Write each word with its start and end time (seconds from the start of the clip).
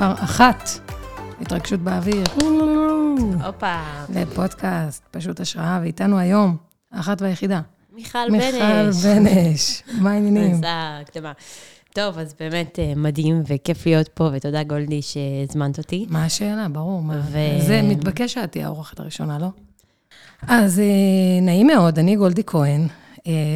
מספר 0.00 0.24
אחת, 0.24 0.68
התרגשות 1.40 1.80
באוויר, 1.80 2.24
הופה. 3.46 3.80
לפודקאסט, 4.14 5.02
פשוט 5.10 5.40
השראה, 5.40 5.78
ואיתנו 5.82 6.18
היום, 6.18 6.56
האחת 6.92 7.22
והיחידה, 7.22 7.60
מיכל 7.92 8.18
בנש. 8.30 8.54
מיכל 8.54 9.08
בנש. 9.08 9.82
מה 10.00 10.10
העניינים? 10.10 10.54
עשה 10.54 10.98
הקדמה. 11.02 11.32
טוב, 11.92 12.18
אז 12.18 12.34
באמת 12.40 12.78
אה, 12.78 12.92
מדהים 12.96 13.42
וכיף 13.46 13.86
להיות 13.86 14.08
פה, 14.08 14.30
ותודה 14.32 14.62
גולדי 14.62 15.00
שהזמנת 15.02 15.78
אותי. 15.78 16.06
מה 16.08 16.24
השאלה? 16.24 16.66
ברור, 16.68 17.02
מה... 17.02 17.20
ו- 17.32 17.66
זה 17.66 17.82
מתבקש 17.82 18.34
שאת 18.34 18.52
תהיה 18.52 18.66
האורחת 18.66 19.00
הראשונה, 19.00 19.38
לא? 19.38 19.48
אז 20.48 20.78
אה, 20.80 21.40
נעים 21.42 21.66
מאוד, 21.66 21.98
אני 21.98 22.16
גולדי 22.16 22.42
כהן, 22.46 22.86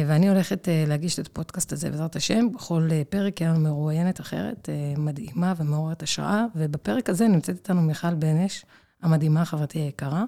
ואני 0.07 0.29
הולכת 0.29 0.69
אה, 0.69 0.83
להגיש 0.87 1.19
את 1.19 1.27
הפודקאסט 1.27 1.71
הזה, 1.71 1.89
בעזרת 1.89 2.15
השם. 2.15 2.51
בכל 2.53 2.87
אה, 2.91 3.01
פרק 3.09 3.41
לנו 3.41 3.59
מרואיינת 3.59 4.19
אחרת, 4.19 4.69
אה, 4.69 4.93
מדהימה 4.97 5.53
ומעוררת 5.57 6.03
השראה, 6.03 6.45
ובפרק 6.55 7.09
הזה 7.09 7.27
נמצאת 7.27 7.55
איתנו 7.55 7.81
מיכל 7.81 8.13
בנש, 8.13 8.65
המדהימה, 9.01 9.45
חברתי 9.45 9.79
היקרה. 9.79 10.23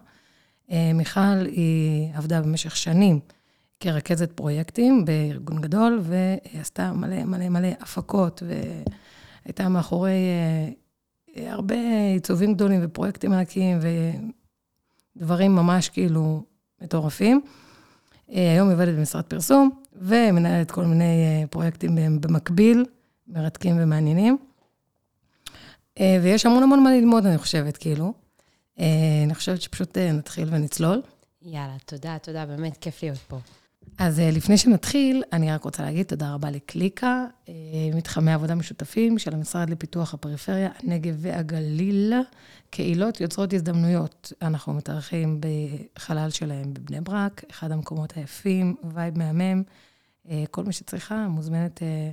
אה, 0.71 0.91
מיכל 0.93 1.45
היא 1.45 2.09
עבדה 2.13 2.41
במשך 2.41 2.75
שנים 2.75 3.19
כרכזת 3.79 4.31
פרויקטים 4.31 5.05
בארגון 5.05 5.61
גדול, 5.61 6.01
ועשתה 6.03 6.93
מלא 6.93 7.23
מלא 7.23 7.49
מלא 7.49 7.67
הפקות, 7.79 8.43
והייתה 9.45 9.69
מאחורי 9.69 10.11
אה, 10.11 10.69
אה, 11.37 11.53
הרבה 11.53 11.75
עיצובים 12.13 12.53
גדולים 12.53 12.79
ופרויקטים 12.83 13.33
ענקיים 13.33 13.79
ודברים 15.15 15.55
ממש 15.55 15.89
כאילו 15.89 16.43
מטורפים. 16.81 17.41
אה, 18.31 18.51
היום 18.53 18.71
עובדת 18.71 18.95
במשרד 18.95 19.23
פרסום, 19.23 19.69
ומנהלת 19.93 20.71
כל 20.71 20.85
מיני 20.85 21.03
אה, 21.03 21.47
פרויקטים 21.47 21.95
במקביל, 22.21 22.85
מרתקים 23.27 23.75
ומעניינים. 23.79 24.37
אה, 25.99 26.19
ויש 26.23 26.45
המון 26.45 26.63
המון 26.63 26.83
מה 26.83 26.91
ללמוד, 26.91 27.25
אני 27.25 27.37
חושבת, 27.37 27.77
כאילו. 27.77 28.13
אני 29.25 29.35
חושבת 29.35 29.61
שפשוט 29.61 29.97
נתחיל 29.97 30.47
ונצלול. 30.51 31.01
יאללה, 31.41 31.75
תודה, 31.85 32.17
תודה, 32.21 32.45
באמת 32.45 32.77
כיף 32.77 33.03
להיות 33.03 33.17
פה. 33.17 33.37
אז 33.97 34.19
לפני 34.19 34.57
שנתחיל, 34.57 35.23
אני 35.33 35.51
רק 35.51 35.63
רוצה 35.63 35.83
להגיד 35.83 36.05
תודה 36.05 36.33
רבה 36.33 36.51
לקליקה, 36.51 37.25
מתחמי 37.93 38.33
עבודה 38.33 38.55
משותפים 38.55 39.19
של 39.19 39.33
המשרד 39.33 39.69
לפיתוח 39.69 40.13
הפריפריה, 40.13 40.69
הנגב 40.83 41.15
והגליל, 41.17 42.13
קהילות 42.69 43.21
יוצרות 43.21 43.53
הזדמנויות. 43.53 44.33
אנחנו 44.41 44.73
מתארחים 44.73 45.41
בחלל 45.95 46.29
שלהם 46.29 46.73
בבני 46.73 47.01
ברק, 47.01 47.43
אחד 47.51 47.71
המקומות 47.71 48.17
היפים, 48.17 48.75
vibe 48.93 49.17
מהמם. 49.17 49.63
אה, 50.29 50.43
כל 50.51 50.63
מי 50.63 50.73
שצריכה 50.73 51.27
מוזמנת 51.27 51.83
אה, 51.83 52.11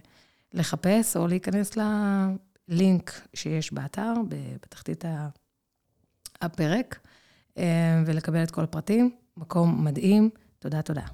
לחפש 0.52 1.16
או 1.16 1.26
להיכנס 1.26 1.70
ללינק 1.76 3.20
שיש 3.34 3.72
באתר, 3.72 4.12
בתחתית 4.28 5.04
הפרק, 6.40 6.98
אה, 7.58 8.02
ולקבל 8.06 8.42
את 8.42 8.50
כל 8.50 8.64
הפרטים. 8.64 9.10
מקום 9.36 9.84
מדהים, 9.84 10.30
תודה, 10.58 10.82
תודה. 10.82 11.04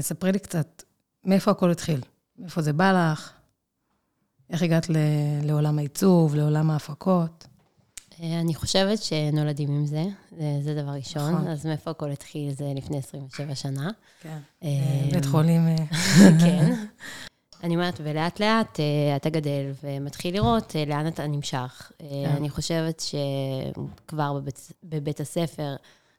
ספרי 0.00 0.32
לי 0.32 0.38
קצת, 0.38 0.82
מאיפה 1.24 1.50
הכל 1.50 1.70
התחיל? 1.70 2.00
מאיפה 2.38 2.62
זה 2.62 2.72
בא 2.72 3.12
לך? 3.12 3.32
איך 4.50 4.62
הגעת 4.62 4.86
לעולם 5.42 5.78
העיצוב, 5.78 6.34
לעולם 6.34 6.70
ההפקות? 6.70 7.46
אה, 8.22 8.40
אני 8.40 8.54
חושבת 8.54 9.02
שנולדים 9.02 9.68
עם 9.68 9.86
זה, 9.86 10.04
זה, 10.38 10.58
זה 10.62 10.82
דבר 10.82 10.90
ראשון. 10.90 11.34
נכון. 11.34 11.48
אז 11.48 11.66
מאיפה 11.66 11.90
הכל 11.90 12.10
התחיל? 12.10 12.52
זה 12.52 12.72
לפני 12.76 12.98
27 12.98 13.54
שנה. 13.54 13.90
כן. 14.20 14.38
אה, 14.62 14.68
בית 15.12 15.24
חולים... 15.24 15.68
אה, 15.68 15.76
כן. 16.40 16.74
אני 17.64 17.74
אומרת, 17.74 18.00
ולאט 18.04 18.40
לאט 18.40 18.80
אתה 19.16 19.30
גדל 19.30 19.72
ומתחיל 19.82 20.34
לראות 20.34 20.76
לאן 20.86 21.06
אתה 21.06 21.26
נמשך. 21.26 21.92
כן. 21.98 22.04
אני 22.36 22.50
חושבת 22.50 23.02
שכבר 23.02 24.32
בבית, 24.32 24.72
בבית 24.84 25.20
הספר 25.20 25.76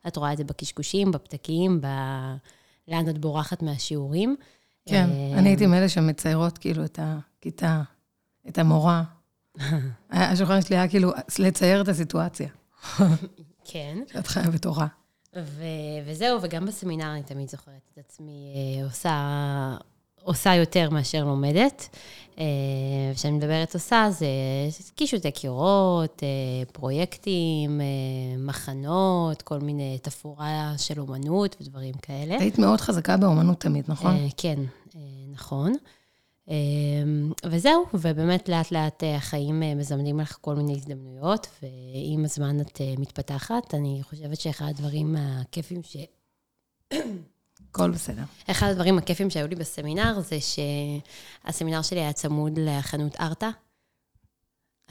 את 0.08 0.18
רואה 0.18 0.34
את 0.34 0.38
זה 0.38 0.44
בקשקושים, 0.44 1.12
בפתקים, 1.12 1.82
ב... 1.82 1.88
לאן 2.88 3.10
את 3.10 3.18
בורחת 3.18 3.62
מהשיעורים. 3.62 4.36
כן, 4.86 5.10
אני 5.34 5.50
הייתי 5.50 5.66
מאלה 5.66 5.90
שמציירות 5.90 6.58
כאילו 6.58 6.86
את 6.86 7.00
הכיתה, 7.02 7.82
את 8.48 8.58
המורה. 8.58 9.04
השולחן 10.12 10.62
שלי 10.62 10.76
היה 10.76 10.88
כאילו 10.88 11.12
לצייר 11.40 11.82
את 11.82 11.88
הסיטואציה 11.88 12.48
כן. 13.66 13.98
שאת 14.14 14.28
חיה 14.28 14.50
בתורה. 14.50 14.88
ו- 15.36 15.64
וזהו, 16.06 16.40
וגם 16.42 16.66
בסמינר 16.66 17.12
אני 17.14 17.24
תמיד 17.24 17.50
זוכרת 17.50 17.90
את 17.94 17.98
עצמי 17.98 18.54
אה, 18.56 18.86
עושה, 18.86 19.78
עושה 20.24 20.56
יותר 20.56 20.90
מאשר 20.90 21.24
לומדת. 21.26 21.90
אה, 22.40 22.46
כשאני 23.16 23.38
מדברת 23.38 23.74
עושה, 23.74 24.08
זה 24.10 24.26
קישוטי 24.96 25.32
קירות, 25.32 26.24
אה, 26.24 26.66
פרויקטים, 26.72 27.82
מחנות, 28.38 29.42
כל 29.42 29.60
מיני 29.60 29.98
תפאורה 30.02 30.74
של 30.78 31.00
אומנות 31.00 31.56
ודברים 31.62 31.94
כאלה. 32.02 32.36
היית 32.40 32.60
מאוד 32.60 32.82
חזקה 32.82 33.18
באומנות 33.18 33.60
תמיד, 33.60 33.86
נכון? 33.88 34.16
כן, 34.38 34.60
נכון. 35.34 35.74
אה, 36.50 36.56
וזהו, 37.46 37.86
ובאמת 37.94 38.50
לאט 38.50 38.72
לאט 38.72 39.04
אה, 39.04 39.16
החיים 39.16 39.64
אה, 39.64 39.76
מזמנים 39.76 40.20
לך 40.20 40.38
כל 40.42 40.56
מיני 40.56 40.74
הזדמנויות, 40.74 41.48
ועם 41.64 42.26
הזמן 42.26 42.62
את 42.62 42.82
אה, 42.82 42.94
מתפתחת. 42.98 43.74
אני 43.74 44.00
חושבת 44.04 44.40
שאחד 44.40 44.66
הדברים 44.66 45.16
הכיפים 45.20 45.82
ש... 45.84 45.98
הכל 47.70 47.92
בסדר. 47.92 48.24
אחד 48.52 48.68
הדברים 48.70 48.98
הכיפים 48.98 49.30
שהיו 49.30 49.48
לי 49.48 49.56
בסמינר 49.56 50.20
זה 50.20 50.38
שהסמינר 51.46 51.82
שלי 51.82 52.00
היה 52.00 52.14
צמוד 52.14 52.60
לחנות 52.60 53.16
ארטה. 53.20 53.50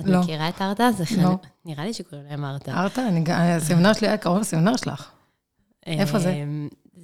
את 0.00 0.06
לא. 0.06 0.20
מכירה 0.20 0.48
את 0.48 0.62
ארטה? 0.62 0.92
זה 0.92 1.04
לא. 1.16 1.22
חנות... 1.22 1.46
נראה 1.64 1.84
לי 1.84 1.94
שקוראים 1.94 2.26
להם 2.26 2.44
ארטה. 2.44 2.72
ארתה, 2.72 3.08
אני 3.08 3.24
הסמינר 3.32 3.92
שלי 3.92 4.08
היה 4.08 4.16
קרוב 4.16 4.38
לסמינר 4.38 4.76
שלך. 4.76 5.10
איפה 5.86 6.18
זה? 6.18 6.44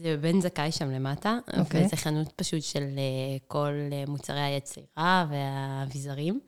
זה 0.03 0.17
בבן 0.17 0.41
זכאי 0.41 0.73
שם 0.73 0.91
למטה, 0.91 1.39
אוקיי. 1.59 1.87
וזה 1.87 1.97
חנות 1.97 2.33
פשוט 2.37 2.63
של 2.63 2.83
אה, 2.83 3.37
כל 3.47 3.73
אה, 3.93 4.05
מוצרי 4.09 4.41
היצירה 4.41 5.27
והאביזרים. 5.31 6.41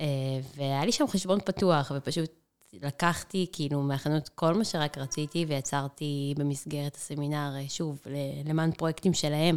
אה, 0.00 0.06
והיה 0.56 0.84
לי 0.84 0.92
שם 0.92 1.06
חשבון 1.08 1.40
פתוח, 1.40 1.92
ופשוט 1.96 2.30
לקחתי 2.72 3.46
כאילו 3.52 3.82
מהחנות 3.82 4.28
כל 4.28 4.54
מה 4.54 4.64
שרק 4.64 4.98
רציתי, 4.98 5.44
ויצרתי 5.48 6.34
במסגרת 6.36 6.94
הסמינר, 6.94 7.52
שוב, 7.68 7.98
למען 8.44 8.72
פרויקטים 8.72 9.14
שלהם, 9.14 9.56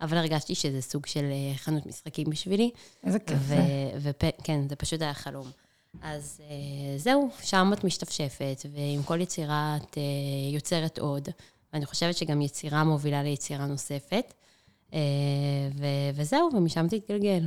אבל 0.00 0.16
הרגשתי 0.16 0.54
שזה 0.54 0.82
סוג 0.82 1.06
של 1.06 1.24
חנות 1.56 1.86
משחקים 1.86 2.30
בשבילי. 2.30 2.70
איזה 3.04 3.18
כיף 3.18 3.38
זה. 3.38 3.56
וכן, 4.00 4.68
זה 4.68 4.76
פשוט 4.76 5.02
היה 5.02 5.14
חלום. 5.14 5.50
אז 6.02 6.40
זהו, 6.96 7.30
שם 7.42 7.70
את 7.72 7.84
משתפשפת, 7.84 8.66
ועם 8.72 9.02
כל 9.02 9.20
יצירה 9.20 9.76
את 9.76 9.98
יוצרת 10.52 10.98
עוד. 10.98 11.28
ואני 11.72 11.86
חושבת 11.86 12.16
שגם 12.16 12.40
יצירה 12.40 12.84
מובילה 12.84 13.22
ליצירה 13.22 13.66
נוספת. 13.66 14.34
אה, 14.94 14.98
ו- 15.74 16.10
וזהו, 16.14 16.48
ומשם 16.54 16.88
זה 16.88 16.96
התגלגל. 16.96 17.44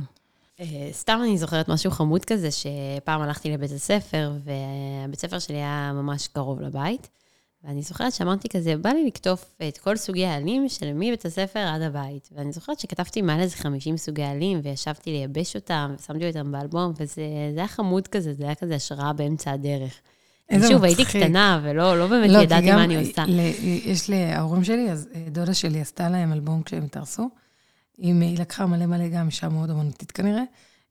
אה, 0.60 0.88
סתם 0.92 1.20
אני 1.22 1.38
זוכרת 1.38 1.68
משהו 1.68 1.90
חמוד 1.90 2.24
כזה, 2.24 2.48
שפעם 2.50 3.22
הלכתי 3.22 3.50
לבית 3.50 3.70
הספר, 3.70 4.32
והבית 4.44 5.18
הספר 5.18 5.38
שלי 5.38 5.56
היה 5.56 5.92
ממש 5.94 6.28
קרוב 6.28 6.60
לבית. 6.60 7.08
ואני 7.64 7.82
זוכרת 7.82 8.12
שאמרתי 8.12 8.48
כזה, 8.48 8.76
בא 8.76 8.90
לי 8.90 9.06
לקטוף 9.06 9.54
את 9.68 9.78
כל 9.78 9.96
סוגי 9.96 10.26
העלים 10.26 10.68
של 10.68 10.92
מבית 10.92 11.24
הספר 11.24 11.58
עד 11.58 11.82
הבית. 11.82 12.28
ואני 12.32 12.52
זוכרת 12.52 12.80
שכתבתי 12.80 13.22
מעל 13.22 13.40
איזה 13.40 13.56
50 13.56 13.96
סוגי 13.96 14.22
עלים, 14.22 14.60
וישבתי 14.62 15.10
לייבש 15.10 15.56
אותם, 15.56 15.94
ושמתי 15.98 16.28
אותם 16.28 16.52
באלבום, 16.52 16.92
וזה 16.96 17.22
זה 17.54 17.58
היה 17.58 17.68
חמוד 17.68 18.08
כזה, 18.08 18.34
זה 18.34 18.44
היה 18.44 18.54
כזה 18.54 18.74
השראה 18.74 19.12
באמצע 19.12 19.50
הדרך. 19.52 20.00
איזה 20.50 20.68
שוב, 20.68 20.84
הייתי 20.84 21.02
מצחיק. 21.02 21.22
קטנה, 21.22 21.60
ולא 21.62 21.98
לא 21.98 22.06
באמת 22.06 22.30
לא, 22.30 22.38
ידעתי 22.38 22.72
מה 22.72 22.84
אני 22.84 22.96
עושה. 23.08 23.24
ל- 23.28 23.40
יש 23.84 24.10
להורים 24.10 24.64
שלי, 24.64 24.90
אז 24.90 25.08
אה, 25.14 25.20
דודה 25.30 25.54
שלי 25.54 25.80
עשתה 25.80 26.08
להם 26.08 26.32
אלבום 26.32 26.62
כשהם 26.62 26.84
התארסו. 26.84 27.30
היא 27.98 28.14
היא 28.20 28.38
לקחה 28.38 28.66
מלא 28.66 28.86
מלא, 28.86 29.08
גם 29.08 29.26
אישה 29.26 29.48
מאוד 29.48 29.70
אמנותית 29.70 30.12
כנראה. 30.12 30.42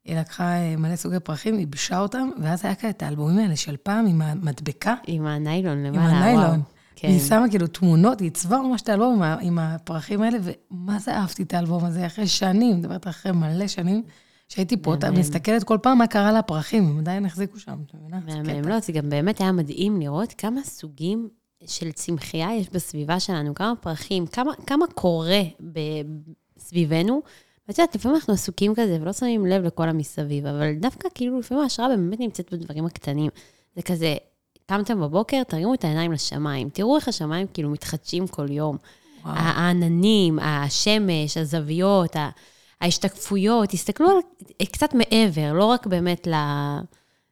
היא 0.06 0.20
לקחה 0.20 0.44
אה, 0.54 0.76
מלא 0.78 0.96
סוגי 0.96 1.20
פרחים, 1.20 1.60
ייבשה 1.60 2.00
אותם, 2.00 2.30
ואז 2.42 2.66
היה 2.66 2.76
כאלה 2.76 2.90
את 2.92 3.04
האלבומים 3.04 3.38
האלה 3.40 3.56
של 3.56 3.76
פעם 3.84 4.06
עם 4.08 4.22
המדבקה, 4.22 4.96
עם 5.08 5.26
הניילון 5.26 5.78
עם 5.86 5.94
למעלה, 5.94 6.18
הניילון. 6.18 6.44
וואו. 6.44 6.60
כן. 6.96 7.08
והיא 7.08 7.20
שמה 7.20 7.50
כאילו 7.50 7.68
תמונות, 7.68 8.20
היא 8.20 8.26
עיצבה 8.26 8.58
ממש 8.58 8.82
את 8.82 8.90
האלבום 8.90 9.24
עם 9.24 9.38
עם 9.42 9.60
הפרחים 9.60 10.22
האלה, 10.22 10.38
ומה 10.72 11.00
זה 11.00 11.14
אהבתי 11.16 11.44
את 11.44 11.54
האלבום 11.54 11.86
הזה, 11.86 12.06
אחרי 12.06 12.28
שנים, 12.28 12.78
מדברת 12.78 13.08
אחרי 13.08 13.32
מלא 13.32 13.68
שנים, 13.68 14.04
שהייתי 14.54 14.78
פה, 14.78 14.94
אתה. 14.94 15.12
מסתכלת 15.12 15.64
כל 15.64 15.78
פעם 15.82 15.98
מה 15.98 16.08
קרה 16.08 16.32
לפרחים, 16.40 16.84
הם 16.88 17.00
עדיין 17.00 17.26
החזיקו 17.26 17.60
שם, 17.60 17.78
את 17.86 17.96
מבינה? 17.96 18.20
מהמם. 18.44 18.68
לא, 18.68 18.80
זה 18.80 18.92
גם 18.92 19.10
באמת 19.10 19.42
היה 19.42 19.52
מדהים 19.52 20.00
לראות 20.02 20.34
כמה 20.38 20.62
סוגים 20.64 21.30
של 21.66 21.92
צמחייה 21.92 22.56
יש 22.56 22.70
בסביבה 22.70 23.20
שלנו, 23.20 23.56
כמה 23.56 23.74
פרחים, 23.82 24.26
כמה, 24.28 24.52
כמה 24.68 24.86
קורה 24.96 25.42
סביבנו. 26.58 27.22
ואת 27.68 27.78
יודעת, 27.80 27.96
לפעמים 27.96 28.16
אנחנו 28.16 28.34
עסוקים 28.34 28.74
כזה 28.76 28.98
ולא 29.02 29.14
שמים 29.14 29.46
לב 29.46 29.64
לכל 29.64 29.90
המסביב, 29.90 30.46
אבל 30.46 30.74
דווקא 30.80 31.10
כאילו 31.16 31.40
לפעמים 31.40 31.64
ההשראה 31.64 31.88
באמת 31.88 32.20
נמצאת 32.20 32.54
בדברים 32.54 32.86
הקטנים. 32.86 33.30
זה 33.76 33.82
כזה, 33.82 34.16
קמתם 34.66 35.02
בבוקר, 35.02 35.44
תרימו 35.44 35.74
את 35.74 35.84
העיניים 35.84 36.12
לשמיים, 36.12 36.70
תראו 36.70 36.96
איך 36.96 37.08
השמיים 37.08 37.48
כאילו 37.54 37.70
מתחדשים 37.70 38.28
כל 38.28 38.52
יום. 38.52 38.78
וואו. 39.24 39.34
העננים, 39.36 40.40
השמש, 40.40 41.38
הזוויות, 41.38 42.16
ה- 42.16 42.30
ההשתקפויות, 42.84 43.70
תסתכלו 43.70 44.10
על 44.10 44.66
קצת 44.66 44.94
מעבר, 44.94 45.54
לא 45.54 45.66
רק 45.66 45.88
באמת 45.88 46.28
ל... 46.28 46.34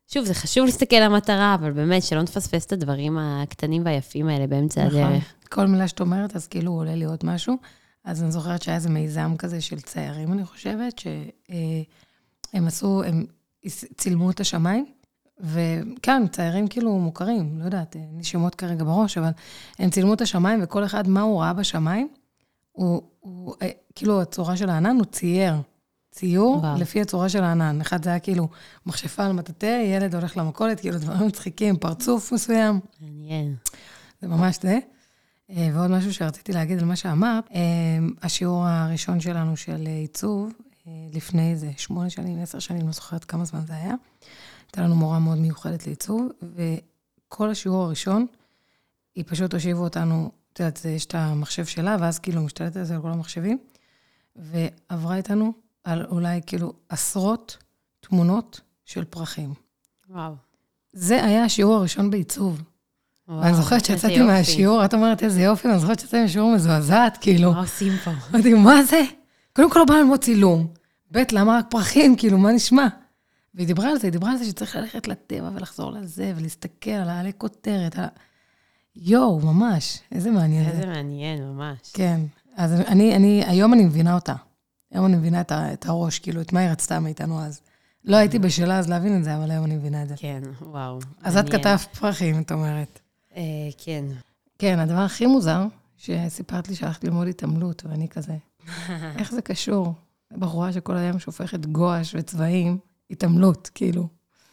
שוב, 0.07 0.25
זה 0.25 0.33
חשוב 0.33 0.65
להסתכל 0.65 0.95
על 0.95 1.03
המטרה, 1.13 1.55
אבל 1.55 1.71
באמת, 1.71 2.03
שלא 2.03 2.21
נפספס 2.21 2.65
את 2.65 2.71
הדברים 2.71 3.17
הקטנים 3.17 3.85
והיפים 3.85 4.27
האלה 4.27 4.47
באמצע 4.47 4.85
נכון. 4.85 4.99
הדרך. 5.03 5.33
כל 5.49 5.67
מילה 5.67 5.87
שאת 5.87 5.99
אומרת, 5.99 6.35
אז 6.35 6.47
כאילו 6.47 6.71
עולה 6.71 6.95
לי 6.95 7.05
עוד 7.05 7.19
משהו. 7.23 7.57
אז 8.03 8.23
אני 8.23 8.31
זוכרת 8.31 8.61
שהיה 8.61 8.75
איזה 8.75 8.89
מיזם 8.89 9.35
כזה 9.37 9.61
של 9.61 9.81
ציירים, 9.81 10.33
אני 10.33 10.45
חושבת, 10.45 10.99
שהם 10.99 12.67
עשו, 12.67 13.03
הם 13.03 13.25
צילמו 13.97 14.31
את 14.31 14.39
השמיים, 14.39 14.85
וכן, 15.39 16.27
ציירים 16.27 16.67
כאילו 16.67 16.99
מוכרים, 16.99 17.59
לא 17.59 17.65
יודעת, 17.65 17.95
אין 17.95 18.17
לי 18.17 18.23
שמות 18.23 18.55
כרגע 18.55 18.83
בראש, 18.83 19.17
אבל 19.17 19.29
הם 19.79 19.89
צילמו 19.89 20.13
את 20.13 20.21
השמיים, 20.21 20.59
וכל 20.63 20.85
אחד, 20.85 21.07
מה 21.07 21.21
הוא 21.21 21.41
ראה 21.41 21.53
בשמיים, 21.53 22.07
הוא, 22.71 23.01
הוא 23.19 23.55
כאילו, 23.95 24.21
הצורה 24.21 24.57
של 24.57 24.69
הענן, 24.69 24.95
הוא 24.95 25.05
צייר. 25.05 25.55
ציור 26.11 26.57
וואו. 26.57 26.79
לפי 26.79 27.01
הצורה 27.01 27.29
של 27.29 27.43
הענן. 27.43 27.81
אחד 27.81 28.03
זה 28.03 28.09
היה 28.09 28.19
כאילו 28.19 28.47
מכשפה 28.85 29.25
על 29.25 29.31
מטאטא, 29.31 29.83
ילד 29.85 30.15
הולך 30.15 30.37
למכולת, 30.37 30.79
כאילו 30.79 30.99
דברים 30.99 31.27
מצחיקים, 31.27 31.77
פרצוף 31.77 32.31
מסוים. 32.31 32.79
מעניין. 33.01 33.55
זה 34.21 34.27
ממש 34.27 34.59
זה. 34.61 34.79
אה, 35.49 35.69
ועוד 35.73 35.91
משהו 35.91 36.13
שרציתי 36.13 36.51
להגיד 36.51 36.79
על 36.79 36.85
מה 36.85 36.95
שאמרת, 36.95 37.43
אה, 37.53 37.59
השיעור 38.21 38.65
הראשון 38.67 39.19
שלנו 39.19 39.57
של 39.57 39.85
עיצוב, 39.85 40.53
אה, 40.87 40.91
לפני 41.13 41.51
איזה 41.51 41.71
שמונה 41.77 42.09
שנים, 42.09 42.41
עשר 42.41 42.59
שנים, 42.59 42.85
לא 42.85 42.91
זוכרת 42.91 43.25
כמה 43.25 43.45
זמן 43.45 43.65
זה 43.67 43.73
היה, 43.73 43.93
הייתה 44.67 44.81
לנו 44.81 44.95
מורה 44.95 45.19
מאוד 45.19 45.37
מיוחדת 45.37 45.87
לעיצוב, 45.87 46.29
וכל 46.55 47.49
השיעור 47.49 47.83
הראשון, 47.83 48.25
היא 49.15 49.23
פשוט 49.27 49.53
הושיבו 49.53 49.83
אותנו, 49.83 50.31
את 50.53 50.59
יודעת, 50.59 50.85
יש 50.85 51.05
את 51.05 51.15
המחשב 51.15 51.65
שלה, 51.65 51.97
ואז 51.99 52.19
כאילו 52.19 52.41
משתלטת 52.41 52.77
על 52.77 52.83
זה 52.83 52.95
על 52.95 53.01
כל 53.01 53.11
המחשבים, 53.11 53.57
ועברה 54.35 55.15
איתנו 55.15 55.53
על 55.83 56.05
אולי 56.05 56.41
כאילו 56.45 56.73
עשרות 56.89 57.57
תמונות 57.99 58.61
של 58.85 59.03
פרחים. 59.03 59.53
וואו. 60.09 60.33
זה 60.93 61.25
היה 61.25 61.43
השיעור 61.43 61.75
הראשון 61.75 62.09
בעיצוב. 62.11 62.61
ואני 63.27 63.55
זוכרת 63.55 63.85
שיצאתי 63.85 64.21
מהשיעור, 64.21 64.85
את 64.85 64.93
אומרת, 64.93 65.23
איזה 65.23 65.41
יופי, 65.41 65.67
ואני 65.67 65.79
זוכרת 65.79 65.99
שיצאתי 65.99 66.21
מהשיעור 66.21 66.55
מזועזעת, 66.55 67.17
כאילו. 67.21 67.51
מה 67.51 67.59
עושים 67.59 67.93
פה? 68.03 68.11
אמרתי, 68.33 68.53
מה 68.53 68.83
זה? 68.83 69.01
קודם 69.53 69.71
כל, 69.71 69.79
לא 69.79 69.85
בא 69.85 69.93
ללמוד 69.93 70.19
צילום. 70.19 70.67
ב', 71.11 71.23
למה 71.31 71.57
רק 71.57 71.65
פרחים? 71.69 72.15
כאילו, 72.15 72.37
מה 72.37 72.51
נשמע? 72.51 72.87
והיא 73.55 73.67
דיברה 73.67 73.89
על 73.89 73.97
זה, 73.97 74.07
היא 74.07 74.11
דיברה 74.11 74.31
על 74.31 74.37
זה 74.37 74.45
שצריך 74.45 74.75
ללכת 74.75 75.07
לטבע 75.07 75.49
ולחזור 75.53 75.91
לזה, 75.91 76.33
ולהסתכל 76.35 76.91
על 76.91 77.09
העלי 77.09 77.31
כותרת. 77.37 77.99
על... 77.99 78.05
יואו, 78.95 79.39
ממש, 79.39 79.99
איזה 80.11 80.31
מעניין. 80.31 80.69
איזה 80.69 80.85
מעניין, 80.85 81.43
ממש. 81.43 81.77
כן. 81.93 82.21
אז 82.55 82.73
אני, 82.73 83.15
אני, 83.15 83.43
היום 83.47 83.73
אני 83.73 83.85
מבינה 83.85 84.15
אותה. 84.15 84.33
היום 84.91 85.05
אני 85.05 85.17
מבינה 85.17 85.41
את, 85.41 85.51
ה, 85.51 85.73
את 85.73 85.85
הראש, 85.85 86.19
כאילו, 86.19 86.41
את 86.41 86.53
מה 86.53 86.59
היא 86.59 86.69
רצתה 86.69 86.99
מאיתנו 86.99 87.41
אז. 87.41 87.61
לא 88.05 88.15
הייתי 88.15 88.39
בשלה 88.39 88.79
אז 88.79 88.89
להבין 88.89 89.17
את 89.17 89.23
זה, 89.23 89.37
אבל 89.37 89.51
היום 89.51 89.65
אני 89.65 89.75
מבינה 89.75 90.03
את 90.03 90.07
זה. 90.09 90.15
כן, 90.17 90.41
וואו. 90.61 90.99
אז 91.23 91.35
מעניין. 91.35 91.55
את 91.55 91.61
כתבת 91.61 91.95
פרחים, 91.95 92.41
את 92.41 92.51
אומרת. 92.51 92.99
אה, 93.35 93.41
כן. 93.77 94.05
כן, 94.59 94.79
הדבר 94.79 94.99
הכי 94.99 95.25
מוזר, 95.25 95.63
שסיפרת 95.97 96.69
לי 96.69 96.75
שהלכת 96.75 97.03
ללמוד 97.03 97.27
התעמלות, 97.27 97.83
ואני 97.85 98.09
כזה, 98.09 98.33
איך 99.19 99.31
זה 99.31 99.41
קשור? 99.41 99.93
בחורה 100.31 100.73
שכל 100.73 100.97
היום 100.97 101.19
שופכת 101.19 101.65
גואש 101.65 102.15
וצבעים, 102.17 102.77
התעמלות, 103.11 103.69
כאילו. 103.75 104.07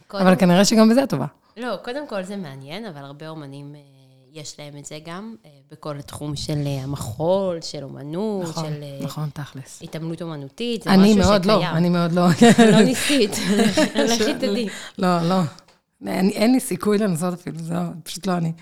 קודם... 0.07 0.27
אבל 0.27 0.37
כנראה 0.37 0.65
שגם 0.65 0.89
בזה 0.89 1.03
את 1.03 1.11
טובה. 1.11 1.27
לא, 1.57 1.77
קודם 1.85 2.09
כל 2.09 2.23
זה 2.23 2.37
מעניין, 2.37 2.87
אבל 2.87 3.05
הרבה 3.05 3.29
אומנים, 3.29 3.75
אה, 3.75 3.81
יש 4.33 4.61
להם 4.61 4.77
את 4.77 4.85
זה 4.85 4.99
גם, 5.05 5.35
אה, 5.45 5.51
בכל 5.71 5.99
התחום 5.99 6.37
של 6.37 6.59
המחול, 6.67 7.61
של 7.61 7.85
אומנות, 7.85 8.49
נכון, 8.49 8.65
של... 8.65 9.05
נכון, 9.05 9.29
תכלס. 9.33 9.83
התעמלות 9.83 10.23
אומנותית, 10.23 10.83
זה 10.83 10.91
משהו 10.91 11.03
שקיים. 11.03 11.19
אני 11.19 11.27
מאוד 11.29 11.45
לא, 11.47 11.69
אני 11.69 11.89
מאוד 11.89 12.13
לא. 12.13 12.27
לא 12.73 12.81
ניסית, 12.81 13.31
לכי 14.09 14.35
תדעי. 14.35 14.69
לא, 14.99 15.29
לא. 15.29 15.41
אין, 16.07 16.31
אין 16.31 16.53
לי 16.53 16.61
סיכוי 16.61 16.99
לנסות 16.99 17.35
אפילו, 17.35 17.59
זה 17.59 17.75
לא, 17.75 17.81
פשוט 18.03 18.27
לא 18.27 18.37
אני. 18.37 18.53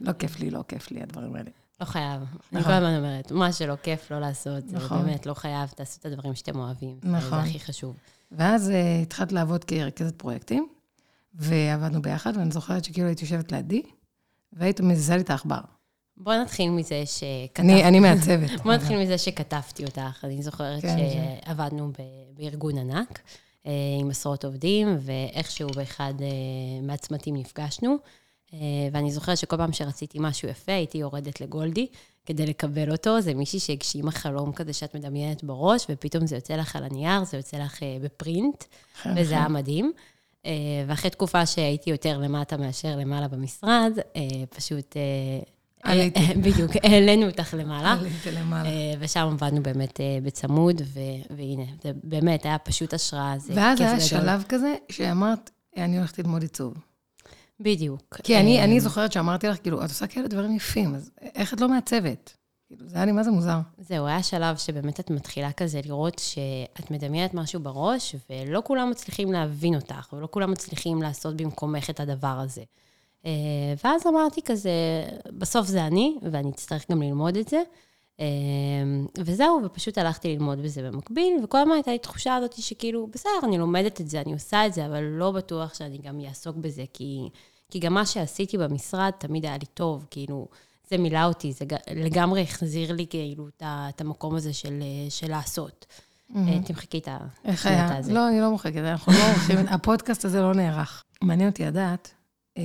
לא 0.00 0.12
כיף 0.12 0.40
לי, 0.40 0.50
לא 0.50 0.64
כיף 0.68 0.90
לי, 0.90 1.02
הדברים 1.02 1.34
האלה. 1.36 1.50
לא 1.80 1.84
חייב. 1.84 2.20
נכון. 2.22 2.36
אני 2.52 2.64
כל 2.64 2.72
הזמן 2.72 2.96
אומרת, 2.96 3.32
מה 3.32 3.52
שלא 3.52 3.74
כיף 3.82 4.10
לא 4.10 4.20
לעשות, 4.20 4.64
נכון. 4.70 5.02
באמת 5.02 5.26
לא 5.26 5.34
חייב, 5.34 5.68
תעשו 5.68 5.98
את 6.00 6.06
הדברים 6.06 6.34
שאתם 6.34 6.58
אוהבים. 6.58 6.98
נכון. 7.02 7.30
זה 7.30 7.48
הכי 7.48 7.60
חשוב. 7.60 7.96
ואז 8.32 8.68
uh, 8.68 9.02
התחלת 9.02 9.32
לעבוד 9.32 9.64
כרכזת 9.64 10.14
פרויקטים, 10.16 10.68
ועבדנו 11.34 12.02
ביחד, 12.02 12.36
ואני 12.36 12.50
זוכרת 12.50 12.84
שכאילו 12.84 13.06
הייתי 13.06 13.24
יושבת 13.24 13.52
לידי, 13.52 13.82
והיית 14.52 14.80
מזיזה 14.80 15.16
לי 15.16 15.22
את 15.22 15.30
העכבר. 15.30 15.60
בוא 16.16 16.34
נתחיל 16.34 16.70
מזה 16.70 17.02
שכתבתי. 17.06 17.60
אני, 17.60 17.84
אני 17.84 18.00
מעצבת. 18.00 18.50
בוא 18.64 18.74
נתחיל 18.74 19.02
מזה 19.02 19.18
שכתבתי 19.18 19.84
אותך. 19.84 20.24
אני 20.24 20.42
זוכרת 20.42 20.82
כן, 20.82 20.96
שעבדנו 21.44 21.92
ב, 21.92 22.02
בארגון 22.36 22.78
ענק. 22.78 23.20
אה, 23.68 23.72
עם 24.00 24.10
עשרות 24.10 24.44
עובדים, 24.44 24.96
ואיכשהו 25.00 25.68
באחד 25.68 26.14
אה, 26.20 26.26
מהצמתים 26.82 27.36
נפגשנו. 27.36 27.96
אה, 28.54 28.58
ואני 28.92 29.10
זוכרת 29.10 29.38
שכל 29.38 29.56
פעם 29.56 29.72
שרציתי 29.72 30.18
משהו 30.20 30.48
יפה, 30.48 30.72
הייתי 30.72 30.98
יורדת 30.98 31.40
לגולדי 31.40 31.86
כדי 32.26 32.46
לקבל 32.46 32.92
אותו. 32.92 33.20
זה 33.20 33.34
מישהי 33.34 33.60
שהגשימה 33.60 34.10
חלום 34.10 34.52
כזה 34.52 34.72
שאת 34.72 34.94
מדמיינת 34.94 35.44
בראש, 35.44 35.86
ופתאום 35.90 36.26
זה 36.26 36.36
יוצא 36.36 36.54
לך 36.54 36.76
על 36.76 36.84
הנייר, 36.84 37.24
זה 37.24 37.36
יוצא 37.36 37.56
לך 37.56 37.80
בפרינט, 38.02 38.64
וזה 39.16 39.34
היה 39.34 39.48
מדהים. 39.48 39.92
ואחרי 40.86 41.10
תקופה 41.10 41.46
שהייתי 41.46 41.90
יותר 41.90 42.18
למטה 42.18 42.56
מאשר 42.56 42.96
למעלה 42.96 43.28
במשרד, 43.28 43.92
פשוט 44.50 44.96
עליתי. 45.82 46.20
בדיוק, 46.42 46.70
העלינו 46.84 47.26
אותך 47.26 47.54
למעלה. 47.58 47.92
עליתי 47.92 48.30
למעלה. 48.30 48.68
אה, 48.68 48.94
ושם 48.98 49.28
עבדנו 49.32 49.62
באמת 49.62 50.00
אה, 50.00 50.18
בצמוד, 50.22 50.82
והנה, 51.30 51.64
זה 51.82 51.90
באמת 52.04 52.44
היה 52.44 52.58
פשוט 52.58 52.94
השראה, 52.94 53.38
זה 53.38 53.52
ואז 53.56 53.80
היה 53.80 54.00
שלב 54.00 54.44
כזה 54.48 54.74
שאמרת, 54.88 55.50
אני 55.76 55.98
הולכת 55.98 56.18
ללמוד 56.18 56.42
עיצוב. 56.42 56.74
בדיוק. 57.60 58.20
כי 58.22 58.40
אני, 58.40 58.64
אני 58.64 58.80
זוכרת 58.80 59.12
שאמרתי 59.12 59.48
לך, 59.48 59.56
כאילו, 59.62 59.84
את 59.84 59.88
עושה 59.88 60.06
כאלה 60.06 60.28
דברים 60.28 60.56
יפים, 60.56 60.94
אז 60.94 61.10
איך 61.34 61.54
את 61.54 61.60
לא 61.60 61.68
מעצבת? 61.68 62.36
כאילו, 62.68 62.88
זה 62.88 62.96
היה 62.96 63.06
לי 63.06 63.12
מה 63.12 63.22
זה 63.22 63.30
מוזר. 63.30 63.58
זהו, 63.78 64.06
היה 64.06 64.22
שלב 64.22 64.56
שבאמת 64.56 65.00
את 65.00 65.10
מתחילה 65.10 65.52
כזה 65.52 65.80
לראות 65.84 66.18
שאת 66.18 66.90
מדמיינת 66.90 67.34
משהו 67.34 67.60
בראש, 67.60 68.14
ולא 68.30 68.62
כולם 68.64 68.90
מצליחים 68.90 69.32
להבין 69.32 69.74
אותך, 69.74 70.12
ולא 70.12 70.28
כולם 70.30 70.50
מצליחים 70.50 71.02
לעשות 71.02 71.36
במקומך 71.36 71.90
את 71.90 72.00
הדבר 72.00 72.38
הזה. 72.44 72.62
אה, 73.26 73.30
ואז 73.84 74.06
אמרתי 74.06 74.42
כזה, 74.42 74.70
בסוף 75.38 75.66
זה 75.66 75.86
אני, 75.86 76.16
ואני 76.22 76.50
אצטרך 76.50 76.90
גם 76.90 77.02
ללמוד 77.02 77.36
את 77.36 77.48
זה. 77.48 77.62
אה, 78.20 78.26
וזהו, 79.18 79.60
ופשוט 79.64 79.98
הלכתי 79.98 80.28
ללמוד 80.28 80.62
בזה 80.62 80.82
במקביל, 80.82 81.40
וכל 81.44 81.58
הזמן 81.58 81.74
הייתה 81.74 81.90
לי 81.90 81.98
תחושה 81.98 82.36
הזאת 82.36 82.52
שכאילו, 82.52 83.06
בסדר, 83.06 83.30
אני 83.42 83.58
לומדת 83.58 84.00
את 84.00 84.08
זה, 84.08 84.20
אני 84.20 84.32
עושה 84.32 84.66
את 84.66 84.74
זה, 84.74 84.86
אבל 84.86 85.02
לא 85.02 85.30
בטוח 85.30 85.74
שאני 85.74 85.98
גם 85.98 86.20
אעסוק 86.20 86.56
בזה, 86.56 86.84
כי, 86.92 87.28
כי 87.70 87.78
גם 87.78 87.94
מה 87.94 88.06
שעשיתי 88.06 88.58
במשרד 88.58 89.10
תמיד 89.18 89.44
היה 89.44 89.58
לי 89.58 89.66
טוב, 89.74 90.06
כאילו, 90.10 90.48
זה 90.90 90.98
מילא 90.98 91.24
אותי, 91.24 91.52
זה 91.52 91.64
לגמרי 91.94 92.42
החזיר 92.42 92.92
לי 92.92 93.06
כאילו 93.10 93.48
את 93.62 94.00
המקום 94.00 94.34
הזה 94.34 94.52
של, 94.52 94.82
של 95.08 95.30
לעשות. 95.30 95.86
Mm-hmm. 96.30 96.36
תמחקי 96.66 96.98
את 96.98 97.08
ה... 97.08 97.18
איך 97.44 97.66
היה? 97.66 98.00
לא, 98.08 98.28
אני 98.28 98.40
לא 98.40 98.50
מוחקת, 98.50 98.76
אנחנו 98.76 99.12
לא 99.12 99.28
מוחקים, 99.28 99.58
הפודקאסט 99.74 100.24
הזה 100.24 100.42
לא 100.42 100.54
נערך. 100.54 101.04
מעניין 101.22 101.48
אותי 101.48 101.64
לדעת 101.64 102.14
אה, 102.58 102.62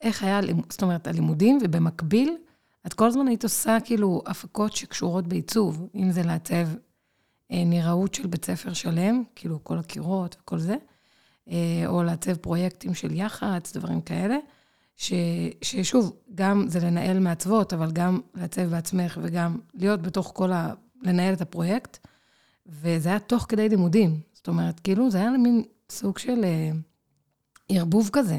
איך 0.00 0.22
היה, 0.22 0.40
זאת 0.70 0.82
אומרת, 0.82 1.06
הלימודים, 1.06 1.58
ובמקביל, 1.62 2.36
את 2.86 2.94
כל 2.94 3.06
הזמן 3.06 3.28
היית 3.28 3.44
עושה 3.44 3.78
כאילו 3.84 4.22
הפקות 4.26 4.76
שקשורות 4.76 5.26
בעיצוב, 5.26 5.88
אם 5.94 6.10
זה 6.10 6.22
לעצב 6.22 6.68
אה, 7.52 7.64
נראות 7.66 8.14
של 8.14 8.26
בית 8.26 8.44
ספר 8.44 8.72
שלם, 8.72 9.22
כאילו 9.34 9.64
כל 9.64 9.78
הקירות 9.78 10.36
וכל 10.40 10.58
זה, 10.58 10.76
אה, 11.50 11.82
או 11.86 12.02
לעצב 12.02 12.34
פרויקטים 12.34 12.94
של 12.94 13.14
יח"צ, 13.14 13.76
דברים 13.76 14.00
כאלה, 14.00 14.36
ש, 15.02 15.12
ששוב, 15.62 16.16
גם 16.34 16.64
זה 16.68 16.80
לנהל 16.80 17.18
מעצבות, 17.18 17.72
אבל 17.72 17.92
גם 17.92 18.20
לעצב 18.34 18.62
בעצמך 18.62 19.18
וגם 19.22 19.58
להיות 19.74 20.02
בתוך 20.02 20.32
כל 20.34 20.52
ה... 20.52 20.72
לנהל 21.02 21.34
את 21.34 21.40
הפרויקט, 21.40 22.06
וזה 22.66 23.08
היה 23.08 23.18
תוך 23.18 23.46
כדי 23.48 23.68
לימודים. 23.68 24.20
זאת 24.32 24.48
אומרת, 24.48 24.80
כאילו, 24.80 25.10
זה 25.10 25.18
היה 25.18 25.30
מין 25.30 25.62
סוג 25.90 26.18
של 26.18 26.44
ערבוב 27.68 28.10
כזה. 28.12 28.38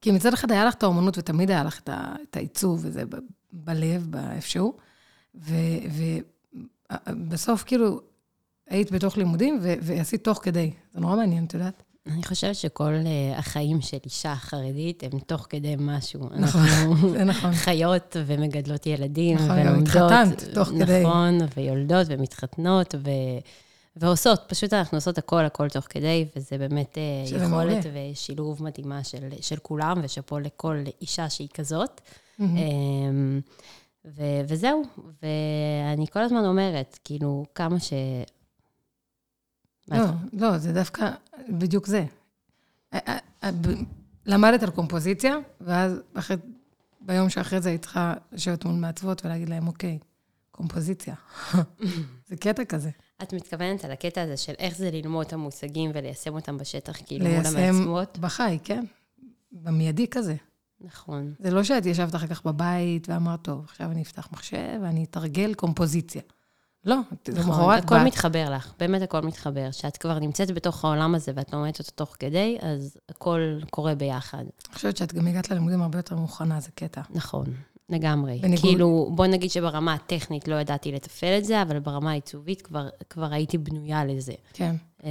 כי 0.00 0.10
מצד 0.10 0.32
אחד 0.32 0.52
היה 0.52 0.64
לך 0.64 0.74
את 0.74 0.82
האומנות, 0.82 1.18
ותמיד 1.18 1.50
היה 1.50 1.64
לך 1.64 1.80
את 2.22 2.36
העיצוב, 2.36 2.80
וזה 2.82 3.02
בלב, 3.52 4.06
באיפשהו, 4.10 4.76
ובסוף 7.08 7.64
כאילו 7.64 8.00
היית 8.68 8.92
בתוך 8.92 9.16
לימודים, 9.16 9.58
ועשית 9.60 10.24
תוך 10.24 10.40
כדי. 10.42 10.70
זה 10.92 11.00
נורא 11.00 11.16
מעניין, 11.16 11.44
את 11.44 11.54
יודעת? 11.54 11.82
אני 12.06 12.22
חושבת 12.22 12.54
שכל 12.54 12.92
uh, 12.94 13.38
החיים 13.38 13.80
של 13.80 13.98
אישה 14.04 14.34
חרדית 14.34 15.02
הם 15.02 15.18
תוך 15.18 15.46
כדי 15.50 15.74
משהו. 15.78 16.28
נכון, 16.36 16.66
זה 17.10 17.24
נכון. 17.24 17.52
חיות 17.52 18.16
ומגדלות 18.26 18.86
ילדים, 18.86 19.36
נכון, 19.36 19.58
ולומדות. 19.58 19.88
נכון, 19.88 20.10
גם 20.10 20.28
התחתנת 20.32 20.54
תוך 20.54 20.68
כדי. 20.68 21.02
נכון, 21.02 21.38
ויולדות 21.56 22.06
ומתחתנות, 22.10 22.94
ו... 22.98 23.10
ועושות, 23.96 24.44
פשוט 24.46 24.72
אנחנו 24.72 24.98
עושות 24.98 25.18
הכל, 25.18 25.44
הכל 25.44 25.68
תוך 25.68 25.86
כדי, 25.90 26.24
וזה 26.36 26.58
באמת 26.58 26.98
אה, 26.98 27.36
יכולת 27.36 27.50
מעולה. 27.50 27.80
ושילוב 28.12 28.62
מדהימה 28.62 29.04
של, 29.04 29.28
של 29.40 29.56
כולם, 29.56 30.00
ושאפו 30.02 30.38
לכל 30.38 30.76
אישה 31.00 31.30
שהיא 31.30 31.48
כזאת. 31.54 32.00
Mm-hmm. 32.40 32.44
ו- 34.04 34.40
וזהו, 34.48 34.82
ואני 35.22 36.06
כל 36.12 36.20
הזמן 36.20 36.44
אומרת, 36.44 36.98
כאילו, 37.04 37.44
כמה 37.54 37.80
ש... 37.80 37.92
לא, 39.88 40.04
לא, 40.32 40.58
זה 40.58 40.72
דווקא 40.72 41.10
בדיוק 41.48 41.86
זה. 41.86 42.04
למדת 44.26 44.62
על 44.62 44.70
קומפוזיציה, 44.70 45.36
ואז 45.60 46.00
אחרי, 46.14 46.36
ביום 47.00 47.28
שאחרי 47.28 47.60
זה 47.60 47.68
היית 47.68 47.82
צריכה 47.82 48.14
לשבת 48.32 48.64
מול 48.64 48.74
מעצבות 48.74 49.24
ולהגיד 49.24 49.48
להם, 49.48 49.66
אוקיי, 49.66 49.98
קומפוזיציה. 50.50 51.14
זה 52.28 52.36
קטע 52.36 52.64
כזה. 52.64 52.90
את 53.22 53.34
מתכוונת 53.34 53.84
על 53.84 53.90
הקטע 53.90 54.22
הזה 54.22 54.36
של 54.36 54.52
איך 54.58 54.76
זה 54.76 54.90
ללמוד 54.90 55.26
את 55.26 55.32
המושגים 55.32 55.90
וליישם 55.94 56.34
אותם 56.34 56.58
בשטח, 56.58 56.96
כאילו 57.06 57.24
מול 57.24 57.34
המעצבות? 57.34 58.08
ליישם 58.08 58.22
בחי, 58.22 58.58
כן. 58.64 58.84
במיידי 59.52 60.06
כזה. 60.10 60.34
נכון. 60.80 61.34
זה 61.38 61.50
לא 61.50 61.62
שאת 61.62 61.86
ישבת 61.86 62.14
אחר 62.14 62.26
כך 62.26 62.46
בבית 62.46 63.08
ואמרת, 63.08 63.42
טוב, 63.42 63.64
עכשיו 63.64 63.90
אני 63.90 64.02
אפתח 64.02 64.28
מחשב 64.32 64.80
ואני 64.82 65.04
אתרגל 65.04 65.54
קומפוזיציה. 65.54 66.22
לא, 66.86 66.96
נכון, 67.34 67.74
הכל 67.74 67.98
בת... 67.98 68.06
מתחבר 68.06 68.50
לך, 68.50 68.72
באמת 68.78 69.02
הכל 69.02 69.20
מתחבר. 69.20 69.70
כשאת 69.70 69.96
כבר 69.96 70.18
נמצאת 70.18 70.50
בתוך 70.50 70.84
העולם 70.84 71.14
הזה 71.14 71.32
ואת 71.34 71.52
לומדת 71.52 71.78
אותו 71.78 71.90
תוך 71.94 72.16
כדי, 72.18 72.58
אז 72.60 72.96
הכל 73.08 73.40
קורה 73.70 73.94
ביחד. 73.94 74.38
אני 74.38 74.74
חושבת 74.74 74.96
שאת 74.96 75.14
גם 75.14 75.26
הגעת 75.26 75.50
ללימודים 75.50 75.82
הרבה 75.82 75.98
יותר 75.98 76.16
מוכנה, 76.16 76.60
זה 76.60 76.68
קטע. 76.74 77.00
נכון, 77.10 77.46
לגמרי. 77.88 78.38
בניגוד... 78.42 78.60
כאילו, 78.60 79.10
בוא 79.14 79.26
נגיד 79.26 79.50
שברמה 79.50 79.94
הטכנית 79.94 80.48
לא 80.48 80.54
ידעתי 80.54 80.92
לתפעל 80.92 81.38
את 81.38 81.44
זה, 81.44 81.62
אבל 81.62 81.78
ברמה 81.78 82.10
העיצובית 82.10 82.62
כבר, 82.62 82.88
כבר 83.10 83.32
הייתי 83.32 83.58
בנויה 83.58 84.04
לזה. 84.04 84.34
כן. 84.52 84.76
אה, 85.04 85.10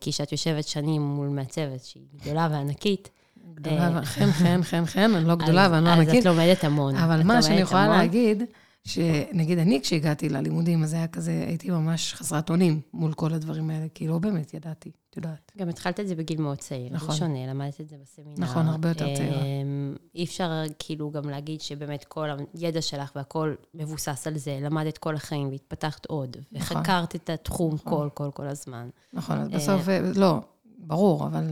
כי 0.00 0.12
כשאת 0.12 0.32
יושבת 0.32 0.68
שנים 0.68 1.02
מול 1.02 1.28
מעצבת 1.28 1.84
שהיא 1.84 2.06
גדולה 2.16 2.48
וענקית, 2.50 3.08
גדולה, 3.54 3.96
אה, 3.96 4.04
חן, 4.04 4.32
חן, 4.32 4.62
חן, 4.62 4.86
חן, 4.86 5.14
אני 5.14 5.24
לא 5.24 5.34
גדולה 5.44 5.68
ואני 5.70 5.84
לא 5.84 5.90
ענקית. 5.90 6.14
אז 6.14 6.16
את 6.20 6.26
לומדת 6.26 6.64
המון. 6.64 6.96
אבל 6.96 7.22
מה 7.22 7.42
שאני 7.42 7.60
יכולה 7.60 7.88
להגיד, 7.88 8.42
שנגיד 8.84 9.58
אני, 9.58 9.80
כשהגעתי 9.80 10.28
ללימודים, 10.28 10.82
אז 10.82 10.92
היה 10.92 11.08
כזה, 11.08 11.44
הייתי 11.46 11.70
ממש 11.70 12.14
חסרת 12.14 12.50
אונים 12.50 12.80
מול 12.92 13.12
כל 13.12 13.32
הדברים 13.32 13.70
האלה, 13.70 13.86
כי 13.94 14.08
לא 14.08 14.18
באמת 14.18 14.54
ידעתי, 14.54 14.90
את 15.10 15.16
יודעת. 15.16 15.52
גם 15.58 15.68
התחלת 15.68 16.00
את 16.00 16.08
זה 16.08 16.14
בגיל 16.14 16.40
מאוד 16.40 16.58
צעיר. 16.58 16.92
נכון. 16.92 17.10
זה 17.10 17.16
שונה, 17.16 17.46
למדת 17.46 17.80
את 17.80 17.88
זה 17.88 17.96
בסמינר. 18.02 18.40
נכון, 18.40 18.66
הרבה 18.66 18.88
יותר. 18.88 19.06
אמ, 19.06 19.96
אי 20.14 20.24
אפשר 20.24 20.50
כאילו 20.78 21.10
גם 21.10 21.28
להגיד 21.28 21.60
שבאמת 21.60 22.04
כל 22.04 22.28
הידע 22.54 22.82
שלך 22.82 23.12
והכל 23.16 23.54
מבוסס 23.74 24.26
על 24.26 24.38
זה, 24.38 24.58
למדת 24.62 24.98
כל 24.98 25.16
החיים 25.16 25.48
והתפתחת 25.48 26.06
עוד, 26.06 26.36
נכון. 26.52 26.76
וחקרת 26.76 27.14
את 27.14 27.30
התחום 27.30 27.74
נכון. 27.74 28.08
כל, 28.08 28.08
כל, 28.14 28.30
כל 28.34 28.46
הזמן. 28.46 28.88
נכון, 29.12 29.38
אז 29.38 29.48
בסוף, 29.48 29.88
אה, 29.88 30.00
לא, 30.16 30.40
ברור, 30.78 31.26
אבל 31.26 31.50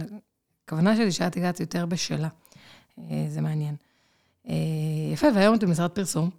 הכוונה 0.64 0.96
שלי 0.96 1.12
שאת 1.12 1.36
הגעת 1.36 1.60
יותר 1.60 1.86
בשלה. 1.86 2.28
אה, 2.98 3.26
זה 3.28 3.40
מעניין. 3.40 3.74
אה, 4.48 4.54
יפה, 5.12 5.26
והיום 5.34 5.54
את 5.54 5.64
במשרד 5.64 5.90
פרסום. 5.90 6.30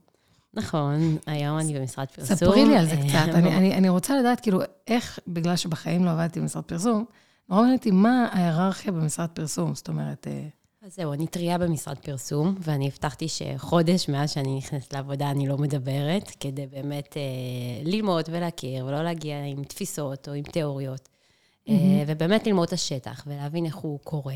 נכון, 0.54 1.18
היום 1.26 1.60
אני 1.60 1.80
במשרד 1.80 2.08
פרסום. 2.08 2.36
ספרי 2.36 2.66
לי 2.66 2.78
על 2.78 2.86
זה 2.86 2.96
קצת. 2.96 3.34
אני, 3.34 3.58
אני, 3.58 3.76
אני 3.76 3.90
רוצה 3.90 4.20
לדעת, 4.20 4.40
כאילו, 4.40 4.60
איך, 4.88 5.20
בגלל 5.28 5.56
שבחיים 5.56 6.06
לא 6.06 6.12
עבדתי 6.12 6.40
במשרד 6.40 6.64
פרסום, 6.64 7.06
נורא 7.50 7.62
מעניין 7.62 7.78
אותי 7.78 7.92
מה 7.92 8.28
ההיררכיה 8.32 8.92
במשרד 8.92 9.30
פרסום. 9.34 9.76
זאת 9.76 9.88
אומרת... 9.88 10.28
אה, 10.28 10.48
אז 10.86 10.96
זהו, 10.96 11.14
אני 11.14 11.28
טריה 11.28 11.58
במשרד 11.58 11.98
פרסום, 11.98 12.56
ואני 12.60 12.88
הבטחתי 12.88 13.28
שחודש 13.28 14.10
מאז 14.10 14.32
שאני 14.32 14.58
נכנסת 14.58 14.94
לעבודה 14.94 15.32
אני 15.32 15.48
לא 15.48 15.58
מדברת, 15.58 16.32
כדי 16.40 16.68
באמת 16.68 17.18
אה, 17.18 17.92
ללמוד 17.92 18.26
ולהכיר, 18.32 18.86
ולא 18.86 19.04
להגיע 19.04 19.44
עם 19.46 19.64
תפיסות 19.64 20.28
או 20.28 20.34
עם 20.34 20.44
תיאוריות, 20.44 21.10
mm-hmm. 21.10 21.72
אה, 21.72 22.04
ובאמת 22.08 22.48
ללמוד 22.48 22.68
את 22.68 22.74
השטח 22.74 23.24
ולהבין 23.28 23.66
איך 23.66 23.76
הוא 23.76 24.00
קורה. 24.04 24.36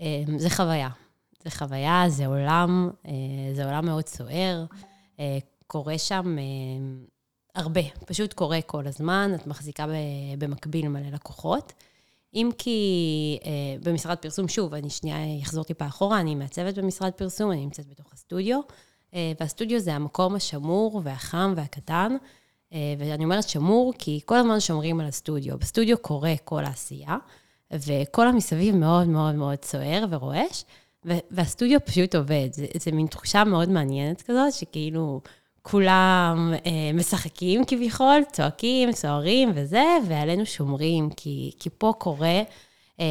אה, 0.00 0.22
זה 0.36 0.50
חוויה. 0.50 0.88
זה 1.44 1.50
חוויה, 1.50 2.04
זה 2.08 2.26
עולם, 2.26 2.90
אה, 3.06 3.12
זה 3.54 3.64
עולם 3.64 3.86
מאוד 3.86 4.08
סוער. 4.08 4.64
אה, 4.72 4.91
קורה 5.72 5.98
שם 5.98 6.38
אה, 6.38 6.44
הרבה, 7.54 7.80
פשוט 8.06 8.32
קורה 8.32 8.62
כל 8.62 8.86
הזמן, 8.86 9.32
את 9.34 9.46
מחזיקה 9.46 9.86
במקביל 10.38 10.88
מלא 10.88 11.10
לקוחות. 11.12 11.72
אם 12.34 12.50
כי 12.58 13.38
אה, 13.44 13.50
במשרד 13.82 14.16
פרסום, 14.16 14.48
שוב, 14.48 14.74
אני 14.74 14.90
שנייה 14.90 15.16
אחזור 15.42 15.64
טיפה 15.64 15.86
אחורה, 15.86 16.20
אני 16.20 16.34
מעצבת 16.34 16.78
במשרד 16.78 17.12
פרסום, 17.12 17.52
אני 17.52 17.60
נמצאת 17.64 17.86
בתוך 17.88 18.12
הסטודיו, 18.12 18.60
והסטודיו 19.40 19.80
זה 19.80 19.94
המקום 19.94 20.34
השמור 20.34 21.00
והחם 21.04 21.54
והקטן, 21.56 22.16
ואני 22.72 23.24
אומרת 23.24 23.48
שמור 23.48 23.92
כי 23.98 24.20
כל 24.24 24.36
הזמן 24.36 24.60
שומרים 24.60 25.00
על 25.00 25.06
הסטודיו. 25.06 25.58
בסטודיו 25.58 25.98
קורה 25.98 26.34
כל 26.44 26.64
העשייה, 26.64 27.16
וכל 27.70 28.28
המסביב 28.28 28.76
מאוד 28.76 29.06
מאוד 29.06 29.34
מאוד 29.34 29.64
סוער 29.64 30.04
ורועש, 30.10 30.64
והסטודיו 31.04 31.84
פשוט 31.84 32.14
עובד. 32.14 32.48
זה 32.78 32.92
מין 32.92 33.06
תחושה 33.06 33.44
מאוד 33.44 33.68
מעניינת 33.68 34.22
כזאת, 34.22 34.52
שכאילו 34.52 35.20
כולם 35.62 36.54
אה, 36.66 36.90
משחקים 36.94 37.64
כביכול, 37.64 38.22
צועקים, 38.32 38.92
סוערים 38.92 39.52
וזה, 39.54 39.84
ועלינו 40.08 40.46
שומרים, 40.46 41.10
כי, 41.10 41.52
כי 41.58 41.70
פה 41.78 41.92
קורה 41.98 42.42
אה, 43.00 43.06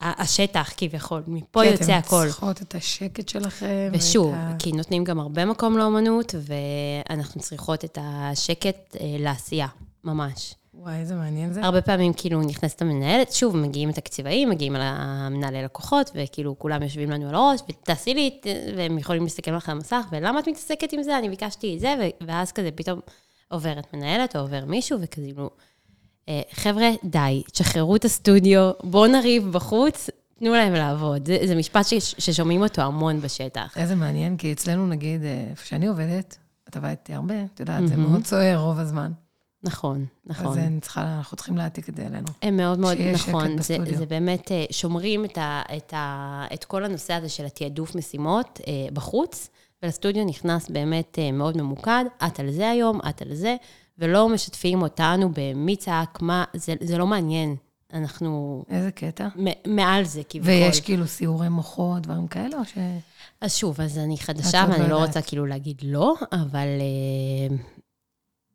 השטח 0.00 0.72
כביכול, 0.76 1.22
מפה 1.26 1.60
כן, 1.64 1.70
יוצא 1.72 1.92
הכל. 1.92 2.16
כן, 2.16 2.16
אתן 2.16 2.28
צריכות 2.28 2.62
את 2.62 2.74
השקט 2.74 3.28
שלכם. 3.28 3.90
ושוב, 3.92 4.34
ה... 4.34 4.56
כי 4.58 4.72
נותנים 4.72 5.04
גם 5.04 5.20
הרבה 5.20 5.44
מקום 5.44 5.78
לאומנות, 5.78 6.34
ואנחנו 6.40 7.40
צריכות 7.40 7.84
את 7.84 7.98
השקט 8.00 8.96
אה, 9.00 9.16
לעשייה, 9.18 9.68
ממש. 10.04 10.54
וואי, 10.78 10.96
איזה 10.96 11.14
מעניין 11.14 11.52
זה. 11.52 11.64
הרבה 11.64 11.82
פעמים 11.82 12.12
כאילו 12.12 12.42
נכנסת 12.42 12.82
המנהלת, 12.82 13.32
שוב, 13.32 13.56
מגיעים 13.56 13.88
התקציבאים, 13.88 14.50
מגיעים 14.50 14.76
המנהלי 14.76 15.62
לקוחות, 15.62 16.10
וכאילו 16.14 16.58
כולם 16.58 16.82
יושבים 16.82 17.10
לנו 17.10 17.28
על 17.28 17.34
הראש, 17.34 17.60
ותעשי 17.68 18.14
לי, 18.14 18.40
והם 18.76 18.98
יכולים 18.98 19.22
להסתכל 19.22 19.50
לך 19.50 19.68
על 19.68 19.76
המסך, 19.76 20.06
ולמה 20.12 20.40
את 20.40 20.48
מתעסקת 20.48 20.92
עם 20.92 21.02
זה? 21.02 21.18
אני 21.18 21.28
ביקשתי 21.28 21.74
את 21.74 21.80
זה, 21.80 21.94
ואז 22.26 22.52
כזה 22.52 22.70
פתאום 22.74 23.00
עוברת 23.48 23.94
מנהלת 23.94 24.36
או 24.36 24.40
עובר 24.40 24.64
מישהו, 24.64 24.98
וכזה 25.00 25.22
כאילו, 25.22 25.50
חבר'ה, 26.52 26.90
די, 27.04 27.42
תשחררו 27.52 27.96
את 27.96 28.04
הסטודיו, 28.04 28.70
בואו 28.82 29.06
נריב 29.06 29.52
בחוץ, 29.52 30.10
תנו 30.38 30.52
להם 30.52 30.72
לעבוד. 30.72 31.26
זה, 31.26 31.38
זה 31.46 31.54
משפט 31.54 31.86
ש, 31.86 31.94
ששומעים 31.98 32.62
אותו 32.62 32.82
המון 32.82 33.20
בשטח. 33.20 33.74
איזה 33.76 33.94
מעניין, 33.94 34.36
כי 34.36 34.52
אצלנו, 34.52 34.86
נגיד, 34.86 35.24
אה, 35.24 35.46
איפה 35.50 35.66
שאני 35.66 35.86
עובדת, 35.86 36.38
את 36.68 36.76
עבדתי 36.76 37.14
הרבה, 37.14 37.34
את 37.54 37.60
יודעת, 37.60 37.82
mm-hmm. 37.82 37.86
זה 37.86 37.96
מאוד 37.96 38.26
סוער 38.26 38.56
רוב 38.56 38.78
הזמן. 38.78 39.12
נכון, 39.64 40.06
נכון. 40.26 40.46
אז 40.46 40.58
אני 40.58 40.80
צריכה, 40.80 41.16
אנחנו 41.16 41.36
צריכים 41.36 41.56
להעתיק 41.56 41.88
את 41.88 41.96
זה 41.96 42.06
אלינו. 42.06 42.26
הם 42.42 42.56
מאוד 42.56 42.78
מאוד, 42.78 42.98
נכון. 43.14 43.62
זה, 43.62 43.76
זה 43.94 44.06
באמת, 44.06 44.52
אה, 44.52 44.64
שומרים 44.70 45.24
את, 45.24 45.38
ה, 45.38 45.62
את, 45.76 45.94
ה, 45.96 46.44
את 46.54 46.64
כל 46.64 46.84
הנושא 46.84 47.14
הזה 47.14 47.28
של 47.28 47.44
התעדוף 47.44 47.94
משימות 47.94 48.60
אה, 48.66 48.72
בחוץ, 48.92 49.50
ולסטודיו 49.82 50.24
נכנס 50.24 50.70
באמת 50.70 51.18
אה, 51.18 51.32
מאוד 51.32 51.56
ממוקד, 51.56 52.04
את 52.26 52.40
על 52.40 52.50
זה 52.50 52.70
היום, 52.70 53.00
את 53.08 53.22
על 53.22 53.34
זה, 53.34 53.56
ולא 53.98 54.28
משתפים 54.28 54.82
אותנו 54.82 55.30
במי 55.34 55.76
צעק, 55.76 56.22
מה, 56.22 56.44
זה, 56.54 56.74
זה 56.80 56.98
לא 56.98 57.06
מעניין. 57.06 57.56
אנחנו... 57.92 58.64
איזה 58.70 58.90
קטע? 58.90 59.28
מעל 59.66 60.04
זה, 60.04 60.22
כביכול. 60.28 60.50
ויש 60.50 60.80
כאילו 60.80 61.06
סיורי 61.06 61.48
מוחות, 61.48 62.02
דברים 62.02 62.26
כאלה, 62.26 62.58
או 62.58 62.64
ש... 62.64 62.78
אז 63.40 63.54
שוב, 63.54 63.80
אז 63.80 63.98
אני 63.98 64.18
חדשה, 64.18 64.66
ואני 64.68 64.82
לא, 64.82 64.88
לא 64.88 65.04
רוצה 65.04 65.22
כאילו 65.22 65.46
להגיד 65.46 65.76
לא, 65.84 66.14
אבל 66.32 66.66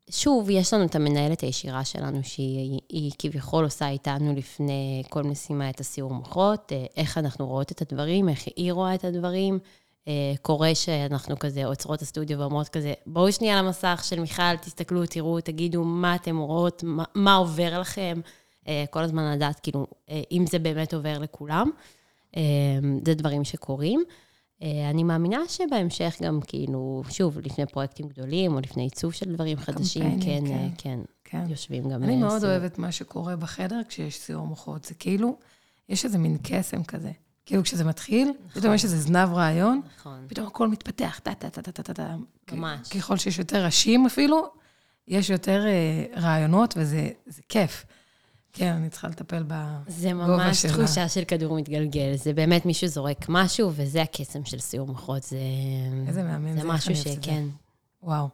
שוב, 0.10 0.50
יש 0.50 0.74
לנו 0.74 0.86
את 0.86 0.96
המנהלת 0.96 1.42
הישירה 1.42 1.86
שלנו, 1.86 2.20
שהיא 2.24 3.12
כביכול 3.20 3.64
עושה 3.64 3.90
איתנו 3.90 4.34
לפני 4.36 5.04
כל 5.10 5.24
משימה 5.24 5.70
את 5.70 5.80
הסיור 5.80 6.14
מוחות, 6.14 6.72
אה, 6.72 6.86
איך 6.98 7.18
אנחנו 7.18 7.48
רואות 7.48 7.72
את 7.72 7.82
הדברים, 7.82 8.30
איך 8.30 8.44
היא 8.56 8.74
רואה 8.74 8.96
את 8.96 9.04
הדברים. 9.04 9.60
אה, 10.08 10.34
קורה 10.42 10.76
שאנחנו 10.76 11.40
כזה 11.40 11.66
עוצרות 11.66 12.02
הסטודיו 12.02 12.40
ואומרות 12.40 12.70
כזה, 12.70 12.94
בואו 13.06 13.32
שנייה 13.32 13.62
למסך 13.62 14.02
של 14.04 14.20
מיכל, 14.20 14.56
תסתכלו, 14.62 15.06
תראו, 15.06 15.42
תגידו 15.42 15.84
מה 15.84 16.16
אתם 16.16 16.38
רואות, 16.38 16.84
מה, 16.84 17.04
מה 17.16 17.36
עובר 17.36 17.80
לכם. 17.80 18.22
אה, 18.68 18.86
כל 18.90 19.00
הזמן 19.00 19.32
לדעת, 19.32 19.60
כאילו, 19.60 19.88
אם 20.32 20.46
זה 20.50 20.60
באמת 20.60 20.94
עובר 20.94 21.20
לכולם. 21.20 21.72
זה 23.06 23.14
דברים 23.14 23.44
שקורים. 23.44 24.04
אה, 24.64 24.90
אני 24.90 25.04
מאמינה 25.04 25.40
שבהמשך 25.48 26.16
גם, 26.22 26.40
כאילו, 26.48 27.04
שוב, 27.10 27.40
לפני 27.40 27.66
פרויקטים 27.66 28.08
גדולים, 28.08 28.54
או 28.54 28.60
לפני 28.60 28.84
עיצוב 28.84 29.14
של 29.14 29.36
דברים 29.36 29.58
חדשים, 29.58 30.22
כן, 30.22 30.48
כן, 30.48 30.70
כן, 30.78 31.00
כן, 31.24 31.44
יושבים 31.50 31.90
גם... 31.90 32.04
אני 32.04 32.16
מאוד 32.16 32.44
אוהבת 32.44 32.78
מה 32.78 32.92
שקורה 32.92 33.36
בחדר 33.36 33.82
כשיש 33.88 34.20
סיור 34.20 34.48
מוחות. 34.48 34.86
זה 34.86 34.94
כאילו, 34.94 35.38
יש 35.90 36.06
איזה 36.06 36.18
מין 36.18 36.38
קסם 36.44 36.84
כזה. 36.84 37.12
כאילו, 37.46 37.64
כשזה 37.64 37.84
מתחיל, 37.84 38.32
פתאום 38.54 38.74
יש 38.74 38.84
איזה 38.84 38.98
זנב 38.98 39.34
רעיון, 39.34 39.82
נכון. 39.98 40.26
פתאום 40.28 40.48
הכל 40.48 40.68
מתפתח, 40.68 41.20
טה-טה-טה-טה-טה. 41.24 42.16
ממש. 42.52 42.90
ככל 42.90 43.18
שיש 43.18 43.40
יותר 43.40 43.66
ראשים 43.66 44.06
אפילו, 44.06 44.48
יש 45.08 45.30
יותר 45.30 45.66
רעיונות, 46.16 46.74
וזה 46.78 47.10
כיף. 47.50 47.86
כן, 48.54 48.74
אני 48.74 48.90
צריכה 48.90 49.08
לטפל 49.08 49.44
בגובה 49.44 49.80
שלה. 49.86 49.94
זה 49.98 50.14
ממש 50.14 50.66
תחושה 50.66 51.10
של 51.10 51.24
כדור 51.24 51.58
מתגלגל. 51.58 52.16
זה 52.16 52.34
באמת 52.34 52.66
מישהו 52.66 52.88
זורק 52.88 53.26
משהו, 53.30 53.72
וזה 53.76 54.02
הקסם 54.02 54.46
של 54.46 54.60
סיור 54.60 54.88
מוחות. 54.88 55.24
זה... 55.24 55.38
איזה 56.08 56.24
מהמם 56.24 56.56
זה. 56.56 56.62
זה 56.62 56.68
משהו 56.68 56.96
שכן. 56.96 57.44
וואו. 58.04 58.28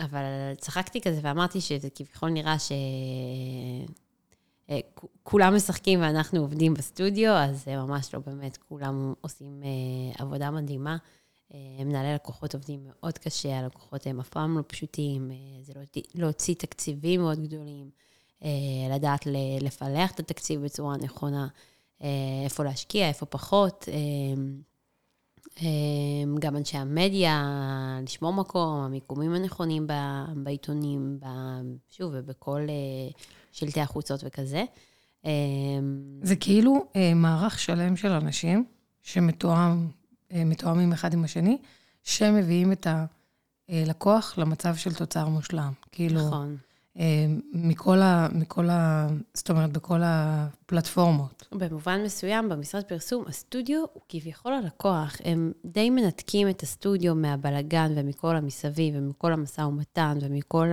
אבל 0.00 0.22
צחקתי 0.58 1.00
כזה 1.00 1.20
ואמרתי 1.22 1.60
שזה 1.60 1.88
כביכול 1.94 2.30
נראה 2.30 2.58
ש... 2.58 2.72
אה, 4.70 4.80
כולם 5.22 5.54
משחקים 5.54 6.00
ואנחנו 6.00 6.40
עובדים 6.40 6.74
בסטודיו, 6.74 7.32
אז 7.32 7.64
זה 7.64 7.76
ממש 7.76 8.14
לא 8.14 8.20
באמת, 8.26 8.56
כולם 8.56 9.14
עושים 9.20 9.62
אה, 9.62 10.22
עבודה 10.24 10.50
מדהימה. 10.50 10.96
אה, 11.54 11.84
מנהלי 11.84 12.14
לקוחות 12.14 12.54
עובדים 12.54 12.80
מאוד 12.84 13.18
קשה, 13.18 13.58
הלקוחות 13.58 14.06
הם 14.06 14.20
אף 14.20 14.28
פעם 14.28 14.58
לא 14.58 14.62
פשוטים, 14.66 15.30
זה 15.60 15.72
להוציא 16.14 16.54
תקציבים 16.54 17.20
מאוד 17.20 17.40
גדולים. 17.42 17.90
לדעת 18.94 19.26
לפלח 19.60 20.10
את 20.10 20.20
התקציב 20.20 20.64
בצורה 20.64 20.96
נכונה, 20.96 21.48
איפה 22.44 22.64
להשקיע, 22.64 23.08
איפה 23.08 23.26
פחות. 23.26 23.88
גם 26.38 26.56
אנשי 26.56 26.76
המדיה, 26.76 27.48
לשמור 28.02 28.32
מקום, 28.32 28.68
המיקומים 28.68 29.34
הנכונים 29.34 29.86
בעיתונים, 30.36 31.18
שוב, 31.90 32.12
ובכל 32.16 32.60
שלטי 33.52 33.80
החוצות 33.80 34.20
וכזה. 34.24 34.64
זה 36.22 36.36
כאילו 36.40 36.86
מערך 37.16 37.58
שלם 37.58 37.96
של 37.96 38.10
אנשים 38.12 38.64
שמתואמים 39.02 40.92
אחד 40.92 41.12
עם 41.14 41.24
השני, 41.24 41.58
שמביאים 42.02 42.72
את 42.72 42.86
הלקוח 43.68 44.38
למצב 44.38 44.76
של 44.76 44.94
תוצר 44.94 45.28
מושלם. 45.28 45.72
כאילו, 45.92 46.26
נכון. 46.26 46.56
מכל 47.52 47.98
ה... 47.98 48.28
מכל 48.32 48.68
ה... 48.70 49.08
זאת 49.34 49.50
אומרת, 49.50 49.72
בכל 49.72 50.00
הפלטפורמות. 50.04 51.48
במובן 51.52 52.02
מסוים, 52.04 52.48
במשרד 52.48 52.84
פרסום, 52.84 53.24
הסטודיו 53.28 53.84
הוא 53.92 54.02
כביכול 54.08 54.52
הלקוח. 54.52 55.16
הם 55.24 55.52
די 55.64 55.90
מנתקים 55.90 56.48
את 56.48 56.62
הסטודיו 56.62 57.14
מהבלגן 57.14 57.92
ומכל 57.96 58.36
המסביב 58.36 58.94
ומכל 58.96 59.32
המשא 59.32 59.60
ומתן 59.60 60.18
ומכל 60.20 60.70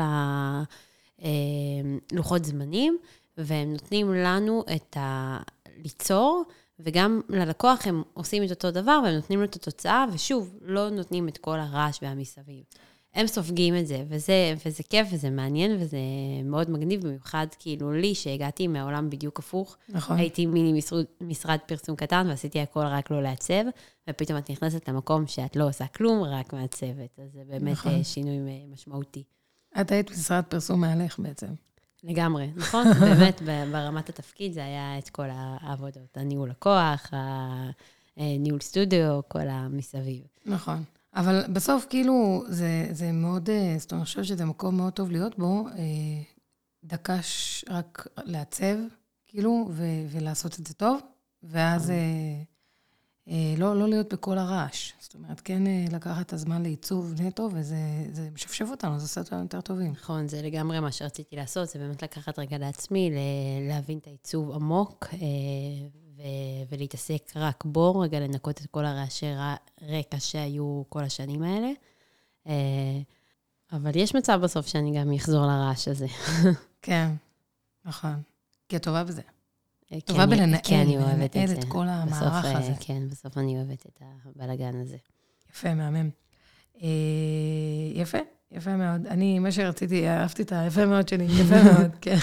הלוחות 2.12 2.46
זמנים, 2.46 2.98
והם 3.38 3.72
נותנים 3.72 4.14
לנו 4.14 4.64
את 4.76 4.98
ה... 4.98 5.38
ליצור, 5.84 6.44
וגם 6.80 7.22
ללקוח 7.30 7.88
הם 7.88 8.04
עושים 8.14 8.44
את 8.44 8.50
אותו 8.50 8.72
דבר, 8.72 9.02
והם 9.04 9.16
נותנים 9.16 9.40
לו 9.40 9.46
את 9.46 9.56
התוצאה, 9.56 10.06
ושוב, 10.14 10.58
לא 10.62 10.90
נותנים 10.90 11.28
את 11.28 11.38
כל 11.38 11.60
הרעש 11.60 12.00
והמסביב. 12.02 12.64
הם 13.14 13.28
סופגים 13.28 13.78
את 13.78 13.88
זה, 13.88 14.04
וזה, 14.08 14.54
וזה 14.66 14.84
כיף, 14.84 15.08
וזה 15.12 15.30
מעניין, 15.30 15.78
וזה 15.80 15.98
מאוד 16.44 16.70
מגניב, 16.70 17.02
במיוחד 17.02 17.48
כאילו 17.60 17.92
לי, 17.92 18.16
שהגעתי 18.16 18.68
מהעולם 18.68 19.10
בדיוק 19.10 19.40
הפוך. 19.40 19.78
נכון. 19.90 20.18
הייתי 20.18 20.46
מיני 20.46 20.74
משרד, 20.74 21.06
משרד 21.22 21.58
פרסום 21.66 21.96
קטן, 21.96 22.28
ועשיתי 22.30 22.60
הכל 22.60 22.86
רק 22.86 23.12
לא 23.12 23.22
לעצב, 23.24 23.64
ופתאום 24.10 24.38
את 24.38 24.52
נכנסת 24.52 24.90
למקום 24.90 25.28
שאת 25.28 25.56
לא 25.56 25.68
עושה 25.70 25.88
כלום, 25.88 26.24
רק 26.24 26.54
מעצבת. 26.54 27.20
אז 27.20 27.32
זה 27.34 27.42
באמת 27.48 27.72
נכון. 27.72 28.04
שינוי 28.04 28.66
משמעותי. 28.74 29.24
את 29.82 29.92
היית 29.92 30.12
משרד 30.12 30.44
פרסום 30.50 30.82
מהלך 30.82 31.20
בעצם. 31.20 31.48
לגמרי, 32.04 32.50
נכון? 32.62 32.94
באמת, 32.94 33.42
ברמת 33.72 34.10
התפקיד 34.10 34.54
זה 34.54 34.64
היה 34.64 34.98
את 34.98 35.10
כל 35.10 35.28
העבודות, 35.32 36.18
הניהול 36.18 36.50
לקוח, 36.50 37.12
הניהול 38.18 38.62
סטודיו, 38.62 39.20
כל 39.28 39.48
המסביב. 39.48 40.24
נכון. 40.46 40.84
אבל 41.16 41.44
בסוף, 41.54 41.86
כאילו, 41.90 42.44
זה, 42.48 42.88
זה 42.92 43.12
מאוד, 43.12 43.50
אה, 43.50 43.76
זאת 43.78 43.92
אומרת, 43.92 44.02
אני 44.02 44.06
חושבת 44.06 44.26
שזה 44.26 44.46
מקום 44.46 44.78
מאוד 44.78 44.94
טוב 44.94 45.12
להיות 45.12 45.40
בו, 45.40 45.68
אה, 45.68 45.74
דקה 46.84 47.20
רק 47.70 48.08
לעצב, 48.18 48.76
כאילו, 49.28 49.68
ו, 49.72 49.84
ולעשות 50.10 50.60
את 50.60 50.68
זה 50.68 50.74
טוב, 50.74 51.02
ואז 51.44 51.92
אה, 53.28 53.56
לא, 53.58 53.80
לא 53.80 53.90
להיות 53.90 54.14
בכל 54.14 54.38
הרעש. 54.38 54.94
זאת 55.00 55.16
אומרת, 55.16 55.42
כן 55.42 55.62
לקחת 55.92 56.26
את 56.26 56.34
הזמן 56.34 56.64
לעיצוב 56.64 57.22
נטו, 57.22 57.50
וזה 57.54 57.78
משפשף 58.34 58.66
אותנו, 58.70 59.00
זה 59.00 59.06
עושה 59.06 59.22
אותנו 59.22 59.42
יותר 59.42 59.62
טובים. 59.62 59.92
נכון, 59.92 60.28
זה 60.28 60.42
לגמרי 60.42 60.80
מה 60.80 60.92
שרציתי 60.92 61.36
לעשות, 61.36 61.70
זה 61.70 61.80
באמת 61.80 62.04
לקחת 62.04 62.40
רגע 62.40 62.58
לעצמי, 62.58 63.12
להבין 63.68 63.98
את 63.98 64.08
העיצוב 64.08 64.52
עמוק, 64.52 65.08
ו- 66.20 66.64
ולהתעסק 66.70 67.32
רק 67.36 67.66
בו, 67.66 68.00
רגע 68.00 68.20
לנקות 68.20 68.62
את 68.62 68.66
כל 68.72 68.86
הרעשי 68.86 69.26
רקע 69.82 70.20
שהיו 70.20 70.84
כל 70.90 71.04
השנים 71.04 71.44
האלה. 71.44 71.70
אה, 72.48 73.00
אבל 73.72 73.92
יש 73.96 74.16
מצב 74.16 74.40
בסוף 74.44 74.68
שאני 74.68 75.00
גם 75.00 75.14
אחזור 75.14 75.46
לרעש 75.46 75.88
הזה. 75.88 76.08
כן, 76.82 77.10
נכון. 77.86 78.22
כי 78.70 78.76
את 78.76 78.84
טובה 78.84 79.04
בזה. 79.04 79.22
אה, 79.94 80.02
טובה 80.02 80.26
בלנהל, 80.26 80.60
כן, 80.64 80.80
אני 80.80 80.98
אוהבת 80.98 81.38
את 81.38 81.48
זה. 81.48 81.54
את 81.54 81.64
כל 81.68 81.88
המערך 81.88 82.46
בסוף, 82.46 82.56
הזה. 82.56 82.74
כן, 82.80 83.10
בסוף 83.10 83.38
אני 83.38 83.58
אוהבת 83.58 83.86
את 83.86 84.02
הבלאגן 84.26 84.82
הזה. 84.82 84.98
יפה, 85.52 85.74
מהמם. 85.74 86.10
יפה, 87.94 88.18
יפה 88.52 88.76
מאוד. 88.76 89.08
אני, 89.08 89.40
מה 89.40 89.52
שרציתי, 89.52 90.10
אהבתי 90.10 90.42
את 90.42 90.52
היפה 90.52 90.86
מאוד 90.86 91.08
שלי, 91.08 91.24
יפה 91.24 91.64
מאוד, 91.64 91.92
כן. 92.02 92.18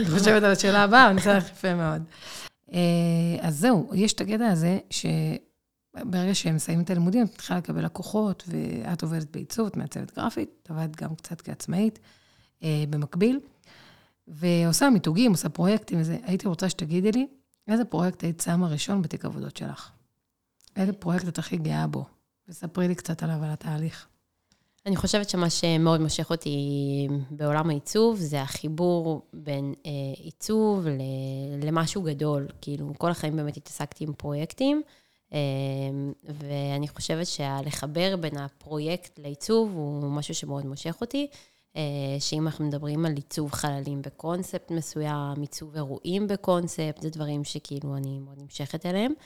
אני 0.00 0.10
חושבת 0.18 0.42
על 0.42 0.50
השאלה 0.50 0.82
הבאה, 0.82 1.10
אני 1.10 1.18
אעשה 1.18 1.36
לך 1.36 1.50
יפה 1.50 1.74
מאוד. 1.74 2.02
אה, 2.72 2.78
אז 3.40 3.58
זהו, 3.58 3.90
יש 3.94 4.12
את 4.12 4.20
הקטע 4.20 4.46
הזה, 4.48 4.78
שברגע 4.90 6.34
שהם 6.34 6.54
מסיימים 6.54 6.84
את 6.84 6.90
הלימודים, 6.90 7.24
את 7.24 7.32
מתחילה 7.32 7.58
לקבל 7.58 7.84
לקוחות, 7.84 8.44
ואת 8.46 9.02
עובדת 9.02 9.30
בעיצוב, 9.30 9.66
את 9.66 9.76
מעצבת 9.76 10.16
גרפית, 10.16 10.50
את 10.62 10.70
עבדת 10.70 10.96
גם 10.96 11.14
קצת 11.14 11.40
כעצמאית 11.40 11.98
אה, 12.62 12.84
במקביל, 12.90 13.40
ועושה 14.28 14.90
מיתוגים, 14.90 15.30
עושה 15.30 15.48
פרויקטים 15.48 16.00
וזה. 16.00 16.18
הייתי 16.22 16.48
רוצה 16.48 16.68
שתגידי 16.68 17.12
לי, 17.12 17.26
איזה 17.68 17.84
פרויקט 17.84 18.22
היית 18.22 18.40
שמה 18.40 18.68
ראשון 18.68 19.02
בתיק 19.02 19.24
עבודות 19.24 19.56
שלך? 19.56 19.90
איזה 20.76 20.92
פרויקט 20.92 21.28
את 21.28 21.38
הכי 21.38 21.56
גאה 21.56 21.86
בו? 21.86 22.04
וספרי 22.48 22.88
לי 22.88 22.94
קצת 22.94 23.22
עליו, 23.22 23.44
על 23.44 23.50
התהליך. 23.50 24.06
אני 24.86 24.96
חושבת 24.96 25.28
שמה 25.28 25.50
שמאוד 25.50 26.00
מושך 26.00 26.30
אותי 26.30 26.58
בעולם 27.30 27.70
העיצוב, 27.70 28.16
זה 28.16 28.42
החיבור 28.42 29.22
בין 29.32 29.74
אה, 29.86 29.90
עיצוב 30.16 30.86
למשהו 31.62 32.02
גדול. 32.02 32.48
כאילו, 32.60 32.92
כל 32.98 33.10
החיים 33.10 33.36
באמת 33.36 33.56
התעסקתי 33.56 34.04
עם 34.04 34.12
פרויקטים, 34.12 34.82
אה, 35.32 35.38
ואני 36.24 36.88
חושבת 36.88 37.26
שלחבר 37.26 38.16
בין 38.16 38.38
הפרויקט 38.38 39.18
לעיצוב 39.18 39.72
הוא 39.74 40.10
משהו 40.10 40.34
שמאוד 40.34 40.66
מושך 40.66 40.96
אותי. 41.00 41.26
אה, 41.76 42.16
שאם 42.20 42.46
אנחנו 42.46 42.64
מדברים 42.64 43.06
על 43.06 43.12
עיצוב 43.16 43.52
חללים 43.52 44.02
בקונספט 44.02 44.70
מסוים, 44.70 45.40
עיצוב 45.40 45.74
אירועים 45.74 46.26
בקונספט, 46.26 47.02
זה 47.02 47.10
דברים 47.10 47.44
שכאילו 47.44 47.96
אני 47.96 48.18
מאוד 48.18 48.38
נמשכת 48.38 48.86
אליהם. 48.86 49.12
אמ, 49.12 49.16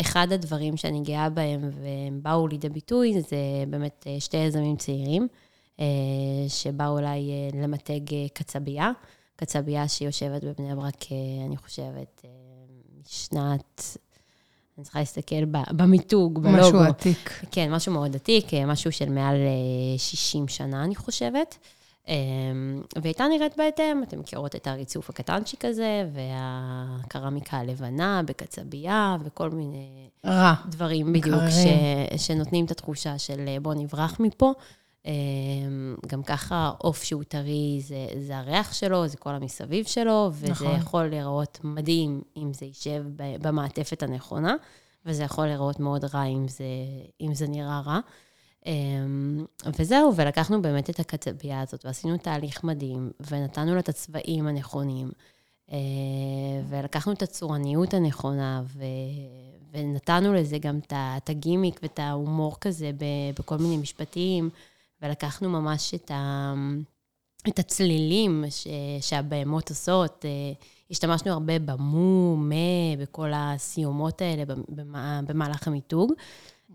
אחד 0.00 0.32
הדברים 0.32 0.76
שאני 0.76 1.00
גאה 1.00 1.30
בהם, 1.30 1.70
והם 1.82 2.20
באו 2.22 2.48
לידי 2.48 2.68
ביטוי, 2.68 3.20
זה 3.20 3.36
באמת 3.68 4.04
אה, 4.06 4.20
שתי 4.20 4.36
יזמים 4.36 4.76
צעירים, 4.76 5.28
אה, 5.80 5.86
שבאו 6.48 6.98
אליי 6.98 7.30
אה, 7.30 7.62
למתג 7.62 8.00
קצבייה. 8.32 8.90
קצבייה 9.36 9.88
שיושבת 9.88 10.44
בבני 10.44 10.74
ברק, 10.74 11.04
אני 11.46 11.56
חושבת, 11.56 12.24
משנת... 13.00 13.96
אני 14.78 14.84
צריכה 14.84 14.98
להסתכל 14.98 15.44
במיתוג, 15.70 16.38
בלוגו. 16.42 16.58
משהו 16.58 16.78
עתיק. 16.78 17.40
כן, 17.50 17.72
משהו 17.72 17.92
מאוד 17.92 18.16
עתיק, 18.16 18.46
משהו 18.66 18.92
של 18.92 19.08
מעל 19.10 19.36
60 19.96 20.48
שנה, 20.48 20.84
אני 20.84 20.96
חושבת. 20.96 21.58
אמ, 22.08 22.82
והייתה 23.02 23.24
נראית 23.28 23.56
בהתאם, 23.56 24.02
אתם 24.02 24.20
מכירות 24.20 24.56
את 24.56 24.66
הריצוף 24.66 25.10
הקטנצ'יק 25.10 25.64
הזה, 25.64 26.08
והקרמיקה 26.12 27.56
הלבנה 27.56 28.22
בקצבייה, 28.26 29.16
וכל 29.24 29.50
מיני... 29.50 30.08
רע. 30.26 30.54
דברים 30.68 31.12
בדיוק, 31.12 31.42
ש, 31.50 31.66
שנותנים 32.26 32.64
את 32.64 32.70
התחושה 32.70 33.18
של 33.18 33.58
בוא 33.62 33.74
נברח 33.74 34.20
מפה. 34.20 34.52
אמ, 35.06 35.94
גם 36.06 36.22
ככה 36.22 36.72
עוף 36.78 37.02
שהוא 37.02 37.22
טרי, 37.22 37.80
זה, 37.80 38.06
זה 38.18 38.38
הריח 38.38 38.72
שלו, 38.72 39.08
זה 39.08 39.16
כל 39.16 39.34
המסביב 39.34 39.86
שלו, 39.86 40.30
וזה 40.32 40.50
נכון. 40.50 40.76
יכול 40.76 41.06
להיראות 41.06 41.58
מדהים 41.64 42.22
אם 42.36 42.52
זה 42.54 42.66
יישב 42.66 43.04
במעטפת 43.16 44.02
הנכונה, 44.02 44.54
וזה 45.06 45.22
יכול 45.22 45.46
להיראות 45.46 45.80
מאוד 45.80 46.04
רע 46.04 46.24
אם 46.24 46.48
זה, 46.48 46.64
אם 47.20 47.34
זה 47.34 47.46
נראה 47.48 47.80
רע. 47.80 48.00
אמ, 48.66 49.44
וזהו, 49.78 50.16
ולקחנו 50.16 50.62
באמת 50.62 50.90
את 50.90 51.00
הקצבייה 51.00 51.60
הזאת, 51.60 51.84
ועשינו 51.84 52.16
תהליך 52.16 52.64
מדהים, 52.64 53.10
ונתנו 53.30 53.74
לה 53.74 53.80
את 53.80 53.88
הצבעים 53.88 54.46
הנכונים, 54.46 55.10
אה, 55.72 55.76
ולקחנו 56.68 57.12
את 57.12 57.22
הצורניות 57.22 57.94
הנכונה, 57.94 58.62
ו... 58.66 58.84
ונתנו 59.72 60.34
לזה 60.34 60.58
גם 60.58 60.78
את 60.86 61.30
הגימיק 61.30 61.80
ואת 61.82 61.98
ההומור 61.98 62.56
כזה 62.60 62.90
בכל 63.38 63.56
מיני 63.56 63.76
משפטים, 63.76 64.50
ולקחנו 65.02 65.48
ממש 65.48 65.94
את, 65.94 66.10
ה... 66.10 66.54
את 67.48 67.58
הצלילים 67.58 68.44
ש... 68.50 68.66
שהבהמות 69.00 69.70
עושות. 69.70 70.24
אה, 70.24 70.52
השתמשנו 70.90 71.32
הרבה 71.32 71.58
במו, 71.58 72.36
מה, 72.36 72.96
בכל 72.98 73.30
הסיומות 73.34 74.22
האלה 74.22 74.54
במהלך 75.26 75.68
המיתוג. 75.68 76.12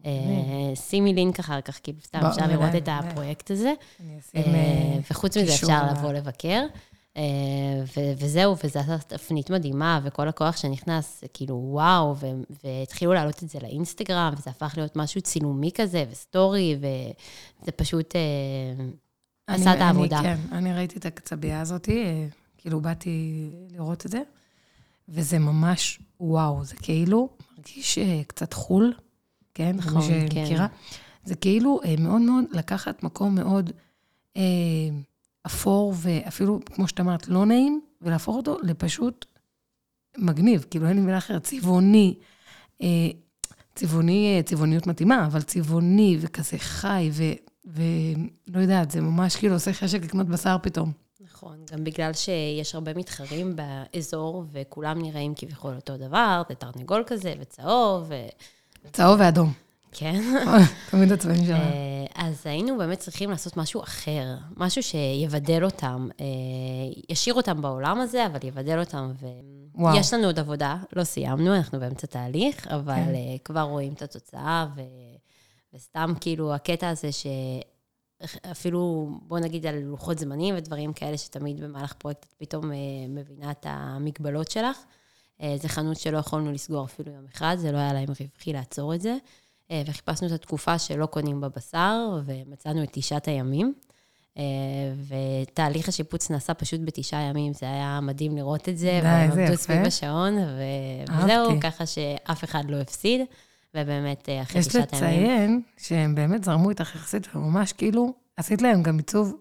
אה, 0.05 0.75
שימי 0.75 1.13
לינק 1.13 1.39
אחר 1.39 1.61
כך, 1.61 1.79
כאילו 1.83 1.99
סתם 2.01 2.19
אפשר 2.19 2.47
לראות 2.47 2.75
את 2.77 2.89
הפרויקט 2.91 3.51
הזה. 3.51 3.73
אה, 3.99 4.17
אה, 4.35 4.99
וחוץ 5.11 5.37
מזה 5.37 5.53
אפשר 5.53 5.83
לבוא 5.91 6.13
לבקר. 6.13 6.65
וזהו, 8.17 8.55
וזו 8.63 8.79
הייתה 8.79 8.97
תפנית 8.97 9.49
מדהימה, 9.49 9.99
וכל 10.03 10.27
הכוח 10.27 10.57
שנכנס, 10.57 11.23
כאילו, 11.33 11.55
וואו, 11.63 12.15
והתחילו 12.63 13.13
להעלות 13.13 13.43
את 13.43 13.49
זה 13.49 13.59
לאינסטגרם, 13.61 14.33
וזה 14.37 14.49
הפך 14.49 14.73
להיות 14.77 14.95
משהו 14.95 15.21
צילומי 15.21 15.71
כזה, 15.75 16.05
וסטורי, 16.11 16.77
וזה 16.79 17.71
פשוט 17.71 18.15
עשה 19.47 19.73
את 19.73 19.81
העבודה. 19.81 20.19
כן, 20.21 20.37
אני 20.51 20.73
ראיתי 20.73 20.99
את 20.99 21.05
הקצבייה 21.05 21.61
הזאת, 21.61 21.89
כאילו, 22.57 22.81
באתי 22.81 23.49
לראות 23.71 24.05
את 24.05 24.11
זה, 24.11 24.21
וזה 25.09 25.39
ממש, 25.39 25.99
וואו, 26.19 26.63
זה 26.63 26.75
כאילו 26.75 27.29
מרגיש 27.57 27.99
קצת 28.27 28.53
חול. 28.53 28.93
כן? 29.57 29.75
נכון, 29.75 30.01
כן. 30.01 30.29
שמכירה. 30.29 30.67
זה 31.23 31.35
כאילו 31.35 31.79
אה, 31.85 31.95
מאוד 31.99 32.21
מאוד 32.21 32.45
לקחת 32.51 33.03
מקום 33.03 33.35
מאוד 33.35 33.71
אה, 34.37 34.41
אפור, 35.45 35.93
ואפילו, 35.97 36.59
כמו 36.65 36.87
שאת 36.87 36.99
אמרת, 36.99 37.27
לא 37.27 37.45
נעים, 37.45 37.81
ולהפוך 38.01 38.35
אותו 38.35 38.57
לפשוט 38.63 39.25
מגניב, 40.17 40.65
כאילו 40.69 40.87
אין 40.87 40.95
לי 40.95 41.01
מילה 41.01 41.17
אחרת, 41.17 41.43
צבעוני. 41.43 42.15
אה, 42.81 42.87
צבעוני, 43.75 44.37
אה, 44.37 44.43
צבעוניות 44.43 44.87
מתאימה, 44.87 45.25
אבל 45.25 45.41
צבעוני 45.41 46.17
וכזה 46.21 46.57
חי, 46.57 47.09
ו, 47.13 47.23
ולא 47.65 48.61
יודעת, 48.61 48.91
זה 48.91 49.01
ממש 49.01 49.35
כאילו 49.35 49.53
עושה 49.53 49.73
חשק 49.73 50.03
לקנות 50.03 50.27
בשר 50.27 50.57
פתאום. 50.63 50.91
נכון, 51.21 51.57
גם 51.71 51.83
בגלל 51.83 52.13
שיש 52.13 52.75
הרבה 52.75 52.93
מתחרים 52.93 53.55
באזור, 53.55 54.43
וכולם 54.51 55.01
נראים 55.01 55.33
כביכול 55.35 55.75
אותו 55.75 55.97
דבר, 55.97 56.41
זה 56.49 56.55
תרנגול 56.55 57.03
כזה, 57.07 57.33
וצהוב. 57.39 58.05
ו... 58.09 58.15
צהוב 58.91 59.19
ואדום. 59.19 59.53
כן. 59.91 60.21
תמיד 60.91 61.11
הצבעים 61.11 61.45
שלנו. 61.45 61.63
אה, 61.63 62.05
אז 62.15 62.41
היינו 62.45 62.77
באמת 62.77 62.99
צריכים 62.99 63.29
לעשות 63.29 63.57
משהו 63.57 63.83
אחר, 63.83 64.35
משהו 64.57 64.83
שיבדל 64.83 65.63
אותם, 65.65 66.09
אה, 66.21 66.25
ישאיר 67.09 67.35
אותם 67.35 67.61
בעולם 67.61 67.99
הזה, 67.99 68.25
אבל 68.25 68.39
יבדל 68.43 68.79
אותם. 68.79 69.11
ויש 69.75 70.13
לנו 70.13 70.25
עוד 70.25 70.39
עבודה, 70.39 70.77
לא 70.95 71.03
סיימנו, 71.03 71.55
אנחנו 71.55 71.79
באמצע 71.79 72.07
תהליך, 72.07 72.67
אבל 72.67 72.95
כן. 72.95 73.15
אה, 73.15 73.37
כבר 73.43 73.61
רואים 73.61 73.93
את 73.93 74.01
התוצאה, 74.01 74.67
ו... 74.75 74.81
וסתם 75.73 76.13
כאילו 76.21 76.53
הקטע 76.53 76.89
הזה 76.89 77.11
ש... 77.11 77.27
אפילו, 78.51 79.09
בוא 79.21 79.39
נגיד 79.39 79.65
על 79.65 79.79
לוחות 79.79 80.19
זמנים 80.19 80.55
ודברים 80.57 80.93
כאלה, 80.93 81.17
שתמיד 81.17 81.63
במהלך 81.63 81.93
פרויקט 81.93 82.23
את 82.23 82.33
פתאום 82.37 82.71
מבינה 83.09 83.51
את 83.51 83.65
המגבלות 83.69 84.51
שלך. 84.51 84.77
זה 85.39 85.67
חנות 85.67 85.97
שלא 85.97 86.17
יכולנו 86.17 86.51
לסגור 86.51 86.85
אפילו 86.85 87.11
יום 87.11 87.25
אחד, 87.35 87.55
זה 87.59 87.71
לא 87.71 87.77
היה 87.77 87.93
להם 87.93 88.09
רווחי 88.09 88.53
לעצור 88.53 88.95
את 88.95 89.01
זה. 89.01 89.17
אה, 89.71 89.81
וחיפשנו 89.85 90.27
את 90.27 90.31
התקופה 90.31 90.79
שלא 90.79 91.05
קונים 91.05 91.41
בה 91.41 91.47
בשר, 91.55 92.19
ומצאנו 92.25 92.83
את 92.83 92.89
תשעת 92.91 93.27
הימים. 93.27 93.73
אה, 94.37 94.43
ותהליך 95.07 95.89
השיפוץ 95.89 96.31
נעשה 96.31 96.53
פשוט 96.53 96.81
בתשעה 96.83 97.21
ימים, 97.21 97.53
זה 97.53 97.65
היה 97.65 97.99
מדהים 98.01 98.35
לראות 98.35 98.69
את 98.69 98.77
זה, 98.77 98.99
והם 99.03 99.31
עבדו 99.31 99.57
סביב 99.57 99.85
השעון, 99.85 100.37
וזהו, 100.37 101.59
ככה 101.61 101.85
שאף 101.85 102.43
אחד 102.43 102.63
לא 102.69 102.77
הפסיד, 102.77 103.21
ובאמת, 103.75 104.29
אה, 104.29 104.41
אחרי 104.41 104.61
תשעת 104.61 104.93
הימים... 104.93 105.13
יש 105.13 105.23
לציין 105.23 105.61
שהם 105.77 106.15
באמת 106.15 106.43
זרמו 106.43 106.69
איתך 106.69 106.95
יחסית, 106.95 107.27
וממש 107.35 107.73
כאילו, 107.73 108.13
עשית 108.37 108.61
להם 108.61 108.83
גם 108.83 108.97
עיצוב, 108.97 109.33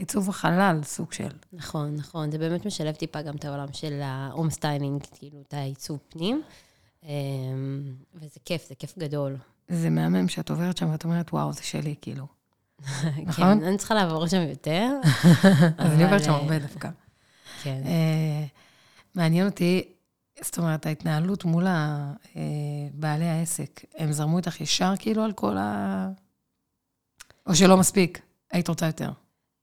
עיצוב 0.00 0.28
החלל, 0.28 0.80
סוג 0.82 1.12
של. 1.12 1.28
נכון, 1.52 1.94
נכון, 1.94 2.30
זה 2.30 2.38
באמת 2.38 2.66
משלב 2.66 2.94
טיפה 2.94 3.22
גם 3.22 3.36
את 3.36 3.44
העולם 3.44 3.72
של 3.72 4.00
ה 4.02 4.12
home 4.12 4.50
styling, 4.50 5.02
כאילו, 5.18 5.40
את 5.48 5.54
העיצוב 5.54 5.98
פנים, 6.08 6.42
וזה 8.14 8.40
כיף, 8.44 8.68
זה 8.68 8.74
כיף 8.74 8.98
גדול. 8.98 9.36
זה 9.68 9.90
מהמם 9.90 10.28
שאת 10.28 10.50
עוברת 10.50 10.76
שם 10.76 10.90
ואת 10.90 11.04
אומרת, 11.04 11.32
וואו, 11.32 11.52
זה 11.52 11.62
שלי, 11.62 11.94
כאילו. 12.00 12.26
נכון? 13.26 13.60
כן, 13.60 13.64
אני 13.64 13.78
צריכה 13.78 13.94
לעבור 13.94 14.26
שם 14.26 14.42
יותר. 14.48 14.88
אז 15.78 15.92
אני 15.92 16.04
עוברת 16.04 16.24
שם 16.24 16.32
הרבה 16.32 16.58
דווקא. 16.58 16.88
כן. 17.62 17.82
אה, 17.84 18.46
מעניין 19.14 19.46
אותי, 19.46 19.92
זאת 20.40 20.58
אומרת, 20.58 20.86
ההתנהלות 20.86 21.44
מול 21.44 21.66
אה, 21.66 22.12
בעלי 22.94 23.28
העסק, 23.28 23.80
הם 23.96 24.12
זרמו 24.12 24.38
איתך 24.38 24.60
ישר 24.60 24.92
כאילו 24.98 25.24
על 25.24 25.32
כל 25.32 25.56
ה... 25.58 26.08
או 27.46 27.54
שלא 27.54 27.76
מספיק, 27.76 28.20
היית 28.52 28.68
רוצה 28.68 28.86
יותר? 28.86 29.10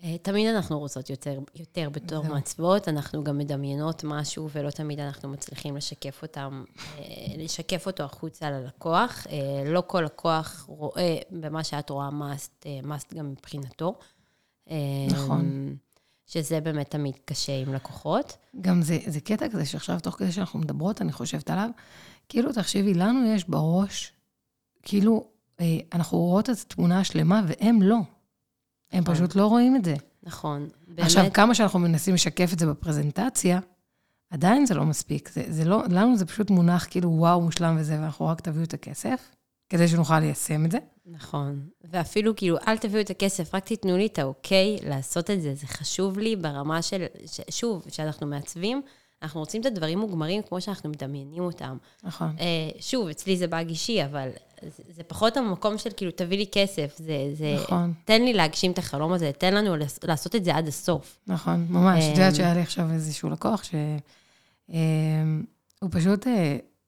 אה, 0.03 0.17
תמיד 0.21 0.55
אנחנו 0.55 0.79
רוצות 0.79 1.09
יותר, 1.09 1.39
יותר 1.55 1.89
בתור 1.89 2.23
מעצבות, 2.25 2.87
אנחנו 2.87 3.23
גם 3.23 3.37
מדמיינות 3.37 4.03
משהו, 4.03 4.49
ולא 4.51 4.69
תמיד 4.69 4.99
אנחנו 4.99 5.29
מצליחים 5.29 5.77
לשקף 5.77 6.21
אותם, 6.21 6.63
אה, 6.97 7.03
לשקף 7.37 7.87
אותו 7.87 8.03
החוצה 8.03 8.51
ללקוח. 8.51 9.27
אה, 9.29 9.63
לא 9.65 9.83
כל 9.87 10.01
לקוח 10.01 10.65
רואה 10.67 11.17
במה 11.31 11.63
שאת 11.63 11.89
רואה 11.89 12.09
מאסט, 12.09 12.65
מאסט 12.83 13.13
גם 13.13 13.31
מבחינתו. 13.31 13.95
נכון. 15.09 15.75
שזה 16.25 16.61
באמת 16.61 16.91
תמיד 16.91 17.13
קשה 17.25 17.57
עם 17.57 17.73
לקוחות. 17.73 18.37
גם 18.61 18.81
זה, 18.81 18.99
זה 19.07 19.19
קטע 19.21 19.49
כזה 19.49 19.65
שעכשיו, 19.65 19.99
תוך 19.99 20.15
כדי 20.15 20.31
שאנחנו 20.31 20.59
מדברות, 20.59 21.01
אני 21.01 21.11
חושבת 21.11 21.49
עליו, 21.49 21.69
כאילו, 22.29 22.53
תחשבי, 22.53 22.93
לנו 22.93 23.25
יש 23.25 23.49
בראש, 23.49 24.11
כאילו, 24.83 25.27
אנחנו 25.93 26.17
רואות 26.17 26.49
את 26.49 26.55
התמונה 26.65 26.99
השלמה, 26.99 27.41
והם 27.47 27.81
לא. 27.81 27.97
הם 28.91 29.03
נכון. 29.03 29.15
פשוט 29.15 29.35
לא 29.35 29.47
רואים 29.47 29.75
את 29.75 29.85
זה. 29.85 29.95
נכון, 30.23 30.69
באמת. 30.87 30.99
עכשיו, 30.99 31.25
כמה 31.33 31.55
שאנחנו 31.55 31.79
מנסים 31.79 32.13
לשקף 32.13 32.53
את 32.53 32.59
זה 32.59 32.65
בפרזנטציה, 32.65 33.59
עדיין 34.29 34.65
זה 34.65 34.73
לא 34.73 34.85
מספיק. 34.85 35.29
זה, 35.29 35.43
זה 35.49 35.65
לא, 35.65 35.83
לנו 35.89 36.17
זה 36.17 36.25
פשוט 36.25 36.49
מונח 36.49 36.87
כאילו, 36.89 37.09
וואו, 37.09 37.41
מושלם 37.41 37.75
וזה, 37.79 37.93
ואנחנו 38.01 38.27
רק 38.27 38.41
תביאו 38.41 38.63
את 38.63 38.73
הכסף, 38.73 39.31
כדי 39.69 39.87
שנוכל 39.87 40.19
ליישם 40.19 40.65
את 40.65 40.71
זה. 40.71 40.77
נכון. 41.05 41.59
ואפילו 41.83 42.35
כאילו, 42.35 42.57
אל 42.67 42.77
תביאו 42.77 43.01
את 43.01 43.09
הכסף, 43.09 43.55
רק 43.55 43.65
תיתנו 43.65 43.97
לי 43.97 44.05
את 44.05 44.19
האוקיי 44.19 44.77
לעשות 44.83 45.31
את 45.31 45.41
זה. 45.41 45.55
זה 45.55 45.67
חשוב 45.67 46.19
לי 46.19 46.35
ברמה 46.35 46.81
של, 46.81 47.05
ש, 47.25 47.41
שוב, 47.49 47.85
כשאנחנו 47.87 48.27
מעצבים, 48.27 48.81
אנחנו 49.21 49.39
רוצים 49.39 49.61
את 49.61 49.65
הדברים 49.65 49.99
מוגמרים 49.99 50.41
כמו 50.41 50.61
שאנחנו 50.61 50.89
מדמיינים 50.89 51.43
אותם. 51.43 51.77
נכון. 52.03 52.35
Uh, 52.37 52.41
שוב, 52.81 53.07
אצלי 53.07 53.37
זה 53.37 53.47
באג 53.47 53.69
אישי, 53.69 54.05
אבל 54.05 54.29
זה, 54.61 54.83
זה 54.89 55.03
פחות 55.03 55.37
המקום 55.37 55.77
של 55.77 55.89
כאילו, 55.97 56.11
תביא 56.11 56.37
לי 56.37 56.45
כסף. 56.51 56.95
זה, 56.97 57.29
זה... 57.33 57.55
נכון. 57.63 57.93
תן 58.05 58.21
לי 58.21 58.33
להגשים 58.33 58.71
את 58.71 58.77
החלום 58.77 59.13
הזה, 59.13 59.31
תן 59.37 59.53
לנו 59.53 59.75
לעשות 60.03 60.35
את 60.35 60.43
זה 60.43 60.55
עד 60.55 60.67
הסוף. 60.67 61.19
נכון, 61.27 61.67
ממש. 61.69 62.03
את 62.03 62.17
יודעת 62.17 62.35
שהיה 62.35 62.53
לי 62.53 62.61
עכשיו 62.61 62.91
איזשהו 62.91 63.29
לקוח 63.29 63.63
שהוא 63.63 63.79
uh, 64.69 65.87
פשוט, 65.91 66.27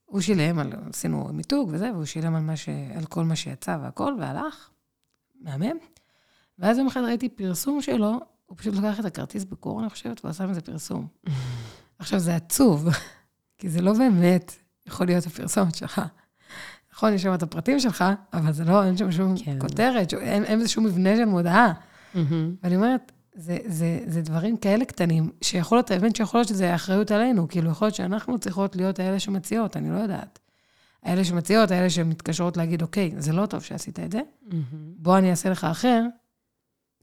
הוא 0.06 0.22
שילם, 0.22 0.60
על, 0.60 0.72
עשינו 0.94 1.30
מיתוג 1.34 1.70
וזה, 1.74 1.92
והוא 1.94 2.06
שילם 2.06 2.50
על, 2.50 2.56
ש, 2.56 2.70
על 2.96 3.06
כל 3.06 3.24
מה 3.24 3.36
שיצא 3.36 3.78
והכל, 3.84 4.16
והלך, 4.20 4.70
מהמם. 5.42 5.78
ואז 6.60 6.78
יום 6.78 6.88
אחד 6.88 7.02
ראיתי 7.02 7.30
פרסום 7.30 7.82
שלו, 7.82 8.20
הוא 8.46 8.58
פשוט 8.58 8.76
לקח 8.76 9.00
את 9.00 9.06
הכרטיס 9.06 9.44
בקור, 9.44 9.82
אני 9.82 9.90
חושבת, 9.90 10.26
ועשה 10.26 10.46
מזה 10.46 10.62
פרסום. 10.62 11.08
עכשיו, 12.00 12.20
זה 12.20 12.36
עצוב, 12.36 12.88
כי 13.58 13.70
זה 13.70 13.82
לא 13.82 13.94
באמת 13.94 14.56
יכול 14.88 15.08
להיות 15.08 15.26
הפרסומת 15.26 15.76
שלך. 15.76 16.02
נכון, 16.94 17.14
יש 17.14 17.22
שם 17.22 17.34
את 17.34 17.44
הפרטים 17.44 17.80
שלך, 17.80 18.04
אבל 18.34 18.52
זה 18.52 18.64
לא, 18.64 18.84
אין 18.84 18.98
שם 18.98 19.12
שום 19.12 19.36
כן. 19.38 19.58
כותרת, 19.60 20.14
אין, 20.14 20.44
אין 20.44 20.60
איזה 20.60 20.70
שום 20.70 20.86
מבנה 20.86 21.16
של 21.16 21.26
מודעה. 21.26 21.74
Mm-hmm. 21.74 22.18
ואני 22.64 22.76
אומרת, 22.76 23.12
זה, 23.34 23.58
זה, 23.66 24.00
זה 24.06 24.22
דברים 24.22 24.58
כאלה 24.58 24.86
קטנים, 24.86 25.32
שיכול 25.42 25.78
להיות, 25.78 25.92
האמת 25.92 26.16
שיכול 26.16 26.40
להיות 26.40 26.48
שזה 26.48 26.76
אחריות 26.76 27.12
עלינו, 27.12 27.48
כאילו, 27.48 27.72
יכול 27.72 27.86
להיות 27.86 27.96
שאנחנו 27.96 28.40
צריכות 28.40 28.76
להיות 28.76 29.00
האלה 29.00 29.20
שמציעות, 29.20 29.78
אני 29.78 29.90
לא 29.90 29.98
יודעת. 29.98 30.40
האלה 31.04 31.24
שמציעות, 31.24 31.72
האלה 31.72 31.90
שמתקשרות 31.90 32.58
להגיד, 32.58 32.82
אוקיי, 32.82 33.12
זה 33.18 33.34
לא 33.34 33.46
טוב 33.46 33.64
שעשית 33.64 34.00
את 34.00 34.12
זה, 34.12 34.20
mm-hmm. 34.20 34.54
בוא 34.98 35.18
אני 35.18 35.32
אעשה 35.32 35.50
לך 35.50 35.64
אחר, 35.64 36.06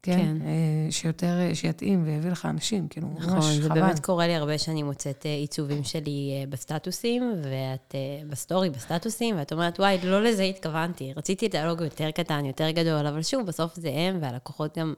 כן? 0.06 0.18
כן. 0.18 0.46
אה, 0.46 0.92
שיותר, 0.92 1.38
אה, 1.40 1.54
שיתאים 1.54 2.02
ויביא 2.06 2.30
לך 2.30 2.46
אנשים, 2.46 2.88
כאילו, 2.88 3.08
נכון, 3.16 3.34
ממש 3.34 3.44
חבל. 3.44 3.54
נכון, 3.54 3.62
זה 3.62 3.68
באמת 3.68 3.98
קורה 3.98 4.26
לי 4.26 4.34
הרבה 4.34 4.58
שאני 4.58 4.82
מוצאת 4.82 5.26
אה, 5.26 5.34
עיצובים 5.34 5.84
שלי 5.84 6.46
בסטטוסים, 6.48 7.32
ואת 7.42 7.94
בסטורי, 8.28 8.70
בסטטוסים, 8.70 9.38
ואת 9.38 9.52
אומרת, 9.52 9.80
וואי, 9.80 9.98
לא 10.04 10.22
לזה 10.22 10.42
התכוונתי. 10.42 11.12
רציתי 11.16 11.58
הלוגו 11.58 11.84
יותר 11.84 12.10
קטן, 12.10 12.44
יותר 12.44 12.70
גדול, 12.70 13.06
אבל 13.06 13.22
שוב, 13.22 13.46
בסוף 13.46 13.76
זה 13.76 13.90
הם, 13.94 14.18
והלקוחות 14.22 14.78
גם, 14.78 14.94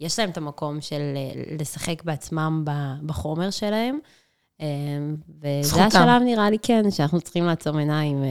יש 0.00 0.18
להם 0.18 0.30
את 0.30 0.36
המקום 0.36 0.80
של 0.80 1.02
לשחק 1.58 2.02
בעצמם 2.02 2.64
בחומר 3.06 3.50
שלהם. 3.50 3.98
אמ, 4.60 5.16
וזה 5.40 5.84
השלב, 5.84 6.22
נראה 6.22 6.50
לי, 6.50 6.58
כן, 6.62 6.90
שאנחנו 6.90 7.20
צריכים 7.20 7.44
לעצום 7.44 7.78
עיניים. 7.78 8.22
אה, 8.22 8.28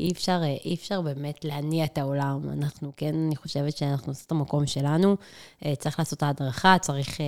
אי 0.00 0.12
אפשר, 0.12 0.40
אה, 0.42 0.56
אי 0.64 0.74
אפשר 0.74 1.00
באמת 1.00 1.44
להניע 1.44 1.84
את 1.84 1.98
העולם. 1.98 2.40
אנחנו, 2.52 2.92
כן, 2.96 3.14
אני 3.26 3.36
חושבת 3.36 3.76
שאנחנו 3.76 4.10
עושים 4.10 4.24
את 4.26 4.32
המקום 4.32 4.66
שלנו. 4.66 5.16
אה, 5.64 5.76
צריך 5.76 5.98
לעשות 5.98 6.18
את 6.18 6.22
ההדרכה, 6.22 6.76
צריך 6.80 7.18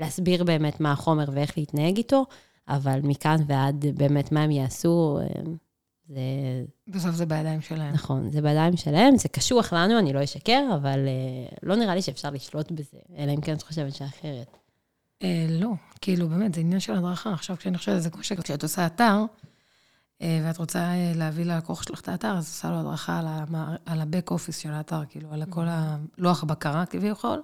להסביר 0.00 0.44
באמת 0.44 0.80
מה 0.80 0.92
החומר 0.92 1.24
ואיך 1.32 1.58
להתנהג 1.58 1.96
איתו, 1.96 2.24
אבל 2.68 3.00
מכאן 3.02 3.36
ועד 3.46 3.84
באמת 3.94 4.32
מה 4.32 4.42
הם 4.42 4.50
יעשו, 4.50 5.18
זה... 6.08 6.20
בסוף 6.88 7.14
זה 7.14 7.26
בידיים 7.26 7.60
שלהם. 7.60 7.92
נכון, 7.94 8.30
זה 8.30 8.42
בידיים 8.42 8.76
שלהם, 8.76 9.16
זה 9.16 9.28
קשוח 9.28 9.72
לנו, 9.72 9.98
אני 9.98 10.12
לא 10.12 10.24
אשקר, 10.24 10.62
אבל 10.74 10.98
לא 11.62 11.76
נראה 11.76 11.94
לי 11.94 12.02
שאפשר 12.02 12.30
לשלוט 12.30 12.70
בזה, 12.70 12.98
אלא 13.18 13.32
אם 13.32 13.40
כן 13.40 13.52
את 13.52 13.62
חושבת 13.62 13.94
שאחרת. 13.94 14.59
אה, 15.22 15.46
לא, 15.48 15.70
כאילו, 16.00 16.28
באמת, 16.28 16.54
זה 16.54 16.60
עניין 16.60 16.80
של 16.80 16.94
הדרכה. 16.94 17.32
עכשיו, 17.32 17.56
כשאני 17.56 17.78
חושבת 17.78 17.94
על 17.94 18.00
זה, 18.00 18.10
כמו 18.10 18.22
שכשאת 18.22 18.62
עושה 18.62 18.86
אתר, 18.86 19.24
אה, 20.22 20.40
ואת 20.44 20.58
רוצה 20.58 20.78
אה, 20.78 21.12
להביא 21.16 21.44
ללקוח 21.44 21.82
שלך 21.82 22.00
את 22.00 22.08
האתר, 22.08 22.36
אז 22.38 22.46
עושה 22.48 22.70
לו 22.70 22.76
הדרכה 22.76 23.20
על, 23.86 24.00
הבק 24.00 24.30
אופיס 24.30 24.56
של 24.56 24.70
האתר, 24.70 25.04
כאילו, 25.08 25.32
על 25.32 25.44
כל 25.50 25.64
הלוח 25.68 26.42
הבקרה 26.42 26.86
כביכול, 26.86 27.42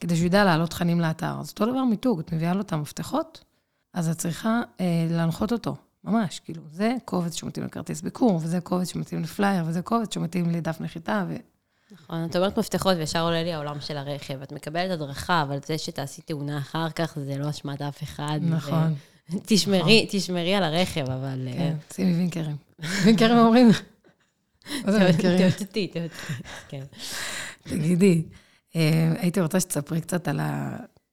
כדי 0.00 0.16
שהוא 0.16 0.26
ידע 0.26 0.44
להעלות 0.44 0.70
תכנים 0.70 1.00
לאתר. 1.00 1.40
אז 1.40 1.50
אותו 1.50 1.66
דבר 1.66 1.84
מיתוג, 1.84 2.18
את 2.20 2.32
מביאה 2.32 2.54
לו 2.54 2.60
את 2.60 2.72
המפתחות, 2.72 3.44
אז 3.94 4.08
את 4.08 4.18
צריכה 4.18 4.60
אה, 4.80 5.06
להנחות 5.10 5.52
אותו, 5.52 5.76
ממש, 6.04 6.40
כאילו, 6.40 6.62
זה 6.70 6.94
קובץ 7.04 7.34
שמתאים 7.34 7.66
לכרטיס 7.66 8.00
ביקור, 8.00 8.36
וזה 8.36 8.60
קובץ 8.60 8.92
שמתאים 8.92 9.22
לפלייר, 9.22 9.64
וזה 9.66 9.82
קובץ 9.82 10.14
שמתאים 10.14 10.50
לדף 10.50 10.80
נחיתה, 10.80 11.24
ו... 11.28 11.36
נכון, 11.92 12.24
את 12.24 12.36
אומרת 12.36 12.58
מפתחות 12.58 12.96
וישר 12.96 13.22
עולה 13.22 13.42
לי 13.42 13.52
העולם 13.52 13.80
של 13.80 13.96
הרכב. 13.96 14.42
את 14.42 14.52
מקבלת 14.52 14.90
הדרכה, 14.90 15.42
אבל 15.42 15.58
זה 15.66 15.78
שתעשי 15.78 16.22
תאונה 16.22 16.58
אחר 16.58 16.90
כך, 16.90 17.18
זה 17.24 17.38
לא 17.38 17.50
אשמת 17.50 17.82
אף 17.82 18.02
אחד. 18.02 18.38
נכון. 18.42 18.94
תשמרי, 19.46 19.78
נכון. 19.78 20.18
תשמרי 20.18 20.54
על 20.54 20.62
הרכב, 20.62 21.10
אבל... 21.10 21.48
כן, 21.52 21.60
אה, 21.60 21.94
שימי 21.94 22.14
וינקרים. 22.14 22.56
וינקרים 23.04 23.38
אומרים. 23.38 23.68
תאותתי, 24.82 25.86
תאותתי, 25.86 25.92
כן. 26.68 26.84
תגידי, 27.62 28.22
אה, 28.76 29.12
הייתי 29.18 29.40
רוצה 29.40 29.60
שתספרי 29.60 30.00
קצת 30.00 30.28
על 30.28 30.40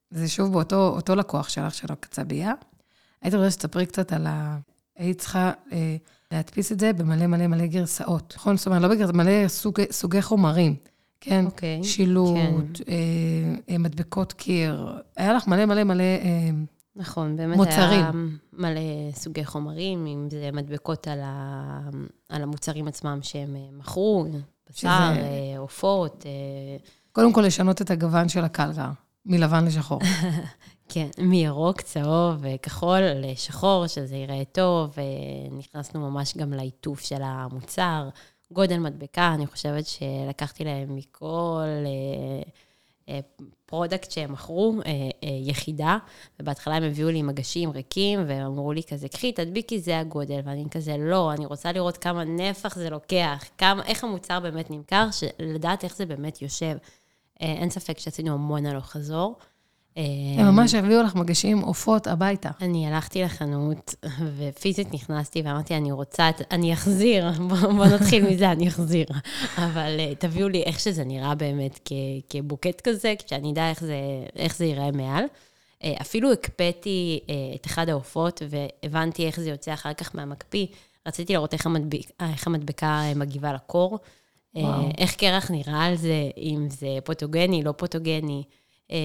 זה 0.10 0.28
שוב 0.28 0.54
באותו 0.54 0.88
אותו 0.88 1.16
לקוח 1.16 1.50
שלך, 1.50 1.76
של 1.76 1.88
הקצבייה. 1.90 2.54
הייתי 3.22 3.38
רוצה 3.38 3.52
שתספרי 3.52 3.86
קצת 3.86 4.14
על 4.14 4.28
ה... 4.28 4.58
היית 4.98 5.20
צריכה 5.20 5.52
אה, 5.72 5.96
להדפיס 6.36 6.71
את 6.71 6.80
זה 6.80 6.93
במלא 6.93 7.28
מלא 7.28 7.48
מלא 7.48 7.65
גרסאות, 7.65 8.34
נכון? 8.38 8.58
זאת 8.58 8.65
אומרת, 8.67 8.82
לא 8.82 8.88
בגרסאות, 8.88 9.15
מלא 9.15 9.48
סוג, 9.48 9.80
סוגי 9.91 10.21
חומרים, 10.21 10.76
כן? 11.21 11.45
אוקיי. 11.45 11.84
שילוט, 11.84 12.36
כן. 12.36 12.84
אה, 12.93 12.95
אה, 13.69 13.78
מדבקות 13.78 14.34
קיר. 14.34 14.88
היה 15.17 15.34
לך 15.34 15.48
מלא 15.48 15.65
מלא 15.65 15.84
מלא... 15.84 16.04
אה, 16.04 16.50
נכון, 16.95 17.38
באמת 17.38 17.58
מוצרים. 17.58 17.80
היה 18.04 18.12
מלא 18.54 18.80
סוגי 19.13 19.45
חומרים, 19.45 20.06
אם 20.06 20.28
זה 20.32 20.50
מדבקות 20.54 21.08
על, 21.08 21.19
ה... 21.24 21.80
על 22.30 22.41
המוצרים 22.43 22.88
עצמם 22.88 23.19
שהם 23.21 23.56
אה, 23.56 23.62
מכרו, 23.80 24.26
בשר, 24.69 24.78
שזה- 24.78 24.88
אה, 24.88 25.58
עופות, 25.58 26.26
אה, 26.26 26.32
קודם 27.12 27.34
כל, 27.34 27.41
לשנות 27.41 27.82
את 27.82 27.91
הגוון 27.91 28.30
של 28.30 28.43
הקלגר, 28.43 28.89
מלבן 29.26 29.65
לשחור. 29.65 30.00
כן, 30.89 31.08
מירוק, 31.17 31.82
צהוב, 31.82 32.36
וכחול 32.39 33.00
לשחור, 33.15 33.88
שזה 33.88 34.15
יראה 34.15 34.45
טוב. 34.52 34.93
אה, 34.98 35.04
נכנסנו 35.58 36.12
ממש 36.12 36.38
גם 36.38 36.54
לעיטוף 36.54 37.02
של 37.02 37.21
המוצר. 37.21 38.10
גודל 38.52 38.78
מדבקה, 38.80 39.34
אני 39.34 39.48
חושבת 39.48 39.86
שלקחתי 39.86 40.63
להם 40.63 40.95
מכל 40.95 41.63
אה, 41.86 42.52
אה, 43.10 43.19
product 43.65 44.12
שהם 44.12 44.32
מכרו, 44.32 44.74
אה, 44.86 44.91
אה, 45.24 45.30
יחידה, 45.41 45.98
ובהתחלה 46.39 46.76
הם 46.76 46.84
הביאו 46.84 47.10
לי 47.10 47.21
מגשים 47.21 47.69
ריקים, 47.69 48.24
והם 48.28 48.45
אמרו 48.45 48.74
לי 48.74 48.84
כזה, 48.84 49.08
קחי, 49.08 49.32
תדביקי, 49.32 49.80
זה 49.80 50.00
הגודל. 50.00 50.39
ואני 50.43 50.65
כזה, 50.71 50.98
לא, 50.98 51.34
אני 51.34 51.45
רוצה 51.45 51.71
לראות 51.71 51.98
כמה 51.98 52.24
נפח 52.24 52.76
זה 52.76 52.89
לוקח, 52.89 53.43
כמה, 53.58 53.86
איך 53.86 54.04
המוצר 54.04 54.39
באמת 54.39 54.71
נמכר, 54.71 55.08
לדעת 55.39 55.84
איך 55.84 55.95
זה 55.95 56.06
באמת 56.06 56.41
יושב. 56.41 56.78
אה, 57.41 57.52
אין 57.52 57.69
ספק 57.69 58.00
שעשינו 58.00 58.34
המון 58.34 58.65
הלוך 58.65 58.86
חזור. 58.86 59.36
אה, 59.98 60.04
הם 60.38 60.46
ממש 60.46 60.74
הביאו 60.74 61.04
לך 61.04 61.16
מגשים 61.16 61.60
עופות 61.60 62.08
הביתה. 62.08 62.50
אני 62.62 62.88
הלכתי 62.88 63.24
לחנות, 63.24 63.96
ופיזית 64.38 64.94
נכנסתי 64.94 65.42
ואמרתי, 65.42 65.76
אני 65.76 65.92
רוצה, 65.92 66.30
אני 66.52 66.74
אחזיר, 66.74 67.32
בוא, 67.78 67.86
נתחיל 67.86 68.30
מזה, 68.30 68.52
אני 68.52 68.68
אחזיר. 68.68 69.06
אבל 69.58 69.98
uh, 69.98 70.16
תביאו 70.20 70.50
לי 70.50 70.64
איך 70.64 70.80
שזה 70.80 71.04
נראה 71.04 71.36
באמת 71.36 71.90
כבוקט 72.30 72.82
כזה, 72.82 73.14
כשאני 73.26 73.52
אדע 73.52 73.70
איך 73.70 73.82
זה, 73.82 73.98
איך 74.36 74.58
זה 74.58 74.66
ייראה 74.66 74.92
מעל. 74.92 75.24
Uh, 75.24 75.86
אפילו 76.02 76.32
הקפאתי 76.32 77.20
את 77.56 77.66
אחד 77.66 77.90
העופות, 77.90 78.42
והבנתי 78.50 79.28
איך 79.28 79.40
זה 79.40 79.50
יוצא 79.50 79.74
אחר 79.74 79.94
כך 79.94 80.16
מהמקפיא. 80.16 80.68
רציתי 81.08 81.34
לראות 81.34 81.54
איך, 81.54 81.66
המדביק, 81.66 82.12
איך 82.34 82.48
המדבקה 82.48 83.02
אה, 83.04 83.14
מגיבה 83.16 83.54
לקור. 83.54 84.00
וואו. 84.56 84.90
איך 84.98 85.16
קרח 85.16 85.52
נראה 85.52 85.86
על 85.86 85.96
זה, 85.96 86.30
אם 86.38 86.68
זה 86.70 86.88
פוטוגני, 87.04 87.64
לא 87.64 87.72
פוטוגני. 87.72 88.44
אה, 88.91 88.98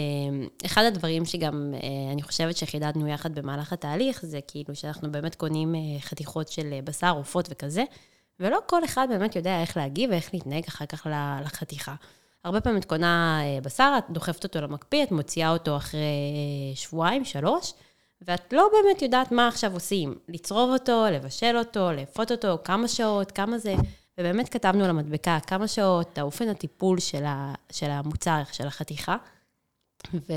אחד 0.67 0.85
הדברים 0.85 1.25
שגם 1.25 1.75
אה, 1.75 2.13
אני 2.13 2.23
חושבת 2.23 2.57
שחידדנו 2.57 3.09
יחד 3.09 3.35
במהלך 3.35 3.73
התהליך, 3.73 4.27
זה 4.27 4.41
כאילו 4.47 4.75
שאנחנו 4.75 5.13
באמת 5.13 5.35
קונים 5.35 5.75
אה, 5.75 5.81
חתיכות 6.01 6.49
של 6.49 6.73
אה, 6.73 6.83
בשר, 6.85 7.11
עופות 7.17 7.49
וכזה, 7.51 7.85
ולא 8.41 8.59
כל 8.67 8.85
אחד 8.85 9.07
באמת 9.11 9.37
יודע 9.37 9.61
איך 9.61 9.77
להגיב 9.77 10.11
ואיך 10.11 10.35
להתנהג 10.35 10.65
אחר 10.69 10.87
כך 10.87 11.07
לחתיכה. 11.45 11.95
הרבה 12.45 12.61
פעמים 12.61 12.79
את 12.79 12.85
קונה 12.85 13.41
בשר, 13.63 13.95
את 13.99 14.05
דוחפת 14.11 14.45
אותו 14.45 14.61
למקפיא, 14.61 15.03
את 15.03 15.13
מוציאה 15.13 15.53
אותו 15.53 15.77
אחרי 15.77 16.01
שבועיים, 16.75 17.25
שלוש, 17.25 17.73
ואת 18.23 18.53
לא 18.53 18.69
באמת 18.73 19.03
יודעת 19.03 19.33
מה 19.33 19.49
עכשיו 19.49 19.73
עושים. 19.73 20.15
לצרוב 20.29 20.71
אותו, 20.71 21.05
לבשל 21.13 21.57
אותו, 21.59 21.93
לאפות 21.93 22.31
אותו, 22.31 22.59
כמה 22.65 22.89
שעות, 22.89 23.31
כמה 23.33 23.59
זה. 23.59 23.75
ובאמת 24.19 24.49
כתבנו 24.49 24.85
על 24.85 24.91
המדבקה 24.91 25.39
כמה 25.47 25.69
שעות, 25.69 26.19
האופן 26.19 26.49
הטיפול 26.49 26.99
של, 26.99 27.25
ה, 27.25 27.55
של 27.73 27.91
המוצר, 27.91 28.43
של 28.53 28.67
החתיכה. 28.67 29.17
ו... 30.15 30.33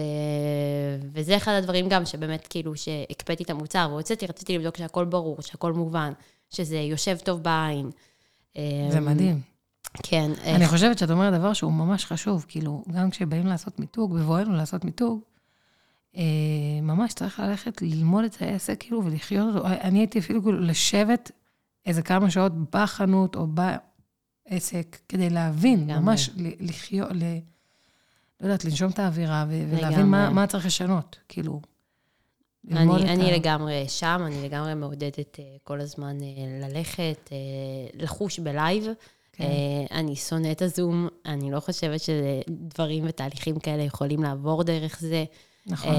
וזה 1.13 1.37
אחד 1.37 1.51
הדברים 1.51 1.89
גם 1.89 2.05
שבאמת 2.05 2.47
כאילו 2.47 2.75
שהקפאתי 2.75 3.43
את 3.43 3.49
המוצר 3.49 3.87
והוצאתי, 3.91 4.25
רציתי 4.25 4.57
לבדוק 4.57 4.77
שהכל 4.77 5.05
ברור, 5.05 5.41
שהכל 5.41 5.73
מובן, 5.73 6.13
שזה 6.49 6.77
יושב 6.77 7.17
טוב 7.17 7.43
בעין. 7.43 7.89
זה 8.91 8.97
אמ, 8.97 9.05
מדהים. 9.05 9.41
כן. 10.03 10.31
אני 10.43 10.67
חושבת 10.67 10.97
שאת 10.97 11.11
אומרת 11.11 11.33
דבר 11.33 11.53
שהוא 11.53 11.71
ממש 11.71 12.05
חשוב, 12.05 12.45
כאילו, 12.47 12.83
גם 12.93 13.09
כשבאים 13.09 13.47
לעשות 13.47 13.79
מיתוג, 13.79 14.13
בבואנו 14.13 14.55
לעשות 14.55 14.85
מיתוג, 14.85 15.19
אה, 16.17 16.23
ממש 16.81 17.13
צריך 17.13 17.39
ללכת 17.39 17.81
ללמוד 17.81 18.23
את 18.23 18.41
העסק, 18.41 18.79
כאילו, 18.79 19.05
ולחיות 19.05 19.55
אותו. 19.55 19.67
אני 19.67 19.99
הייתי 19.99 20.19
אפילו 20.19 20.43
כאילו 20.43 20.59
לשבת 20.59 21.31
איזה 21.85 22.01
כמה 22.01 22.29
שעות 22.29 22.51
בחנות 22.75 23.35
או 23.35 23.47
בעסק, 23.47 24.97
כדי 25.09 25.29
להבין. 25.29 25.91
ממש 25.91 26.29
לחיות. 26.59 27.09
לא 28.43 28.47
יודעת, 28.47 28.65
לנשום 28.65 28.91
את 28.91 28.99
האווירה 28.99 29.45
ולהבין. 29.49 30.05
מה, 30.05 30.29
מה 30.29 30.47
צריך 30.47 30.65
לשנות, 30.65 31.19
כאילו. 31.29 31.61
אני, 32.71 32.95
את 32.95 33.09
אני 33.09 33.31
ה- 33.31 33.35
לגמרי 33.35 33.85
שם, 33.87 34.21
אני 34.25 34.43
לגמרי 34.43 34.73
מעודדת 34.73 35.39
אה, 35.39 35.43
כל 35.63 35.81
הזמן 35.81 36.17
אה, 36.21 36.67
ללכת, 36.69 37.29
אה, 37.31 37.37
לחוש 37.93 38.39
בלייב. 38.39 38.85
כן. 39.33 39.43
אני 39.91 40.15
שונאת 40.15 40.61
הזום, 40.61 41.07
אני 41.25 41.51
לא 41.51 41.59
חושבת 41.59 41.99
שדברים 42.01 43.03
ותהליכים 43.07 43.59
כאלה 43.59 43.83
יכולים 43.83 44.23
לעבור 44.23 44.63
דרך 44.63 44.99
זה. 44.99 45.25
נכון. 45.67 45.95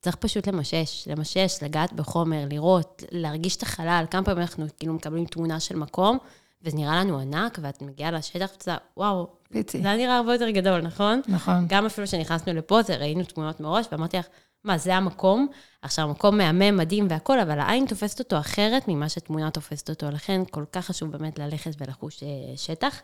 צריך 0.00 0.16
פשוט 0.16 0.46
למשש, 0.46 1.08
למשש, 1.08 1.62
לגעת 1.62 1.92
בחומר, 1.92 2.44
לראות, 2.50 3.02
להרגיש 3.10 3.56
את 3.56 3.62
החלל. 3.62 4.04
כמה 4.10 4.24
פעמים 4.24 4.40
אנחנו 4.40 4.66
כאילו 4.78 4.94
מקבלים 4.94 5.24
תמונה 5.26 5.60
של 5.60 5.76
מקום, 5.76 6.18
וזה 6.62 6.76
נראה 6.76 7.04
לנו 7.04 7.18
ענק, 7.18 7.58
ואת 7.62 7.82
מגיעה 7.82 8.10
לשטח 8.10 8.50
ואתה, 8.52 8.76
וואו, 8.96 9.26
פיצי. 9.52 9.82
זה 9.82 9.88
היה 9.88 9.96
נראה 9.96 10.16
הרבה 10.16 10.32
יותר 10.32 10.50
גדול, 10.50 10.80
נכון? 10.80 11.20
נכון. 11.28 11.64
גם 11.68 11.86
אפילו 11.86 12.06
כשנכנסנו 12.06 12.54
לפה, 12.54 12.82
זה 12.82 12.96
ראינו 12.96 13.24
תמונות 13.24 13.60
מראש, 13.60 13.86
ואמרתי 13.92 14.16
לך, 14.16 14.26
מה, 14.64 14.78
זה 14.78 14.96
המקום? 14.96 15.48
עכשיו, 15.82 16.04
המקום 16.08 16.38
מהמם, 16.38 16.76
מדהים 16.76 17.06
והכול, 17.10 17.40
אבל 17.40 17.60
העין 17.60 17.86
תופסת 17.86 18.18
אותו 18.18 18.38
אחרת 18.38 18.88
ממה 18.88 19.08
שתמונה 19.08 19.50
תופסת 19.50 19.90
אותו. 19.90 20.10
לכן, 20.10 20.42
כל 20.50 20.64
כך 20.72 20.86
חשוב 20.86 21.12
באמת 21.12 21.38
ללכת 21.38 21.70
ולחוש 21.78 22.22
אה, 22.22 22.28
שטח. 22.56 23.00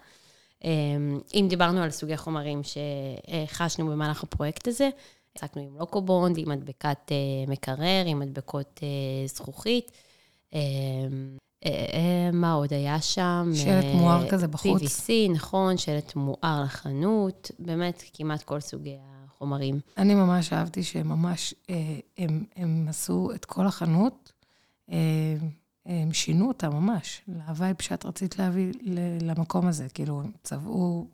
אה, 0.65 0.71
אם 1.35 1.47
דיברנו 1.49 1.83
על 1.83 1.91
סוגי 1.91 2.17
חומרים 2.17 2.61
שחשנו 2.65 3.87
במהלך 3.87 4.23
הפרויקט 4.23 4.69
הזה, 4.69 4.89
עסקנו 5.35 5.63
עם 5.63 5.79
לוקובונד, 5.79 6.39
עם 6.39 6.49
מדבקת 6.49 7.13
אה, 7.13 7.17
מקרר, 7.49 8.05
עם 8.07 8.19
מדבקות 8.19 8.81
אה, 8.83 9.27
זכוכית. 9.27 9.93
אה, 11.67 11.71
אה, 11.71 12.31
מה 12.33 12.53
עוד 12.53 12.73
היה 12.73 13.01
שם? 13.01 13.51
שלט 13.55 13.85
אה, 13.85 13.95
מואר 13.95 14.29
כזה 14.29 14.49
בחוץ. 14.49 14.83
PVC, 14.83 15.13
נכון, 15.35 15.77
שלט 15.77 16.17
מואר 16.17 16.63
לחנות, 16.65 17.51
באמת 17.59 18.03
כמעט 18.13 18.43
כל 18.43 18.61
סוגי 18.61 18.97
החומרים. 19.27 19.81
אני 19.99 20.15
ממש 20.15 20.53
אהבתי 20.53 20.83
שהם 20.83 21.09
ממש, 21.09 21.55
הם, 22.19 22.45
הם 22.57 22.87
עשו 22.89 23.31
את 23.35 23.45
כל 23.45 23.67
החנות, 23.67 24.33
הם 25.87 26.13
שינו 26.13 26.49
אותה 26.49 26.69
ממש, 26.71 27.23
להווייב 27.29 27.77
שאת 27.81 28.07
רצית 28.07 28.39
להביא 28.39 28.73
למקום 29.21 29.67
הזה. 29.67 29.87
כאילו, 29.95 30.21
הם 30.21 30.31
צבעו, 30.43 31.09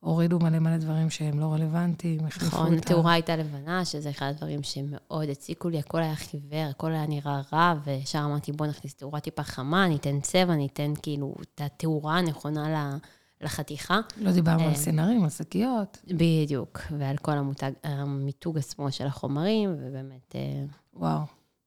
הורידו 0.00 0.38
מלא 0.38 0.58
מלא 0.58 0.76
דברים 0.76 1.10
שהם 1.10 1.40
לא 1.40 1.52
רלוונטיים, 1.52 2.26
החליפו 2.26 2.56
נכון, 2.56 2.66
את 2.66 2.72
ה... 2.72 2.76
התאורה 2.76 3.12
הייתה 3.12 3.36
לבנה, 3.36 3.84
שזה 3.84 4.10
אחד 4.10 4.26
הדברים 4.26 4.62
שמאוד 4.62 5.28
הציקו 5.28 5.68
לי, 5.68 5.78
הכל 5.78 6.02
היה 6.02 6.16
חיוור, 6.16 6.66
הכל 6.70 6.92
היה 6.92 7.06
נראה 7.06 7.40
רע, 7.52 7.74
וישר 7.84 8.22
אמרתי, 8.24 8.52
בוא 8.52 8.66
נכניס 8.66 8.94
תאורה 8.94 9.20
טיפה 9.20 9.42
חמה, 9.42 9.88
ניתן 9.88 10.20
צבע, 10.20 10.54
ניתן 10.54 10.92
כאילו 11.02 11.34
את 11.40 11.60
התאורה 11.64 12.18
הנכונה 12.18 12.96
לחתיכה. 13.40 14.00
לא 14.16 14.32
דיברנו 14.32 14.62
על 14.62 14.70
אה. 14.70 14.74
סינרים, 14.74 15.24
על 15.24 15.30
שקיות. 15.30 15.98
בדיוק, 16.06 16.80
ועל 16.98 17.16
כל 17.16 17.32
המותג, 17.32 17.70
המיתוג 17.84 18.58
עצמו 18.58 18.92
של 18.92 19.06
החומרים, 19.06 19.74
ובאמת, 19.78 20.34
אה, 20.34 20.64
וואו, 20.94 21.20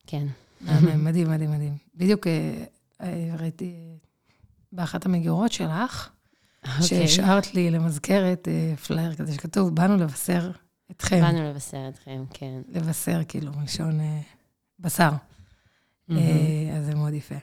כן. 0.07 0.27
מדהים, 1.05 1.31
מדהים, 1.31 1.51
מדהים. 1.51 1.77
בדיוק 1.95 2.27
אה, 2.27 3.35
ראיתי 3.39 3.75
באחת 4.71 5.05
המגירות 5.05 5.51
שלך, 5.51 6.09
אוקיי. 6.65 7.07
שהשארת 7.07 7.53
לי 7.53 7.71
למזכרת 7.71 8.47
אה, 8.47 8.75
פלייר 8.77 9.15
כזה 9.15 9.33
שכתוב, 9.33 9.75
באנו 9.75 9.97
לבשר 9.97 10.51
אתכם. 10.91 11.21
באנו 11.21 11.49
לבשר 11.49 11.89
אתכם, 11.89 12.23
כן. 12.29 12.61
לבשר, 12.67 13.21
כאילו, 13.27 13.51
מלשון 13.53 13.99
אה, 13.99 14.21
בשר. 14.79 15.11
אה, 16.11 16.15
אז 16.77 16.85
זה 16.85 16.95
מאוד 16.95 17.13
יפה. 17.13 17.35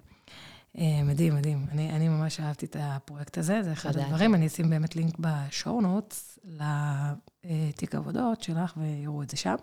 מדהים, 1.04 1.34
מדהים. 1.34 1.66
אני, 1.72 1.90
אני 1.90 2.08
ממש 2.08 2.40
אהבתי 2.40 2.66
את 2.66 2.76
הפרויקט 2.80 3.38
הזה, 3.38 3.62
זה 3.62 3.72
אחד 3.72 3.92
תודה. 3.92 4.04
הדברים. 4.04 4.34
אני 4.34 4.46
אשים 4.46 4.70
באמת 4.70 4.96
לינק 4.96 5.14
בשואו 5.18 5.80
נוטס 5.80 6.38
לתיק 6.44 7.94
עבודות 7.94 8.42
שלך, 8.42 8.74
ויראו 8.76 9.22
את 9.22 9.30
זה 9.30 9.36
שם. 9.36 9.54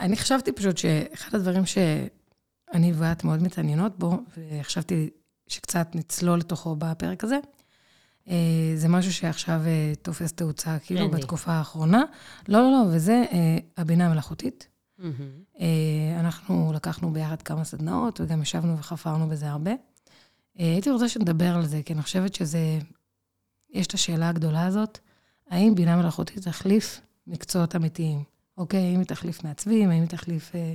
אני 0.00 0.16
חשבתי 0.16 0.52
פשוט 0.52 0.78
שאחד 0.78 1.34
הדברים 1.34 1.66
שאני 1.66 2.92
ואת 2.94 3.24
מאוד 3.24 3.42
מתעניינות 3.42 3.98
בו, 3.98 4.18
וחשבתי 4.36 5.10
שקצת 5.50 5.88
נצלול 5.94 6.38
לתוכו 6.38 6.76
בפרק 6.76 7.24
הזה, 7.24 7.38
אה, 8.28 8.72
זה 8.76 8.88
משהו 8.88 9.12
שעכשיו 9.12 9.60
אה, 9.66 9.92
תופס 10.02 10.32
תאוצה, 10.32 10.78
כאילו. 10.78 11.10
בתקופה 11.10 11.52
האחרונה. 11.52 12.02
לא, 12.48 12.58
לא, 12.58 12.70
לא, 12.70 12.82
וזה 12.92 13.24
אה, 13.32 13.58
הבינה 13.76 14.06
המלאכותית. 14.06 14.68
אה, 15.60 16.20
אנחנו 16.20 16.72
לקחנו 16.74 17.12
ביחד 17.12 17.42
כמה 17.42 17.64
סדנאות, 17.64 18.20
וגם 18.20 18.42
ישבנו 18.42 18.78
וחפרנו 18.78 19.28
בזה 19.28 19.50
הרבה. 19.50 19.70
הייתי 20.54 20.90
רוצה 20.90 21.08
שנדבר 21.08 21.54
על 21.54 21.66
זה, 21.66 21.80
כי 21.84 21.92
אני 21.92 22.02
חושבת 22.02 22.34
שזה... 22.34 22.78
יש 23.72 23.86
את 23.86 23.94
השאלה 23.94 24.28
הגדולה 24.28 24.66
הזאת, 24.66 24.98
האם 25.50 25.74
בינה 25.74 25.96
מלאכותית 25.96 26.38
תחליף 26.38 27.00
מקצועות 27.26 27.76
אמיתיים? 27.76 28.24
אוקיי, 28.58 28.80
האם 28.80 28.98
היא 28.98 29.06
תחליף 29.06 29.44
מעצבים, 29.44 29.90
האם 29.90 30.00
היא 30.00 30.08
תחליף... 30.08 30.54
אה, 30.54 30.74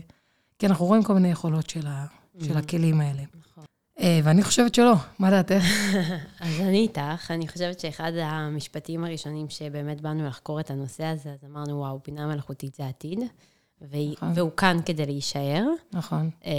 כי 0.60 0.68
אנחנו 0.68 0.86
רואים 0.86 1.04
כל 1.04 1.14
מיני 1.14 1.28
יכולות 1.28 1.70
של, 1.70 1.88
ה... 1.88 2.06
של 2.44 2.58
הכלים 2.58 3.02
האלה. 3.02 3.24
נכון. 3.40 3.64
אה, 4.00 4.20
ואני 4.24 4.44
חושבת 4.44 4.76
שלא, 4.76 4.94
מה 5.20 5.30
דעתך? 5.30 5.64
אז 6.40 6.60
אני 6.60 6.78
איתך, 6.78 7.32
אני 7.32 7.48
חושבת 7.48 7.80
שאחד 7.80 8.12
המשפטים 8.16 9.04
הראשונים 9.04 9.50
שבאמת 9.50 10.02
באנו 10.02 10.28
לחקור 10.28 10.60
את 10.60 10.72
הנושא 10.72 11.04
הזה, 11.04 11.30
אז 11.30 11.50
אמרנו, 11.50 11.80
וואו, 11.80 12.00
בינה 12.08 12.28
מלאכותית 12.28 12.76
זה 12.76 12.88
עתיד, 12.88 13.20
נכון. 13.82 14.32
והוא 14.36 14.52
כאן 14.58 14.78
כדי 14.86 15.06
להישאר. 15.06 15.66
נכון. 15.94 16.30
אמ, 16.46 16.52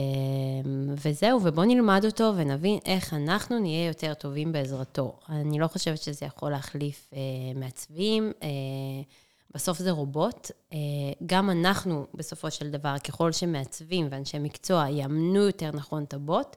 וזהו, 1.04 1.40
ובואו 1.42 1.66
נלמד 1.66 2.02
אותו 2.04 2.32
ונבין 2.36 2.78
איך 2.84 3.14
אנחנו 3.14 3.58
נהיה 3.58 3.86
יותר 3.86 4.14
טובים 4.14 4.52
בעזרתו. 4.52 5.18
אני 5.28 5.58
לא 5.58 5.66
חושבת 5.66 5.98
שזה 5.98 6.26
יכול 6.26 6.50
להחליף 6.50 7.10
אה, 7.14 7.18
מעצבים, 7.54 8.32
אה, 8.42 8.48
בסוף 9.54 9.78
זה 9.78 9.90
רובוט. 9.90 10.50
גם 11.26 11.50
אנחנו, 11.50 12.06
בסופו 12.14 12.50
של 12.50 12.70
דבר, 12.70 12.98
ככל 12.98 13.32
שמעצבים 13.32 14.08
ואנשי 14.10 14.38
מקצוע 14.38 14.88
יאמנו 14.90 15.46
יותר 15.46 15.70
נכון 15.72 16.04
את 16.04 16.14
הבוט, 16.14 16.56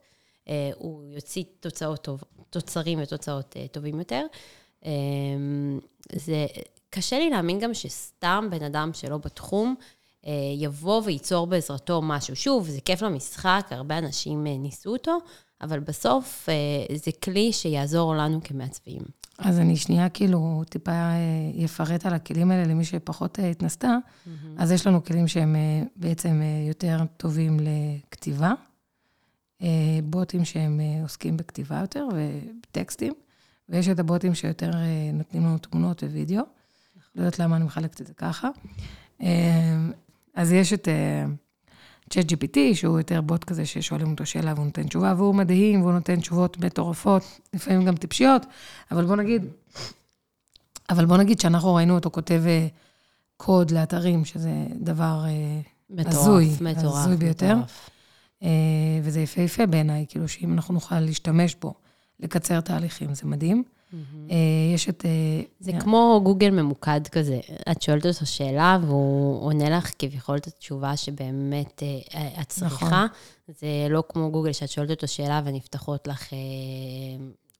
הוא 0.75 1.03
יוציא 1.05 1.43
תוצאות 1.59 2.03
טוב, 2.03 2.23
תוצרים 2.49 2.99
ותוצאות 3.01 3.55
אה, 3.57 3.67
טובים 3.67 3.99
יותר. 3.99 4.25
אה, 4.85 4.91
זה 6.15 6.45
קשה 6.89 7.19
לי 7.19 7.29
להאמין 7.29 7.59
גם 7.59 7.73
שסתם 7.73 8.47
בן 8.51 8.63
אדם 8.63 8.89
שלא 8.93 9.17
בתחום, 9.17 9.75
אה, 10.27 10.31
יבוא 10.57 11.01
וייצור 11.05 11.47
בעזרתו 11.47 12.01
משהו. 12.01 12.35
שוב, 12.35 12.67
זה 12.67 12.81
כיף 12.81 13.01
למשחק, 13.01 13.67
הרבה 13.71 13.97
אנשים 13.97 14.47
אה, 14.47 14.57
ניסו 14.57 14.91
אותו, 14.91 15.17
אבל 15.61 15.79
בסוף 15.79 16.49
אה, 16.49 16.95
זה 16.95 17.11
כלי 17.23 17.53
שיעזור 17.53 18.15
לנו 18.15 18.39
כמעצבים. 18.43 19.01
אז 19.37 19.59
אני 19.59 19.77
שנייה 19.77 20.09
כאילו 20.09 20.63
טיפה 20.69 20.91
אה, 20.91 21.65
אפרט 21.65 22.05
על 22.05 22.13
הכלים 22.13 22.51
האלה 22.51 22.63
למי 22.63 22.85
שפחות 22.85 23.39
אה, 23.39 23.49
התנסתה. 23.49 23.97
אז 24.57 24.71
יש 24.71 24.87
לנו 24.87 25.03
כלים 25.03 25.27
שהם 25.27 25.55
אה, 25.55 25.83
בעצם 25.95 26.41
אה, 26.41 26.67
יותר 26.67 26.99
טובים 27.17 27.57
לכתיבה, 27.59 28.47
אה, 28.47 28.53
בוטים 30.03 30.45
שהם 30.45 30.79
אה, 30.79 31.03
עוסקים 31.03 31.37
בכתיבה 31.37 31.79
יותר 31.79 32.07
וטקסטים, 32.15 33.13
ויש 33.69 33.87
את 33.87 33.99
הבוטים 33.99 34.35
שיותר 34.35 34.71
אה, 34.73 35.11
נותנים 35.13 35.45
לנו 35.45 35.57
תמונות 35.57 36.03
ווידאו. 36.03 36.43
לא 37.15 37.21
יודעת 37.21 37.39
למה 37.39 37.55
אני 37.55 37.65
מחלקת 37.65 38.01
את 38.01 38.07
זה 38.07 38.13
ככה. 38.13 38.49
אה, 39.21 39.77
אז 40.35 40.51
יש 40.51 40.73
את 40.73 40.87
אה, 40.87 41.25
ChatGPT, 42.13 42.57
שהוא 42.73 42.97
יותר 42.97 43.21
בוט 43.21 43.43
כזה 43.43 43.65
ששואלים 43.65 44.11
אותו 44.11 44.25
שאלה 44.25 44.53
והוא 44.53 44.65
נותן 44.65 44.87
תשובה, 44.87 45.13
והוא 45.17 45.35
מדהים, 45.35 45.81
והוא 45.81 45.93
נותן 45.93 46.19
תשובות 46.19 46.57
מטורפות, 46.57 47.23
לפעמים 47.53 47.85
גם 47.85 47.95
טיפשיות, 47.95 48.45
אבל 48.91 49.05
בוא 49.05 49.15
נגיד, 49.15 49.45
אבל 50.89 51.05
בוא 51.05 51.17
נגיד 51.17 51.39
שאנחנו 51.39 51.75
ראינו 51.75 51.95
אותו 51.95 52.11
כותב 52.11 52.43
אה, 52.45 52.67
קוד 53.37 53.71
לאתרים, 53.71 54.25
שזה 54.25 54.51
דבר 54.75 55.23
אה, 55.25 55.61
מטורף, 55.89 56.15
הזוי, 56.15 56.49
מטורף, 56.61 56.95
הזוי 56.95 57.15
ביותר. 57.17 57.55
מטורף. 57.55 57.89
אה, 58.43 58.49
וזה 59.03 59.21
יפהפה 59.21 59.65
בעיניי, 59.65 60.05
כאילו 60.09 60.27
שאם 60.27 60.53
אנחנו 60.53 60.73
נוכל 60.73 60.99
להשתמש 60.99 61.55
בו, 61.61 61.73
לקצר 62.19 62.61
תהליכים, 62.61 63.13
זה 63.13 63.25
מדהים. 63.25 63.63
אה, 64.31 64.35
יש 64.75 64.89
את... 64.89 65.05
אה, 65.05 65.41
זה 65.59 65.71
כמו 65.79 66.21
גוגל 66.23 66.49
ממוקד 66.49 67.07
כזה. 67.07 67.39
את 67.71 67.81
שואלת 67.81 68.05
אותו 68.05 68.25
שאלה, 68.25 68.77
והוא 68.81 69.45
עונה 69.45 69.69
לך 69.69 69.91
כביכול 69.99 70.37
את 70.37 70.47
התשובה 70.47 70.97
שבאמת 70.97 71.83
את 72.41 72.49
צריכה. 72.49 72.85
נכון. 72.85 73.07
זה 73.47 73.67
לא 73.89 74.03
כמו 74.09 74.31
גוגל, 74.31 74.51
שאת 74.51 74.69
שואלת 74.69 74.89
אותו 74.89 75.07
שאלה 75.07 75.41
ונפתחות 75.45 76.07
לך 76.07 76.33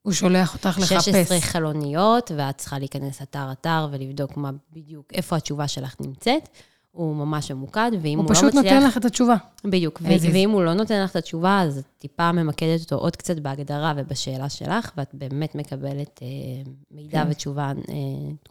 הוא 0.01 0.13
שולח 0.13 0.53
אותך 0.53 0.77
לחפש. 0.79 1.05
16 1.05 1.41
חלוניות, 1.41 2.31
ואת 2.37 2.57
צריכה 2.57 2.79
להיכנס 2.79 3.21
אתר-אתר 3.21 3.87
ולבדוק 3.91 4.37
מה 4.37 4.51
בדיוק, 4.73 5.13
איפה 5.13 5.35
התשובה 5.35 5.67
שלך 5.67 5.95
נמצאת. 5.99 6.49
הוא 6.91 7.15
ממש 7.15 7.51
ממוקד, 7.51 7.91
ואם 8.01 8.17
הוא, 8.17 8.23
הוא 8.25 8.29
לא 8.33 8.35
פשוט 8.35 8.53
מצליח... 8.53 8.73
נותן 8.73 8.87
לך 8.87 8.97
את 8.97 9.05
התשובה. 9.05 9.35
בדיוק, 9.65 10.01
is. 10.01 10.03
ואם 10.33 10.49
הוא 10.49 10.63
לא 10.63 10.73
נותן 10.73 11.03
לך 11.03 11.11
את 11.11 11.15
התשובה, 11.15 11.61
אז 11.61 11.77
את 11.77 11.85
טיפה 11.97 12.31
ממקדת 12.31 12.81
אותו 12.81 12.95
עוד 12.95 13.15
קצת 13.15 13.39
בהגדרה 13.39 13.93
ובשאלה 13.97 14.49
שלך, 14.49 14.91
ואת 14.97 15.09
באמת 15.13 15.55
מקבלת 15.55 16.19
אה, 16.21 16.27
מידע 16.91 17.23
כן. 17.23 17.29
ותשובה 17.31 17.71
אה, 17.89 17.93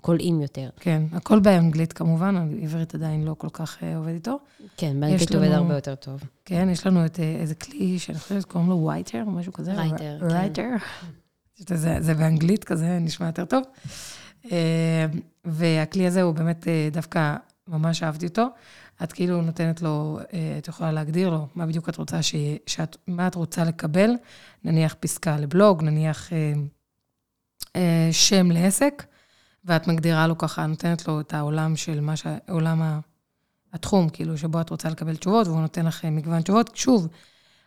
קולעים 0.01 0.40
יותר. 0.42 0.68
כן, 0.81 1.03
הכל 1.12 1.40
באנגלית 1.40 1.92
כמובן, 1.92 2.48
עברית 2.62 2.94
עדיין 2.94 3.24
לא 3.24 3.35
כל 3.38 3.48
כך 3.53 3.83
אה, 3.83 3.96
עובד 3.96 4.12
איתו. 4.12 4.38
כן, 4.77 5.01
באנגלית 5.01 5.35
עובד 5.35 5.46
לנו- 5.46 5.55
הרבה 5.55 5.74
יותר 5.74 5.94
טוב. 5.94 6.20
כן, 6.44 6.68
יש 6.72 6.87
לנו 6.87 7.07
את 7.07 7.20
אה, 7.20 7.37
איזה 7.40 7.55
כלי 7.55 7.98
שאני 7.98 8.18
חושבת 8.18 8.42
שקוראים 8.42 8.70
לו 8.70 8.85
וייטר, 8.87 9.22
או 9.27 9.31
משהו 9.31 9.53
כזה. 9.53 9.72
רייטר, 9.72 10.18
כן. 10.20 10.27
רייטר. 10.27 10.68
זה, 11.74 11.96
זה 12.01 12.14
באנגלית 12.14 12.64
כזה, 12.64 12.98
נשמע 13.01 13.27
יותר 13.27 13.44
טוב. 13.44 13.62
אה, 14.53 15.07
והכלי 15.44 16.07
הזה 16.07 16.22
הוא 16.22 16.35
באמת, 16.35 16.68
אה, 16.68 16.88
דווקא 16.92 17.37
ממש 17.68 18.02
אהבתי 18.02 18.26
אותו. 18.26 18.46
את 19.02 19.12
כאילו 19.12 19.42
נותנת 19.42 19.83
לו, 19.83 20.18
אה, 20.33 20.54
את 20.59 20.68
יכולה 20.68 20.92
להגדיר 20.92 21.31
לו 21.31 21.46
מה 21.54 21.66
בדיוק 21.66 21.88
את 21.88 21.96
רוצה, 21.96 22.22
ש, 22.22 22.35
שאת, 22.66 22.96
מה 23.07 23.26
את 23.26 23.35
רוצה 23.35 23.64
לקבל, 23.64 24.11
נניח 24.64 24.94
פסקה 25.00 25.37
לבלוג, 25.37 25.83
נניח 25.83 26.33
אה, 26.33 26.52
אה, 27.76 28.09
שם 28.12 28.50
לעסק, 28.50 29.04
ואת 29.64 29.88
מגדירה 29.88 30.26
לו 30.26 30.38
ככה, 30.38 30.66
נותנת 30.66 31.09
לו 31.09 31.20
את 31.20 31.35
העולם 31.35 31.76
של 31.76 32.00
מה 32.00 32.16
ש... 32.16 32.26
עולם 32.48 32.83
ה... 32.83 33.00
התחום, 33.72 34.09
כאילו, 34.09 34.38
שבו 34.38 34.61
את 34.61 34.70
רוצה 34.70 34.88
לקבל 34.88 35.16
תשובות, 35.16 35.46
והוא 35.46 35.61
נותן 35.61 35.87
לך 35.87 36.04
אה, 36.04 36.11
מגוון 36.11 36.42
תשובות. 36.42 36.76
שוב, 36.76 37.09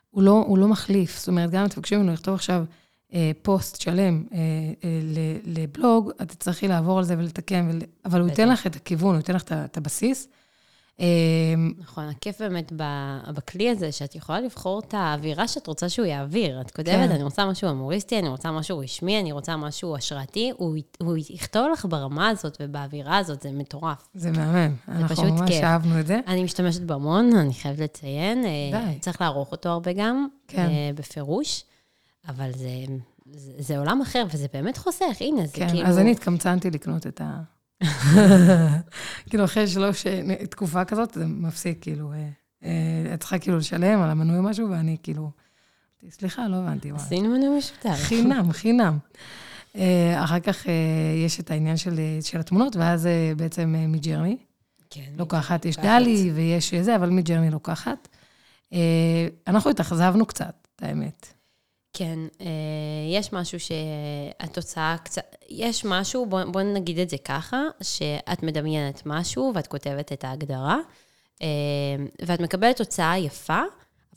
הוא 0.10 0.24
לא, 0.24 0.44
הוא 0.48 0.58
לא 0.58 0.68
מחליף. 0.68 1.20
זאת 1.20 1.28
אומרת, 1.28 1.52
גם 1.52 1.62
אם 1.62 1.68
תבקשו 1.68 1.96
ממנו 1.96 2.14
לכתוב 2.14 2.36
עכשיו 2.36 2.66
פוסט 3.42 3.82
שלם 3.82 4.24
אה, 4.34 4.38
אה, 4.84 5.00
לבלוג, 5.46 6.12
את 6.22 6.30
תצטרכי 6.32 6.68
לעבור 6.68 6.98
על 6.98 7.04
זה 7.04 7.16
ולתקן, 7.18 7.70
ול... 7.70 7.82
אבל 8.06 8.22
הוא 8.22 8.30
ייתן. 8.30 8.50
לך 8.50 8.68
את 8.68 8.76
הכיוון, 8.76 9.10
הוא 9.10 9.18
ייתן 9.18 9.36
לך 9.36 9.44
את 9.52 9.78
הבסיס. 9.78 10.28
אה, 11.00 11.06
נכון, 11.78 12.10
הכיף 12.10 12.42
באמת 12.42 12.72
ב- 12.76 13.32
בכלי 13.36 13.70
הזה, 13.70 13.92
שאת 13.92 14.16
יכולה 14.16 14.40
לבחור 14.40 14.80
את 14.80 14.94
האווירה 14.94 15.48
שאת 15.48 15.68
רוצה 15.68 15.90
שהוא 15.90 16.06
יעביר. 16.06 16.62
את 16.62 16.72
כותבת, 16.72 16.86
כן. 16.88 17.12
אני 17.12 17.24
רוצה 17.24 17.46
משהו 17.46 17.68
המוריסטי, 17.68 18.20
אני 18.20 18.30
רוצה 18.30 18.52
משהו 18.52 18.80
רשמי, 18.80 19.20
אני 19.20 19.32
רוצה 19.32 19.58
משהו 19.58 19.96
השראתי, 19.96 20.52
הוא, 20.58 20.78
הוא 21.00 21.18
יכתוב 21.30 21.68
לך 21.74 21.86
ברמה 21.90 22.30
הזאת 22.30 22.58
ובאווירה 22.62 23.18
הזאת, 23.18 23.42
זה 23.42 23.52
מטורף. 23.52 24.08
זה 24.14 24.32
מהמם. 24.32 24.76
אנחנו 24.88 25.24
ממש 25.24 25.50
כיף. 25.50 25.64
אהבנו 25.64 26.00
את 26.00 26.08
זה. 26.08 26.20
אני 26.28 26.44
משתמשת 26.44 26.82
בו 26.82 26.94
המון, 26.94 27.36
אני 27.36 27.54
חייבת 27.54 27.80
לציין. 27.80 28.46
אה, 28.46 28.52
די. 28.72 29.00
צריך 29.00 29.22
לערוך 29.22 29.52
אותו 29.52 29.70
הרבה 29.70 29.94
גם, 29.94 30.28
כן. 30.48 30.68
אה, 30.70 30.90
בפירוש, 30.96 31.64
אבל 32.28 32.52
זה, 32.56 32.70
זה, 33.26 33.52
זה 33.58 33.78
עולם 33.78 34.02
אחר, 34.02 34.26
וזה 34.34 34.48
באמת 34.54 34.78
חוסך, 34.78 35.18
הנה, 35.20 35.46
זה 35.46 35.54
כן, 35.54 35.70
כאילו... 35.70 35.88
אז 35.88 35.98
אני 35.98 36.12
התקמצנתי 36.12 36.72
לקנות 36.72 37.08
את 37.08 37.22
ה... 37.22 37.42
כאילו, 39.30 39.46
אחרי 39.46 39.68
שלוש, 39.68 40.08
אה, 40.08 40.46
תקופה 40.46 40.86
כזאת, 40.86 41.14
זה 41.14 41.26
מפסיק, 41.26 41.78
כאילו, 41.82 42.12
אה, 42.14 42.28
אה, 42.64 43.14
את 43.14 43.20
צריכה 43.20 43.40
כאילו 43.40 43.58
לשלם 43.58 44.02
על 44.02 44.10
המנוי 44.10 44.38
או 44.38 44.44
משהו, 44.44 44.70
ואני 44.70 44.98
כאילו, 45.04 45.32
סליחה, 46.10 46.48
לא 46.48 46.56
הבנתי. 46.56 46.92
עשינו 46.96 47.30
מנוי 47.30 47.58
משותף. 47.58 47.96
חינם, 47.96 48.52
חינם. 48.52 48.98
אחר 50.16 50.40
כך 50.40 50.66
יש 51.26 51.40
את 51.40 51.52
העניין 51.52 51.78
של, 51.78 52.00
של 52.22 52.40
התמונות, 52.40 52.76
ואז 52.76 53.08
בעצם 53.38 53.76
מג'רני 53.88 54.38
כן. 54.90 55.12
לוקחת, 55.18 55.66
יש. 55.66 55.78
דלי 55.78 56.32
ויש 56.36 56.74
זה, 56.74 56.96
אבל 56.96 57.10
מג'רני 57.10 57.50
לוקחת. 57.50 58.08
אנחנו 59.48 59.70
התאכזבנו 59.70 60.26
קצת, 60.26 60.68
את 60.76 60.84
האמת. 60.84 61.34
כן, 61.94 62.20
אה, 62.42 62.48
יש 63.12 63.34
משהו 63.34 63.58
שהתוצאה 63.60 64.96
קצת... 65.04 65.36
יש 65.50 65.86
משהו, 65.86 66.26
בוא, 66.26 66.44
בוא 66.44 66.62
נגיד 66.62 67.00
את 67.00 67.10
זה 67.10 67.18
ככה, 67.18 67.62
שאת 67.82 68.44
מדמיינת 68.44 69.02
משהו 69.06 69.52
ואת 69.56 69.68
כותבת 69.68 70.12
את 70.12 70.24
ההגדרה, 70.24 70.78
אה, 71.42 71.48
ואת 72.26 72.40
מקבלת 72.40 72.78
תוצאה 72.78 73.18
יפה, 73.18 73.62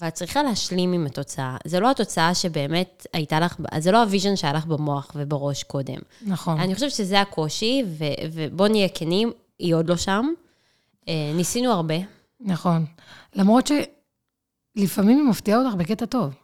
אבל 0.01 0.09
את 0.09 0.15
צריכה 0.15 0.43
להשלים 0.43 0.93
עם 0.93 1.07
התוצאה. 1.07 1.57
זה 1.65 1.81
לא 1.81 1.91
התוצאה 1.91 2.35
שבאמת 2.35 3.07
הייתה 3.13 3.41
לך, 3.41 3.57
זה 3.79 3.93
לא 3.93 4.03
ה 4.03 4.07
vision 4.07 4.37
שהיה 4.37 4.53
לך 4.53 4.67
במוח 4.67 5.11
ובראש 5.15 5.63
קודם. 5.63 5.99
נכון. 6.23 6.61
אני 6.61 6.75
חושבת 6.75 6.91
שזה 6.91 7.21
הקושי, 7.21 7.85
ו, 7.87 8.05
ובוא 8.33 8.69
נהיה 8.69 8.89
כנים, 8.89 9.33
היא 9.59 9.75
עוד 9.75 9.89
לא 9.89 9.97
שם. 9.97 10.27
אה, 11.09 11.33
ניסינו 11.35 11.73
הרבה. 11.73 11.95
נכון. 12.41 12.87
למרות 13.35 13.71
שלפעמים 14.79 15.19
היא 15.19 15.27
מפתיעה 15.27 15.59
אותך 15.59 15.75
בקטע 15.75 16.07
טוב. 16.07 16.35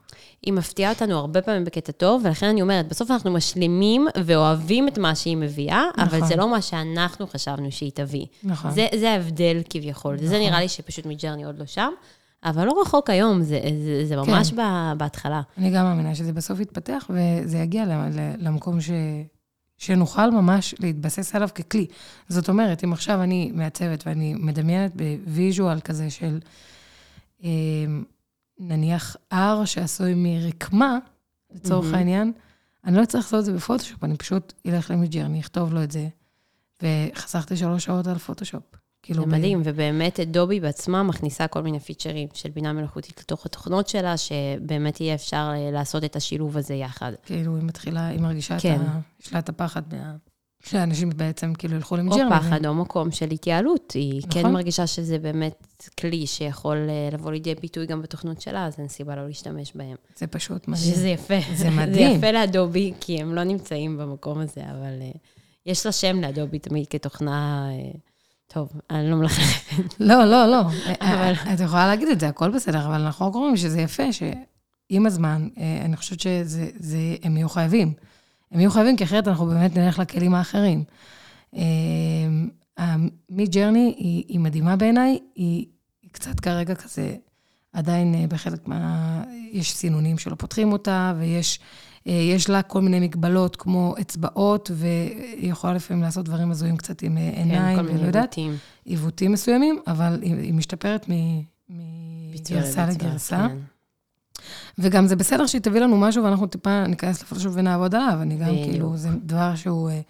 היא 0.43 0.53
מפתיעה 0.53 0.93
אותנו 0.93 1.19
הרבה 1.19 1.43
פעמים 1.43 1.65
בקטע 1.65 1.93
טוב, 1.93 2.23
ולכן 2.25 2.47
אני 2.47 2.63
אומרת, 2.63 2.89
בסוף 2.89 3.11
אנחנו 3.11 3.31
משלימים 3.31 4.07
ואוהבים 4.25 4.89
את 4.89 4.99
מה 4.99 5.15
שהיא 5.15 5.37
מביאה, 5.37 5.85
נכון. 5.97 6.19
אבל. 6.19 6.29
זה 6.29 6.37
לא 6.37 6.51
מה 6.51 6.63
שאנחנו 6.63 7.27
חשבנו 7.27 7.73
שהיא 7.73 7.91
תביא. 7.95 8.27
נכון. 8.43 8.71
זה, 8.71 8.87
זה 9.01 9.11
ההבדל 9.11 9.63
כביכול. 9.71 10.15
נכון. 10.15 10.27
זה. 10.27 10.39
נראה 10.39 10.61
לי 10.61 10.69
שפשוט 10.69 11.07
מג'רני 11.07 11.45
עוד 11.45 11.59
לא 11.59 11.67
שם, 11.67 11.91
אבל 12.45 12.67
לא 12.67 12.83
רחוק 12.83 13.11
היום, 13.11 13.43
זה, 13.43 13.61
זה, 13.85 14.07
זה 14.07 14.17
ממש 14.17 14.51
כן. 14.51 14.57
בהתחלה. 14.99 15.43
אני 15.59 15.71
גם 15.71 15.85
מאמינה 15.85 16.15
שזה 16.15 16.33
בסוף 16.33 16.61
יתפתח, 16.61 17.11
וזה 17.11 17.59
יגיע 17.59 17.85
למקום 18.39 18.81
ש... 18.81 18.91
שנוכל 19.79 20.31
ממש 20.31 20.75
להתבסס 20.81 21.35
עליו 21.35 21.49
ככלי. 21.55 21.87
זאת 22.29 22.49
אומרת, 22.49 22.85
אם 22.85 22.93
עכשיו 22.93 23.23
אני 23.23 23.51
מעצבת 23.55 24.07
ואני 24.07 24.35
מדמיינת 24.35 24.93
ב 24.97 25.09
visual 25.09 25.81
כזה 25.81 26.11
של 26.11 26.39
אה, 27.45 27.49
נניח 28.61 29.17
הר 29.31 29.65
שעשוי 29.65 30.13
מרקמה, 30.17 30.99
לצורך 31.53 31.85
מהמם. 31.85 31.95
העניין, 31.95 32.33
אני 32.85 32.97
לא 32.97 33.03
אצטרך 33.03 33.25
לעשות 33.25 33.41
את 33.41 33.45
זה 33.45 33.53
בפוטושופ, 33.53 34.05
אני 34.05 34.17
פשוט 34.17 34.53
אלך 34.67 34.91
למידג'רני, 34.91 35.41
אכתוב 35.41 35.75
לו 35.75 35.83
את 35.83 35.91
זה, 35.91 36.09
וחסכתי 36.83 37.57
שלוש 37.57 37.85
שעות 37.85 38.07
על 38.07 38.19
פוטושופ. 38.19 38.63
כאילו, 39.03 39.25
זה 39.25 39.31
ב- 39.31 39.33
מדהים, 39.33 39.61
ובאמת 39.65 40.21
אדובי 40.21 40.61
בעצמה 40.61 41.03
מכניסה 41.03 41.47
כל 41.47 41.63
מיני 41.63 41.81
פיצ'רים 41.81 42.29
של 42.35 42.51
בינה 42.51 42.73
מלאכותית 42.73 43.21
לתוך 43.21 43.47
התוכנות 43.47 43.89
שלה, 43.89 44.17
שבאמת 44.17 45.01
יהיה 45.01 45.15
אפשר 45.15 45.53
אה, 45.55 45.71
לעשות 45.71 46.05
את 46.05 46.17
השילוב 46.17 46.57
הזה 46.57 46.75
יחד. 46.75 47.13
כאילו, 47.23 47.57
היא 47.57 47.65
מתחילה, 47.65 48.07
היא 48.07 48.21
מרגישה 48.21 48.61
כן. 48.61 48.75
את 48.75 48.87
ה... 48.89 48.99
יש 49.23 49.33
לה 49.33 49.39
את 49.39 49.49
הפחד 49.49 49.83
מה... 49.93 50.17
שאנשים 50.65 51.11
בעצם 51.17 51.55
כאילו 51.55 51.75
ילכו 51.77 51.97
או 51.97 52.01
לג'רמי. 52.01 52.31
פחד 52.31 52.67
או 52.67 52.75
מקום 52.75 53.11
של 53.11 53.31
התייעלות. 53.31 53.93
היא 53.93 54.23
כן 54.31 54.41
נכון. 54.41 54.53
מרגישה 54.53 54.87
שזה 54.87 55.19
באמת 55.19 55.89
כלי 56.01 56.27
שיכול 56.27 56.77
אה, 56.89 57.09
לבוא 57.13 57.33
לידי 57.33 57.55
ביטוי 57.55 57.87
גם 57.87 58.03
בתוכנות 58.03 58.41
שלה, 58.41 58.67
אז 58.67 58.75
אין 58.79 58.89
סיבה 58.89 59.17
לא 59.17 59.27
להשתמש 59.27 59.73
בהם. 59.75 59.97
זה 60.17 60.27
פשוט 60.27 60.69
מדהים. 60.69 60.95
שזה 60.95 61.09
יפה. 61.09 61.35
זה 61.55 61.71
מדהים. 61.81 61.93
זה 61.93 62.01
יפה 62.01 62.31
לאדובי, 62.33 62.93
כי 63.01 63.21
הם 63.21 63.35
לא 63.35 63.45
נמצאים 63.45 63.99
במקום 63.99 64.39
הזה, 64.39 64.61
אבל 64.71 65.01
אה, 65.01 65.11
יש 65.67 65.87
לה 65.87 65.93
שם 65.93 66.21
לאדובי 66.21 66.59
תמיד 66.59 66.87
כתוכנה... 66.91 67.69
אה, 67.71 67.91
טוב, 68.53 68.69
אני 68.91 69.11
לא 69.11 69.17
מלכלכת. 69.17 70.01
לא, 70.01 70.25
לא, 70.25 70.47
לא. 70.47 70.61
אבל- 71.01 71.33
את 71.55 71.61
יכולה 71.61 71.87
להגיד 71.87 72.09
את 72.09 72.21
זה, 72.21 72.29
הכל 72.29 72.51
בסדר, 72.51 72.87
אבל 72.87 73.01
אנחנו 73.01 73.27
רק 73.29 73.35
אומרים 73.35 73.57
שזה 73.57 73.81
יפה, 73.81 74.03
שעם 74.13 75.07
הזמן, 75.07 75.49
אה, 75.59 75.83
אני 75.85 75.97
חושבת 75.97 76.21
שהם 76.21 77.37
יהיו 77.37 77.49
חייבים. 77.49 77.93
הם 78.53 78.61
יהיו 78.61 78.71
חייבים, 78.71 78.97
כי 78.97 79.05
אחרת 79.05 79.29
אנחנו 79.29 79.47
באמת 79.47 79.77
נלך 79.77 79.99
לכלים 79.99 80.35
האחרים. 80.35 80.85
מי-ג'רני 83.31 83.95
היא, 83.99 84.25
היא 84.29 84.41
מדהימה 84.41 84.77
בעיניי, 84.77 85.19
היא, 85.35 85.67
קצת 86.13 86.41
כרגע 86.41 86.75
כזה, 86.75 87.17
עדיין 87.73 88.15
אה, 88.15 88.27
בחלק 88.29 88.69
מה... 88.69 89.23
יש 89.53 89.77
סינונים 89.77 90.19
שלא 90.19 90.35
פותחים 90.35 90.73
אותה, 90.73 91.15
ויש 91.19 91.61
אה, 92.07 92.13
יש 92.13 92.51
לה 92.51 92.63
כל 92.63 92.81
מיני 92.81 93.01
מגבלות 93.01 93.57
כמו 93.57 93.95
אצבעות, 94.01 94.71
והיא 94.75 95.51
יכולה 95.51 95.73
לפעמים 95.73 96.03
לעשות 96.03 96.25
דברים 96.25 96.51
הזויים 96.51 96.77
קצת 96.77 97.03
עם 97.03 97.19
אה, 97.19 97.31
עיניים, 97.35 97.77
כן, 97.77 97.83
כל 97.83 97.89
ולא 97.89 97.97
מיני. 97.97 98.19
עיוותים. 98.19 98.57
עיוותים 98.85 99.33
מסוימים, 99.33 99.79
אבל 99.87 100.19
היא, 100.23 100.35
היא 100.35 100.55
משתפרת 100.55 101.07
מגרסה 101.69 102.87
לגרסה. 102.87 103.49
כן. 103.49 103.57
וגם 104.79 105.07
זה 105.07 105.17
בסדר 105.17 105.47
שהיא 105.47 105.61
תביא 105.61 105.81
לנו 105.81 105.97
משהו 105.97 106.25
ואנחנו 106.25 106.47
טיפה 106.47 106.87
ניכנס 106.87 107.23
לפוטושופ 107.23 107.53
ונעבוד 107.57 107.95
עליו. 107.95 108.19
אני 108.23 108.37
גם, 108.37 108.49
בדיוק. 108.49 108.71
כאילו, 108.71 108.97
זה 108.97 109.09
דבר 109.23 109.55
שהוא... 109.57 109.91
אה, 109.91 110.01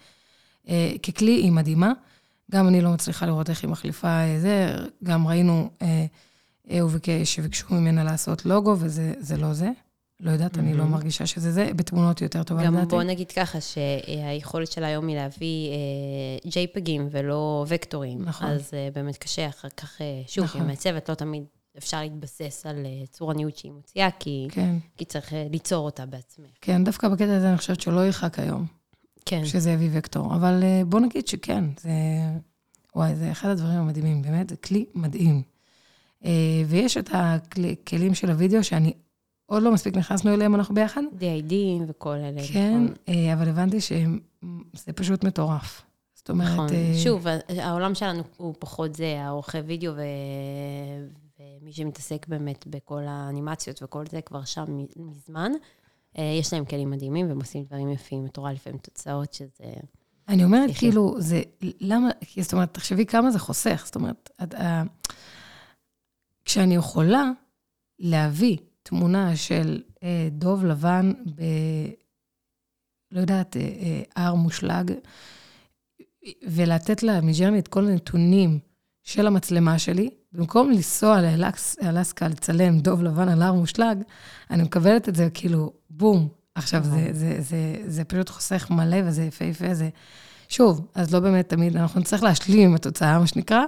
אה, 0.69 0.91
ככלי 1.03 1.31
היא 1.31 1.51
מדהימה. 1.51 1.91
גם 2.51 2.67
אני 2.67 2.81
לא 2.81 2.89
מצליחה 2.89 3.25
לראות 3.25 3.49
איך 3.49 3.63
היא 3.63 3.69
מחליפה 3.69 4.07
אה, 4.07 4.39
זה. 4.39 4.75
גם 5.03 5.27
ראינו, 5.27 5.69
אה, 5.81 6.05
אה, 6.71 7.25
שביקשו 7.25 7.65
ממנה 7.69 8.03
לעשות 8.03 8.45
לוגו, 8.45 8.75
וזה 8.79 9.13
זה 9.19 9.37
לא 9.37 9.53
זה. 9.53 9.69
לא 10.21 10.31
יודעת, 10.31 10.57
אני 10.57 10.73
לא 10.73 10.77
מהמם. 10.77 10.91
מרגישה 10.91 11.25
שזה 11.25 11.51
זה. 11.51 11.69
בתמונות 11.75 12.21
יותר 12.21 12.43
טובה, 12.43 12.65
גם 12.65 12.75
לדעתי. 12.75 12.89
בוא 12.89 13.03
נגיד 13.03 13.31
ככה, 13.31 13.61
שהיכולת 13.61 14.71
שלה 14.71 14.87
היום 14.87 15.07
היא 15.07 15.15
להביא 15.15 15.69
אה, 15.69 16.49
JPEGים 16.49 17.01
ולא 17.11 17.65
וקטורים. 17.67 18.25
נכון. 18.25 18.47
אז 18.47 18.71
אה, 18.73 18.89
באמת 18.93 19.17
קשה 19.17 19.49
אחר 19.49 19.69
כך, 19.77 20.01
אה, 20.01 20.21
שוב, 20.27 20.43
נכון. 20.43 20.61
היא 20.61 20.67
מעצבת, 20.67 21.09
לא 21.09 21.15
תמיד 21.15 21.43
אפשר 21.77 22.01
להתבסס 22.01 22.65
על 22.65 22.85
אה, 22.85 23.05
צור 23.07 23.31
הניוד 23.31 23.55
שהיא 23.55 23.71
מוציאה, 23.71 24.09
כי, 24.19 24.47
כן, 24.51 24.75
כי 24.97 25.05
צריך 25.05 25.33
אה, 25.33 25.47
ליצור 25.51 25.85
אותה 25.85 26.05
בעצמך. 26.05 26.49
כן, 26.61 26.83
דווקא 26.83 27.09
בקטע 27.09 27.37
הזה 27.37 27.49
אני 27.49 27.57
חושבת 27.57 27.81
שלא 27.81 28.05
ירחק 28.05 28.39
היום. 28.39 28.65
כן. 29.25 29.45
שזה 29.45 29.71
יביא 29.71 29.89
וקטור. 29.93 30.35
אבל 30.35 30.59
אה, 30.63 30.81
בוא 30.85 30.99
נגיד 30.99 31.27
שכן, 31.27 31.63
זה... 31.79 31.91
וואי, 32.95 33.15
זה 33.15 33.31
אחד 33.31 33.49
הדברים 33.49 33.79
המדהימים, 33.79 34.21
באמת, 34.21 34.49
זה 34.49 34.55
כלי 34.55 34.85
מדהים. 34.95 35.41
ויש 36.67 36.97
את 36.97 37.09
הכלים 37.13 38.13
של 38.13 38.31
הוידאו, 38.31 38.63
שאני 38.63 38.93
עוד 39.45 39.63
לא 39.63 39.71
מספיק 39.71 39.95
נכנסנו 39.97 40.33
אליהם, 40.33 40.55
אנחנו 40.55 40.75
ביחד. 40.75 41.01
DID 41.19 41.53
וכל 41.87 42.15
אלה. 42.15 42.41
כן, 42.53 42.83
נכון. 42.83 42.93
אבל 43.33 43.49
הבנתי 43.49 43.81
שזה 43.81 44.93
פשוט 44.95 45.23
מטורף. 45.23 45.81
זאת 46.15 46.29
אומרת... 46.29 46.49
נכון. 46.49 46.67
שוב, 47.03 47.25
העולם 47.57 47.95
שלנו 47.95 48.23
הוא 48.37 48.55
פחות 48.59 48.95
זה, 48.95 49.21
העורכי 49.21 49.57
וידאו 49.57 49.93
ו... 49.95 50.01
ומי 51.61 51.73
שמתעסק 51.73 52.27
באמת 52.27 52.67
בכל 52.67 53.03
האנימציות 53.07 53.83
וכל 53.83 54.05
זה 54.11 54.21
כבר 54.21 54.43
שם 54.43 54.65
מזמן. 54.95 55.51
אה, 56.17 56.35
יש 56.39 56.53
להם 56.53 56.65
כלים 56.65 56.89
מדהימים 56.89 57.27
והם 57.27 57.39
עושים 57.39 57.63
דברים 57.63 57.89
יפים, 57.89 58.25
את 58.25 58.37
רואה 58.37 58.53
לפעמים 58.53 58.79
תוצאות 58.79 59.33
שזה... 59.33 59.73
אני 60.27 60.43
אומרת, 60.43 60.65
סליחה. 60.65 60.79
כאילו, 60.79 61.15
זה, 61.21 61.41
למה, 61.61 62.09
זאת 62.41 62.53
אומרת, 62.53 62.73
תחשבי 62.73 63.05
כמה 63.05 63.31
זה 63.31 63.39
חוסך. 63.39 63.81
זאת 63.85 63.95
אומרת, 63.95 64.29
את, 64.43 64.53
ה- 64.53 64.83
כשאני 66.45 66.75
יכולה 66.75 67.31
להביא 67.99 68.57
תמונה 68.83 69.35
של 69.35 69.83
אה, 70.03 70.27
דוב 70.31 70.65
לבן 70.65 71.13
ב... 71.35 71.41
לא 73.11 73.19
יודעת, 73.19 73.57
אה, 73.57 73.61
אה, 73.61 74.03
הר 74.15 74.35
מושלג, 74.35 74.91
ולתת 76.43 77.03
לה 77.03 77.21
מג'רני 77.21 77.59
את 77.59 77.67
כל 77.67 77.87
הנתונים 77.87 78.59
של 79.03 79.27
המצלמה 79.27 79.79
שלי, 79.79 80.09
במקום 80.33 80.71
לנסוע 80.71 81.19
לאלסקה 81.81 82.27
לצלם 82.27 82.79
דוב 82.79 83.03
לבן 83.03 83.29
על 83.29 83.41
הר 83.41 83.53
מושלג, 83.53 83.97
אני 84.49 84.63
מקבלת 84.63 85.09
את 85.09 85.15
זה 85.15 85.29
כאילו, 85.33 85.73
בום. 85.89 86.27
עכשיו, 86.55 86.83
זה, 86.83 87.09
זה, 87.11 87.35
זה, 87.39 87.75
זה 87.85 88.03
פשוט 88.03 88.29
חוסך 88.29 88.67
מלא 88.69 88.97
וזה 89.05 89.23
יפהפה, 89.23 89.73
זה... 89.73 89.89
שוב, 90.49 90.87
אז 90.95 91.13
לא 91.13 91.19
באמת 91.19 91.49
תמיד, 91.49 91.77
אנחנו 91.77 91.99
נצטרך 91.99 92.23
להשלים 92.23 92.69
עם 92.69 92.75
התוצאה, 92.75 93.19
מה 93.19 93.27
שנקרא, 93.27 93.63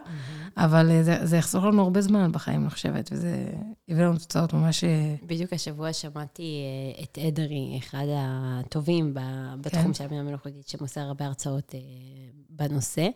אבל 0.57 0.91
אה, 0.91 1.03
זה, 1.03 1.25
זה 1.25 1.37
יחסוך 1.37 1.63
לנו 1.63 1.81
הרבה 1.81 2.01
זמן 2.01 2.31
בחיים, 2.31 2.61
אני 2.61 2.69
חושבת, 2.69 3.09
וזה 3.11 3.45
יביא 3.87 4.03
לנו 4.03 4.17
תוצאות 4.17 4.53
ממש... 4.53 4.83
אה, 4.83 5.15
בדיוק 5.25 5.53
השבוע 5.53 5.93
שמעתי 5.93 6.61
אה, 6.97 7.03
את 7.03 7.17
אדרי, 7.17 7.77
אחד 7.77 8.05
הטובים 8.15 9.13
בתחום 9.61 9.83
כן. 9.83 9.93
של 9.93 10.03
הבינה 10.03 10.21
המלאכותית, 10.21 10.67
שמוסר 10.67 11.01
הרבה 11.01 11.25
הרצאות 11.25 11.75
בנושא. 12.49 13.07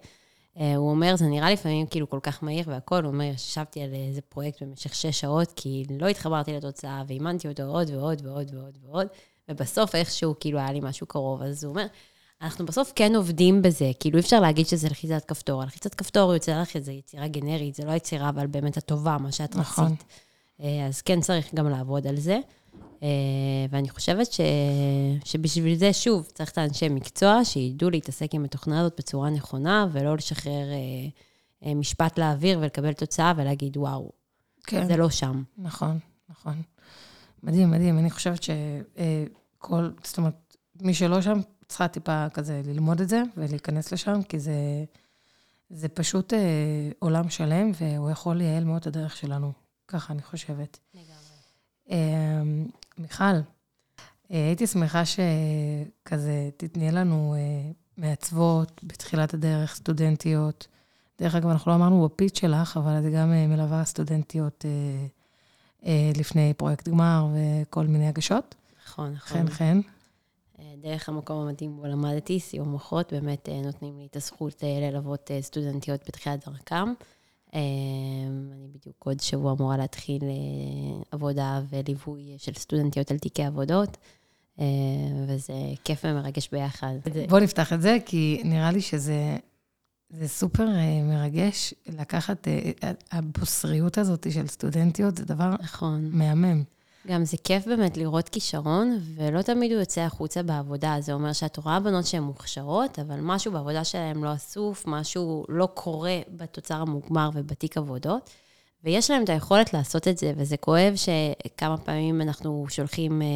אה, 0.59 0.75
הוא 0.75 0.89
אומר, 0.89 1.15
זה 1.15 1.25
נראה 1.25 1.51
לפעמים 1.51 1.87
כאילו 1.87 2.09
כל 2.09 2.19
כך 2.23 2.43
מהיר 2.43 2.63
והכול, 2.67 3.03
הוא 3.03 3.13
אומר, 3.13 3.23
ישבתי 3.23 3.81
על 3.81 3.93
איזה 3.93 4.21
פרויקט 4.21 4.63
במשך 4.63 4.95
שש 4.95 5.19
שעות, 5.19 5.53
כי 5.55 5.83
לא 5.99 6.07
התחברתי 6.07 6.53
לתוצאה, 6.53 7.03
ואימנתי 7.07 7.47
אותו 7.47 7.63
עוד 7.63 7.89
ועוד 7.89 8.21
ועוד 8.25 8.51
ועוד 8.53 8.77
ועוד, 8.81 9.07
ובסוף 9.49 9.95
איכשהו 9.95 10.35
כאילו 10.39 10.59
היה 10.59 10.71
לי 10.71 10.79
משהו 10.83 11.07
קרוב. 11.07 11.41
אז 11.41 11.63
הוא 11.63 11.71
אומר, 11.71 11.85
אנחנו 12.41 12.65
בסוף 12.65 12.91
כן 12.95 13.15
עובדים 13.15 13.61
בזה, 13.61 13.91
כאילו 13.99 14.17
אי 14.17 14.21
אפשר 14.21 14.39
להגיד 14.39 14.67
שזה 14.67 14.89
לחיצת 14.89 15.25
כפתור. 15.25 15.63
לחיצת 15.63 15.95
כפתור 15.95 16.33
יוצא 16.33 16.61
לך 16.61 16.75
איזו 16.75 16.91
יצירה 16.91 17.27
גנרית, 17.27 17.75
זה 17.75 17.85
לא 17.85 17.91
יצירה, 17.91 18.29
אבל 18.29 18.47
באמת 18.47 18.77
הטובה, 18.77 19.17
מה 19.19 19.31
שאת 19.31 19.55
נכון. 19.55 19.85
רצית. 19.85 20.03
אה, 20.61 20.87
אז 20.87 21.01
כן 21.01 21.21
צריך 21.21 21.53
גם 21.53 21.69
לעבוד 21.69 22.07
על 22.07 22.15
זה. 22.15 22.39
אה, 23.03 23.07
ואני 23.69 23.89
חושבת 23.89 24.31
ש... 24.31 24.41
שבשביל 25.25 25.75
זה, 25.75 25.93
שוב, 25.93 26.27
צריך 26.33 26.51
את 26.51 26.57
האנשי 26.57 26.89
מקצוע 26.89 27.45
שידעו 27.45 27.89
להתעסק 27.89 28.33
עם 28.33 28.43
התוכנה 28.45 28.79
הזאת 28.79 28.93
בצורה 28.97 29.29
נכונה, 29.29 29.87
ולא 29.91 30.15
לשחרר 30.15 30.71
אה, 30.71 31.09
אה, 31.65 31.75
משפט 31.75 32.19
לאוויר 32.19 32.59
ולקבל 32.61 32.93
תוצאה 32.93 33.33
ולהגיד, 33.37 33.77
וואו, 33.77 34.11
כן. 34.63 34.87
זה 34.87 34.97
לא 34.97 35.09
שם. 35.09 35.43
נכון, 35.57 35.99
נכון. 36.29 36.61
מדהים, 37.43 37.71
מדהים. 37.71 37.99
אני 37.99 38.09
חושבת 38.09 38.43
שכל, 38.43 39.89
זאת 40.03 40.17
אומרת, 40.17 40.57
מי 40.81 40.93
שלא 40.93 41.21
שם, 41.21 41.39
צריכה 41.67 41.87
טיפה 41.87 42.29
כזה 42.29 42.61
ללמוד 42.65 43.01
את 43.01 43.09
זה 43.09 43.21
ולהיכנס 43.37 43.91
לשם, 43.93 44.23
כי 44.29 44.39
זה, 44.39 44.53
זה 45.69 45.89
פשוט 45.89 46.33
אה, 46.33 46.89
עולם 46.99 47.29
שלם, 47.29 47.71
והוא 47.79 48.09
יכול 48.09 48.35
לייעל 48.35 48.63
מאוד 48.63 48.77
את 48.77 48.87
הדרך 48.87 49.17
שלנו. 49.17 49.51
ככה 49.87 50.13
אני 50.13 50.21
חושבת. 50.21 50.79
אה, 50.95 51.01
מיכל, 52.97 53.23
אה, 54.31 54.47
הייתי 54.47 54.67
שמחה 54.67 55.03
שכזה 55.05 56.49
תתני 56.57 56.91
לנו 56.91 57.35
אה, 57.37 57.71
מעצבות 57.97 58.81
בתחילת 58.83 59.33
הדרך, 59.33 59.75
סטודנטיות. 59.75 60.67
דרך 61.19 61.35
אגב, 61.35 61.47
אנחנו 61.49 61.71
לא 61.71 61.75
אמרנו 61.75 62.05
בפיץ 62.05 62.39
שלך, 62.39 62.77
אבל 62.77 62.99
את 62.99 63.13
גם 63.13 63.33
אה, 63.33 63.47
מלווה 63.47 63.85
סטודנטיות 63.85 64.65
לפני 66.17 66.53
פרויקט 66.57 66.87
גמר 66.87 67.27
וכל 67.33 67.87
מיני 67.87 68.07
הגשות. 68.07 68.55
נכון, 68.85 69.13
נכון. 69.13 69.37
חן 69.37 69.49
חן. 69.49 69.81
דרך 70.81 71.09
המקום 71.09 71.47
המדהים 71.47 71.77
בו 71.77 71.85
למדתי, 71.85 72.39
סיום 72.39 72.69
מוחות, 72.69 73.13
באמת 73.13 73.49
נותנים 73.63 73.99
לי 73.99 74.05
את 74.11 74.15
הזכות 74.15 74.63
ללוות 74.63 75.31
סטודנטיות 75.41 76.01
בתחילת 76.07 76.47
דרכם. 76.47 76.93
אה, 77.57 77.61
אני 78.53 78.67
בדיוק 78.67 79.03
עוד 79.05 79.19
שבוע 79.19 79.53
אמורה 79.53 79.77
להתחיל 79.77 80.23
אה, 80.23 81.01
עבודה 81.11 81.61
וליווי 81.69 82.35
של 82.37 82.53
סטודנטיות 82.53 83.11
על 83.11 83.17
תיקי 83.17 83.43
עבודות, 83.43 83.97
אה, 84.59 84.65
וזה 85.27 85.53
כיף 85.83 86.01
ומרגש 86.03 86.49
ביחד. 86.51 86.93
בואו 87.29 87.43
נפתח 87.43 87.73
את 87.73 87.81
זה, 87.81 87.97
כי 88.05 88.41
נראה 88.45 88.71
לי 88.71 88.81
שזה 88.81 89.37
זה 90.09 90.27
סופר 90.27 90.67
אה, 90.67 91.03
מרגש 91.03 91.73
לקחת, 91.87 92.47
הבוסריות 93.11 93.97
הזאת 93.97 94.31
של 94.31 94.47
סטודנטיות, 94.47 95.17
זה 95.17 95.25
דבר 95.25 95.55
נכון. 95.59 96.09
מהמם. 96.11 96.63
גם 97.07 97.25
זה 97.25 97.37
כיף 97.43 97.67
באמת 97.67 97.97
לראות 97.97 98.29
כישרון, 98.29 98.99
ולא 99.15 99.41
תמיד 99.41 99.71
הוא 99.71 99.79
יוצא 99.79 100.01
החוצה 100.01 100.43
בעבודה. 100.43 100.95
זה 100.99 101.13
אומר 101.13 101.33
שאת 101.33 101.57
רואה 101.57 101.79
בנות 101.79 102.05
שהן 102.05 102.23
מוכשרות, 102.23 102.99
אבל 102.99 103.19
משהו 103.21 103.51
בעבודה 103.51 103.83
שלהן 103.83 104.23
לא 104.23 104.33
אסוף, 104.33 104.83
משהו 104.87 105.45
לא 105.49 105.67
קורה 105.73 106.19
בתוצר 106.29 106.75
המוגמר 106.75 107.29
ובתיק 107.33 107.77
עבודות, 107.77 108.29
ויש 108.83 109.11
להם 109.11 109.23
את 109.23 109.29
היכולת 109.29 109.73
לעשות 109.73 110.07
את 110.07 110.17
זה, 110.17 110.33
וזה 110.37 110.57
כואב 110.57 110.93
שכמה 110.95 111.77
פעמים 111.77 112.21
אנחנו 112.21 112.65
שולחים 112.69 113.21
אה, 113.21 113.27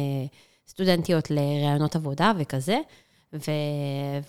סטודנטיות 0.68 1.30
לראיונות 1.30 1.96
עבודה 1.96 2.32
וכזה, 2.38 2.78
ו... 3.32 3.50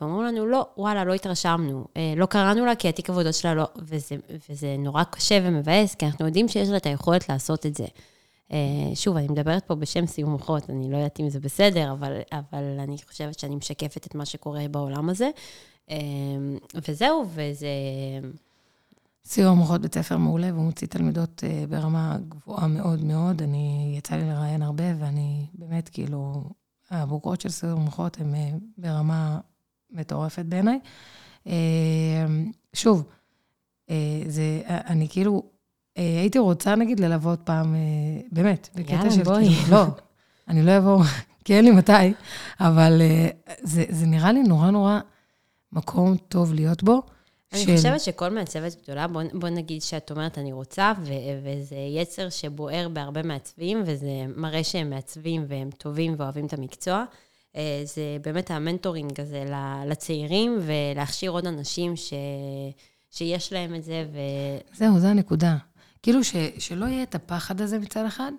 ואמרו 0.01 0.23
לנו, 0.23 0.45
לא, 0.45 0.65
וואלה, 0.77 1.03
לא 1.03 1.13
התרשמנו. 1.13 1.85
אה, 1.97 2.13
לא 2.17 2.25
קראנו 2.25 2.65
לה 2.65 2.75
כי 2.75 2.89
התיק 2.89 3.09
עבודות 3.09 3.33
שלה 3.33 3.53
לא... 3.53 3.65
וזה, 3.77 4.15
וזה 4.49 4.75
נורא 4.79 5.03
קשה 5.03 5.39
ומבאס, 5.43 5.95
כי 5.95 6.05
אנחנו 6.05 6.25
יודעים 6.25 6.47
שיש 6.47 6.69
לה 6.69 6.77
את 6.77 6.85
היכולת 6.85 7.29
לעשות 7.29 7.65
את 7.65 7.75
זה. 7.75 7.85
אה, 8.53 8.95
שוב, 8.95 9.17
אני 9.17 9.27
מדברת 9.27 9.67
פה 9.67 9.75
בשם 9.75 10.05
סיום 10.05 10.31
מוחות, 10.31 10.69
אני 10.69 10.91
לא 10.91 10.97
יודעת 10.97 11.19
אם 11.19 11.29
זה 11.29 11.39
בסדר, 11.39 11.91
אבל, 11.91 12.19
אבל 12.31 12.79
אני 12.79 12.97
חושבת 13.07 13.39
שאני 13.39 13.55
משקפת 13.55 14.07
את 14.07 14.15
מה 14.15 14.25
שקורה 14.25 14.67
בעולם 14.71 15.09
הזה. 15.09 15.29
אה, 15.89 15.95
וזהו, 16.87 17.25
וזה... 17.33 17.67
סיור 19.25 19.53
מוחות 19.53 19.81
בית 19.81 19.95
ספר 19.95 20.17
מעולה, 20.17 20.53
והוא 20.53 20.65
מוציא 20.65 20.87
תלמידות 20.87 21.43
ברמה 21.69 22.17
גבוהה 22.29 22.67
מאוד 22.67 23.03
מאוד. 23.03 23.41
אני, 23.41 23.95
יצא 23.97 24.15
לי 24.15 24.29
לראיין 24.29 24.61
הרבה, 24.61 24.83
ואני 24.99 25.45
באמת, 25.53 25.89
כאילו, 25.89 26.43
הבוגרות 26.93 27.41
של 27.41 27.49
סיור 27.49 27.79
מוחות 27.79 28.17
הן 28.19 28.35
אה, 28.35 28.49
ברמה 28.77 29.39
מטורפת 29.91 30.45
בעיניי. 30.45 30.79
אה, 31.47 32.25
שוב, 32.73 33.03
אה, 33.89 34.21
זה, 34.27 34.61
אני 34.67 35.07
כאילו, 35.09 35.43
הייתי 35.95 36.39
רוצה 36.39 36.75
נגיד 36.75 36.99
ללוות 36.99 37.39
פעם, 37.43 37.75
באמת, 38.31 38.69
בקטע 38.75 39.09
של... 39.09 39.19
יאללה, 39.19 39.23
בואי. 39.23 39.49
כאילו, 39.49 39.77
לא, 39.77 39.85
אני 40.47 40.63
לא 40.63 40.77
אבוא, 40.77 41.03
כי 41.45 41.53
אין 41.53 41.65
לי 41.65 41.71
מתי, 41.71 42.13
אבל 42.59 43.01
זה, 43.61 43.83
זה 43.89 44.05
נראה 44.05 44.31
לי 44.31 44.43
נורא 44.43 44.71
נורא 44.71 44.99
מקום 45.71 46.17
טוב 46.17 46.53
להיות 46.53 46.83
בו. 46.83 47.01
אני 47.53 47.61
של... 47.61 47.75
חושבת 47.75 48.01
שכל 48.01 48.29
מעצבת 48.29 48.75
גדולה, 48.83 49.07
בוא, 49.07 49.21
בוא 49.33 49.49
נגיד 49.49 49.81
שאת 49.81 50.11
אומרת, 50.11 50.37
אני 50.37 50.53
רוצה, 50.53 50.93
ו, 51.01 51.13
וזה 51.43 51.75
יצר 51.75 52.29
שבוער 52.29 52.89
בהרבה 52.89 53.23
מעצבים, 53.23 53.83
וזה 53.85 54.25
מראה 54.35 54.63
שהם 54.63 54.89
מעצבים 54.89 55.45
והם 55.47 55.69
טובים 55.77 56.15
ואוהבים 56.17 56.45
את 56.45 56.53
המקצוע. 56.53 57.03
אה, 57.55 57.81
זה 57.83 58.17
באמת 58.21 58.51
המנטורינג 58.51 59.21
הזה 59.21 59.45
לצעירים, 59.87 60.59
ולהכשיר 60.61 61.31
עוד 61.31 61.47
אנשים 61.47 61.95
ש, 61.95 62.13
שיש 63.11 63.53
להם 63.53 63.75
את 63.75 63.83
זה. 63.83 64.05
ו... 64.13 64.17
זהו, 64.73 64.99
זו 64.99 65.07
הנקודה. 65.07 65.57
כאילו 66.03 66.23
ש, 66.23 66.35
שלא 66.57 66.85
יהיה 66.85 67.03
את 67.03 67.15
הפחד 67.15 67.61
הזה 67.61 67.79
מצד 67.79 68.05
אחד, 68.05 68.31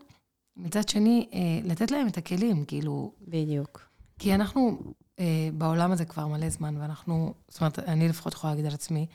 מצד 0.57 0.89
שני, 0.89 1.29
אה, 1.35 1.39
לתת 1.65 1.91
להם 1.91 2.07
את 2.07 2.19
הכלים, 2.19 2.65
כאילו... 2.65 3.13
בדיוק. 3.29 3.81
כי 4.19 4.35
אנחנו 4.35 4.79
אה, 5.19 5.49
בעולם 5.53 5.93
הזה 5.93 6.05
כבר 6.05 6.27
מלא 6.27 6.49
זמן, 6.49 6.77
ואנחנו, 6.77 7.35
זאת 7.49 7.61
אומרת, 7.61 7.79
אני 7.79 8.09
לפחות 8.09 8.33
יכולה 8.33 8.53
להגיד 8.53 8.67
על 8.67 8.75
עצמי, 8.75 9.07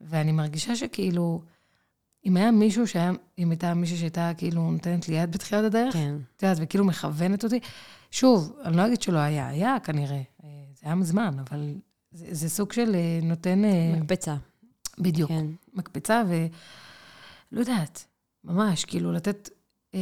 ואני 0.00 0.32
מרגישה 0.32 0.76
שכאילו, 0.76 1.42
אם 2.26 2.36
היה 2.36 2.50
מישהו 2.50 2.86
שהיה, 2.86 3.12
אם 3.38 3.50
הייתה 3.50 3.74
מישהי 3.74 3.96
שהייתה 3.96 4.32
כאילו 4.36 4.70
נותנת 4.70 5.08
לי 5.08 5.14
יד 5.14 5.32
בתחילת 5.32 5.64
הדרך, 5.64 5.94
כן. 5.94 6.16
את 6.36 6.42
יודעת, 6.42 6.58
וכאילו 6.60 6.84
מכוונת 6.84 7.44
אותי, 7.44 7.60
שוב, 8.10 8.56
אני 8.64 8.76
לא 8.76 8.86
אגיד 8.86 9.02
שלא 9.02 9.18
היה, 9.18 9.48
היה 9.48 9.76
כנראה, 9.84 10.22
אה, 10.44 10.48
זה 10.74 10.80
היה 10.82 10.94
מזמן, 10.94 11.36
אבל 11.38 11.74
זה, 12.12 12.26
זה 12.30 12.48
סוג 12.48 12.72
של 12.72 12.94
אה, 12.94 13.18
נותן... 13.22 13.64
אה, 13.64 13.94
מקפצה. 13.96 14.36
בדיוק, 14.98 15.30
כן. 15.30 15.46
מקפצה, 15.74 16.22
ולא 17.52 17.60
יודעת, 17.60 18.04
ממש, 18.44 18.84
כאילו 18.84 19.12
לתת 19.12 19.48
אה, 19.94 20.00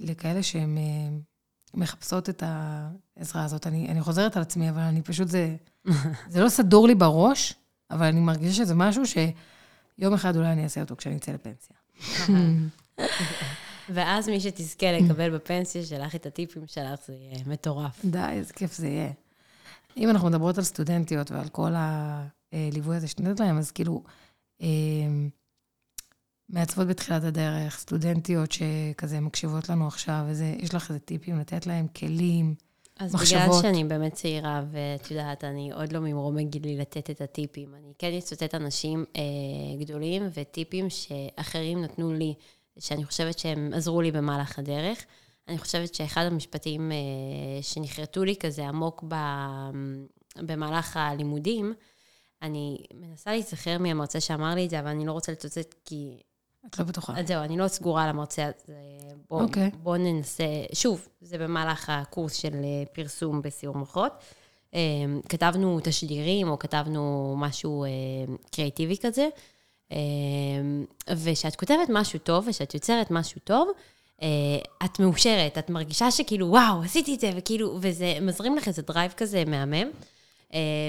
לכאלה 0.00 0.42
שהם... 0.42 0.78
אה, 0.78 1.18
מחפשות 1.74 2.28
את 2.28 2.42
העזרה 2.46 3.44
הזאת. 3.44 3.66
אני, 3.66 3.88
אני 3.88 4.00
חוזרת 4.00 4.36
על 4.36 4.42
עצמי, 4.42 4.70
אבל 4.70 4.80
אני 4.80 5.02
פשוט, 5.02 5.28
זה, 5.28 5.56
זה 6.32 6.40
לא 6.40 6.48
סדור 6.48 6.86
לי 6.86 6.94
בראש, 6.94 7.54
אבל 7.90 8.06
אני 8.06 8.20
מרגישה 8.20 8.54
שזה 8.54 8.74
משהו 8.74 9.02
שיום 9.06 10.14
אחד 10.14 10.36
אולי 10.36 10.52
אני 10.52 10.64
אעשה 10.64 10.80
אותו 10.80 10.96
כשאני 10.96 11.16
אצא 11.16 11.32
לפנסיה. 11.32 11.76
ואז 13.94 14.28
מי 14.28 14.40
שתזכה 14.40 14.92
לקבל 14.92 15.30
בפנסיה 15.34 15.84
שלך 15.84 16.14
את 16.14 16.26
הטיפים 16.26 16.66
שלך, 16.66 17.00
זה 17.06 17.12
יהיה 17.14 17.42
מטורף. 17.46 18.04
די, 18.04 18.28
איזה 18.30 18.52
כיף 18.52 18.76
זה 18.76 18.86
יהיה. 18.86 19.10
אם 19.96 20.10
אנחנו 20.10 20.28
מדברות 20.28 20.58
על 20.58 20.64
סטודנטיות 20.64 21.30
ועל 21.30 21.48
כל 21.48 21.72
הליווי 22.52 22.96
הזה 22.96 23.08
שאת 23.08 23.40
להם, 23.40 23.58
אז 23.58 23.70
כאילו, 23.70 24.02
אה, 24.62 24.66
מעצבות 26.48 26.86
בתחילת 26.86 27.24
הדרך, 27.24 27.78
סטודנטיות 27.78 28.52
שכזה 28.52 29.20
מקשיבות 29.20 29.68
לנו 29.68 29.86
עכשיו, 29.86 30.24
וזה, 30.28 30.54
יש 30.58 30.74
לך 30.74 30.90
איזה 30.90 31.00
טיפים 31.00 31.38
לתת 31.38 31.66
להם, 31.66 31.86
כלים, 31.88 32.54
אז 32.98 33.14
מחשבות. 33.14 33.42
אז 33.42 33.48
בגלל 33.48 33.62
שאני 33.62 33.84
באמת 33.84 34.12
צעירה, 34.12 34.62
ואת 34.70 35.10
יודעת, 35.10 35.44
אני 35.44 35.72
עוד 35.72 35.92
לא 35.92 36.00
ממרום 36.00 36.38
גילי 36.38 36.76
לתת 36.76 37.10
את 37.10 37.20
הטיפים, 37.20 37.74
אני 37.74 37.92
כן 37.98 38.12
אצטט 38.18 38.54
אנשים 38.54 39.04
אה, 39.16 39.22
גדולים 39.80 40.22
וטיפים 40.34 40.86
שאחרים 40.90 41.82
נתנו 41.82 42.12
לי, 42.12 42.34
שאני 42.78 43.04
חושבת 43.04 43.38
שהם 43.38 43.70
עזרו 43.74 44.02
לי 44.02 44.12
במהלך 44.12 44.58
הדרך. 44.58 45.04
אני 45.48 45.58
חושבת 45.58 45.94
שאחד 45.94 46.24
המשפטים 46.24 46.92
אה, 46.92 46.96
שנחרטו 47.62 48.24
לי 48.24 48.36
כזה 48.36 48.68
עמוק 48.68 49.04
ב, 49.08 49.14
במהלך 50.36 50.96
הלימודים, 50.96 51.74
אני 52.42 52.84
מנסה 52.94 53.30
להיזכר 53.30 53.78
מהמרצה 53.78 54.20
שאמר 54.20 54.54
לי 54.54 54.64
את 54.64 54.70
זה, 54.70 54.80
אבל 54.80 54.88
אני 54.88 55.06
לא 55.06 55.12
רוצה 55.12 55.32
לצטט 55.32 55.74
כי 55.84 56.20
את 56.66 56.78
לא 56.78 56.84
בטוחה. 56.84 57.20
אז 57.20 57.28
זהו, 57.28 57.42
אני 57.42 57.56
לא 57.56 57.68
סגורה 57.68 58.04
על 58.04 58.08
המרצה, 58.08 58.44
אז 58.44 58.52
בואו 59.28 59.40
okay. 59.40 59.44
אוקיי. 59.44 59.70
בוא 59.82 59.96
ננסה, 59.96 60.44
שוב, 60.72 61.08
זה 61.20 61.38
במהלך 61.38 61.90
הקורס 61.90 62.34
של 62.34 62.54
אה, 62.54 62.84
פרסום 62.92 63.42
בסיור 63.42 63.76
מוחות. 63.76 64.12
אה, 64.74 64.80
כתבנו 65.28 65.78
תשדירים, 65.82 66.48
או 66.48 66.58
כתבנו 66.58 67.34
משהו 67.38 67.84
אה, 67.84 67.88
קריאיטיבי 68.50 68.96
כזה, 68.96 69.28
וכשאת 71.16 71.56
כותבת 71.56 71.88
משהו 71.88 72.18
טוב, 72.18 72.44
ושאת 72.48 72.74
יוצרת 72.74 73.10
משהו 73.10 73.40
טוב, 73.44 73.68
את 74.84 75.00
מאושרת, 75.00 75.58
את 75.58 75.70
מרגישה 75.70 76.10
שכאילו, 76.10 76.46
וואו, 76.46 76.82
עשיתי 76.82 77.14
את 77.14 77.20
זה, 77.20 77.30
וכאילו, 77.36 77.78
וזה 77.80 78.18
מזרים 78.22 78.56
לך 78.56 78.68
איזה 78.68 78.82
drive 78.82 79.12
כזה 79.16 79.44
מהמם. 79.46 79.90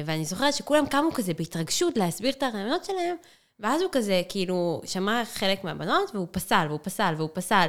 ואני 0.05 0.25
זוכרת 0.25 0.53
שכולם 0.53 0.85
קמו 0.85 1.11
כזה 1.13 1.33
בהתרגשות 1.33 1.97
להסביר 1.97 2.31
את 2.31 2.43
הרעיונות 2.43 2.85
שלהם, 2.85 3.15
ואז 3.59 3.81
הוא 3.81 3.89
כזה, 3.91 4.21
כאילו, 4.29 4.81
שמע 4.85 5.23
חלק 5.25 5.63
מהבנות, 5.63 6.15
והוא 6.15 6.27
פסל, 6.31 6.65
והוא 6.67 6.79
פסל, 6.83 7.13
והוא 7.17 7.29
פסל. 7.33 7.67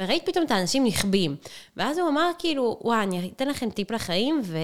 וראית 0.00 0.26
פתאום 0.26 0.44
את 0.44 0.50
האנשים 0.50 0.84
נכבים. 0.84 1.36
ואז 1.76 1.98
הוא 1.98 2.08
אמר, 2.08 2.30
כאילו, 2.38 2.78
וואי, 2.82 3.02
אני 3.02 3.30
אתן 3.36 3.48
לכם 3.48 3.70
טיפ 3.70 3.90
לחיים, 3.90 4.40
ו... 4.44 4.58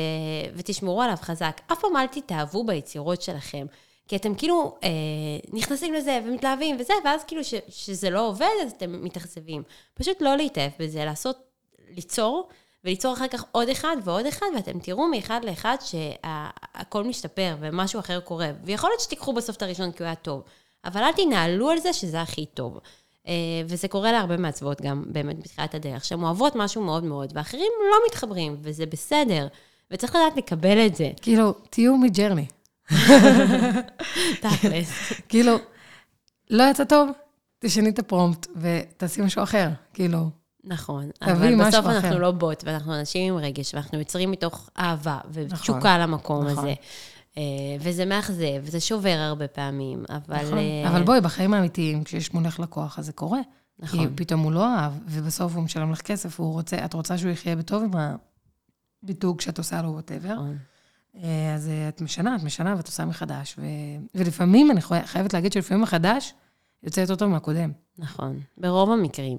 ותשמרו 0.55 1.03
עליו 1.03 1.17
חזק. 1.21 1.61
אף 1.73 1.81
פעם 1.81 1.97
אל 1.97 2.07
תתאהבו 2.07 2.65
ביצירות 2.65 3.23
שלכם. 3.23 3.67
כי 4.09 4.17
אתם 4.17 4.35
כאילו 4.35 4.77
אה, 4.85 4.89
נכנסים 5.53 5.95
לזה 5.95 6.21
ומתלהבים 6.25 6.77
וזה, 6.81 6.93
ואז 7.05 7.25
כאילו 7.25 7.45
ש, 7.45 7.55
שזה 7.69 8.11
לא 8.11 8.29
עובד, 8.29 8.47
אז 8.63 8.73
אתם 8.73 9.05
מתאכזבים. 9.05 9.63
פשוט 9.95 10.23
לא 10.23 10.37
להתאהב 10.37 10.71
בזה, 10.79 11.05
לעשות, 11.05 11.39
ליצור, 11.89 12.49
וליצור 12.85 13.15
אחר 13.15 13.29
כך 13.29 13.45
עוד 13.53 13.69
אחד 13.69 13.97
ועוד 14.05 14.27
אחד, 14.27 14.47
ואתם 14.57 14.79
תראו 14.79 15.09
מאחד 15.09 15.41
לאחד 15.45 15.77
שהכל 15.81 17.05
משתפר 17.05 17.57
ומשהו 17.61 18.01
אחר 18.01 18.21
קורה. 18.21 18.51
ויכול 18.65 18.91
להיות 18.91 19.01
שתיקחו 19.01 19.33
בסוף 19.33 19.57
את 19.57 19.63
הראשון 19.63 19.93
כי 19.93 20.03
הוא 20.03 20.07
היה 20.07 20.15
טוב. 20.15 20.43
אבל 20.89 21.03
אל 21.03 21.13
תנהלו 21.13 21.71
על 21.71 21.79
זה 21.79 21.93
שזה 21.93 22.23
הכי 22.23 22.47
טוב. 22.47 22.79
אה, 23.29 23.33
וזה 23.67 23.89
קורה 23.89 24.13
להרבה 24.13 24.37
מעצבות 24.37 24.81
גם 24.81 25.05
באמת 25.07 25.39
בתחילת 25.39 25.75
הדרך, 25.75 26.05
שהן 26.05 26.23
אוהבות 26.23 26.57
משהו 26.57 26.83
מאוד 26.83 27.05
מאוד, 27.05 27.33
ואחרים 27.35 27.73
לא 27.91 27.97
מתחברים, 28.09 28.57
וזה 28.63 28.87
בסדר. 28.87 29.47
וצריך 29.91 30.15
לדעת 30.15 30.37
לקבל 30.37 30.87
את 30.87 30.97
זה. 30.97 31.11
כאילו, 31.23 31.55
תהיו 31.71 31.97
מג'רני. 31.97 32.47
תכלס. 34.41 35.13
כאילו, 35.29 35.57
לא 36.51 36.65
יצא 36.71 36.85
טוב, 36.85 37.11
תשני 37.59 37.89
את 37.89 37.99
הפרומפט 37.99 38.47
ותעשי 38.57 39.21
משהו 39.21 39.43
אחר, 39.43 39.69
כאילו. 39.95 40.19
נכון, 40.65 41.11
אבל 41.23 41.67
בסוף 41.67 41.87
אנחנו 41.87 42.19
לא 42.19 42.31
בוט, 42.31 42.63
ואנחנו 42.67 42.95
אנשים 42.95 43.35
עם 43.35 43.41
רגש, 43.41 43.75
ואנחנו 43.75 43.99
יוצרים 43.99 44.31
מתוך 44.31 44.71
אהבה 44.79 45.19
ותשוקה 45.33 45.79
נכון, 45.79 46.01
למקום 46.01 46.47
נכון. 46.47 46.59
הזה. 46.59 46.75
אה, 47.39 47.43
וזה 47.81 48.05
מאכזב, 48.05 48.63
וזה 48.63 48.81
שובר 48.81 49.17
הרבה 49.19 49.49
פעמים, 49.49 50.05
אבל... 50.09 50.45
נכון, 50.45 50.59
uh... 50.59 50.89
אבל 50.89 51.03
בואי, 51.03 51.21
בחיים 51.21 51.55
האמיתיים, 51.55 52.05
כשיש 52.05 52.35
מולך 52.35 52.61
לקוח, 52.61 52.99
אז 52.99 53.07
זה 53.07 53.13
קורה. 53.13 53.41
נכון. 53.79 54.01
כי 54.01 54.07
פתאום 54.15 54.41
הוא 54.41 54.53
לא 54.53 54.67
אהב, 54.67 54.93
ובסוף 55.07 55.55
הוא 55.55 55.63
משלם 55.63 55.93
לך 55.93 56.01
כסף, 56.01 56.41
הוא 56.41 56.53
רוצה, 56.53 56.85
את 56.85 56.95
רוצה 56.95 57.19
שהוא 57.19 57.31
יחיה 57.31 57.57
בטוב 57.57 57.83
עם 57.83 58.17
המיתוג 59.03 59.41
שאת 59.41 59.59
עושה 59.59 59.83
לו, 59.83 59.89
whatever. 59.89 60.35
נכון. 60.35 60.59
אה, 61.17 61.55
אז 61.55 61.71
את 61.89 62.01
משנה, 62.01 62.37
את 62.37 62.43
משנה 62.43 62.75
ואת 62.77 62.87
עושה 62.87 63.05
מחדש. 63.05 63.55
ו... 63.59 63.65
ולפעמים, 64.15 64.71
אני 64.71 64.81
חייבת 65.05 65.35
להגיד 65.35 65.53
שלפעמים 65.53 65.83
החדש 65.83 66.35
יוצא 66.83 67.01
יותר 67.01 67.17
טוב 67.17 67.29
מהקודם. 67.29 67.73
נכון, 67.99 68.41
ברוב 68.59 68.91
המקרים. 68.91 69.39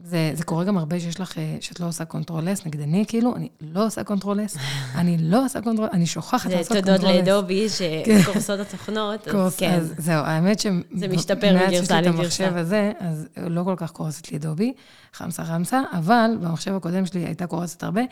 זה, 0.00 0.30
זה 0.34 0.44
קורה 0.44 0.64
גם 0.64 0.78
הרבה 0.78 1.00
שיש 1.00 1.20
לך, 1.20 1.38
אה, 1.38 1.56
שאת 1.60 1.80
לא 1.80 1.86
עושה 1.86 2.04
control-S, 2.04 2.66
נגדני, 2.66 3.04
כאילו, 3.08 3.36
אני 3.36 3.48
לא 3.60 3.86
עושה 3.86 4.04
control-S, 4.04 4.56
אני 5.00 5.16
לא 5.20 5.44
עושה 5.44 5.60
control, 5.60 5.88
אני 5.92 6.06
שוכחת 6.06 6.50
לעשות 6.50 6.72
control-S. 6.72 7.00
זה 7.00 7.06
תודות 7.06 7.26
לאדובי 7.26 7.66
שקורסות 7.68 8.60
התוכנות, 8.60 9.28
אז 9.28 9.56
כן. 9.56 9.70
אז 9.70 9.94
זהו, 9.98 10.24
האמת 10.24 10.60
ש... 10.60 10.66
זה 10.94 11.08
משתפר 11.08 11.54
מגרסה 11.54 11.66
לגרסה. 11.66 11.70
מאז 11.70 11.70
שיש 11.70 11.90
לי 11.90 11.98
את 12.00 12.06
המחשב 12.06 12.56
הזה, 12.56 12.92
אז 12.98 13.28
לא 13.36 13.62
כל 13.64 13.74
כך 13.76 13.90
קורסת 13.90 14.30
לי 14.30 14.36
אדובי, 14.36 14.72
חמסה 15.12 15.44
חמסה, 15.44 15.82
אבל 15.92 16.30
במחשב 16.40 16.74
הקודם 16.74 17.06
שלי 17.06 17.24
הייתה 17.24 17.46
קורסת 17.46 17.82
הרבה, 17.82 18.02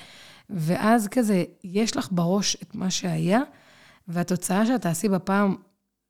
ואז 0.50 1.08
כזה, 1.08 1.44
יש 1.64 1.96
לך 1.96 2.08
בראש 2.10 2.56
את 2.62 2.74
מה 2.74 2.90
שהיה, 2.90 3.40
והתוצאה 4.08 4.66
שאת 4.66 4.82
תעשי 4.82 5.08
בפעם 5.08 5.56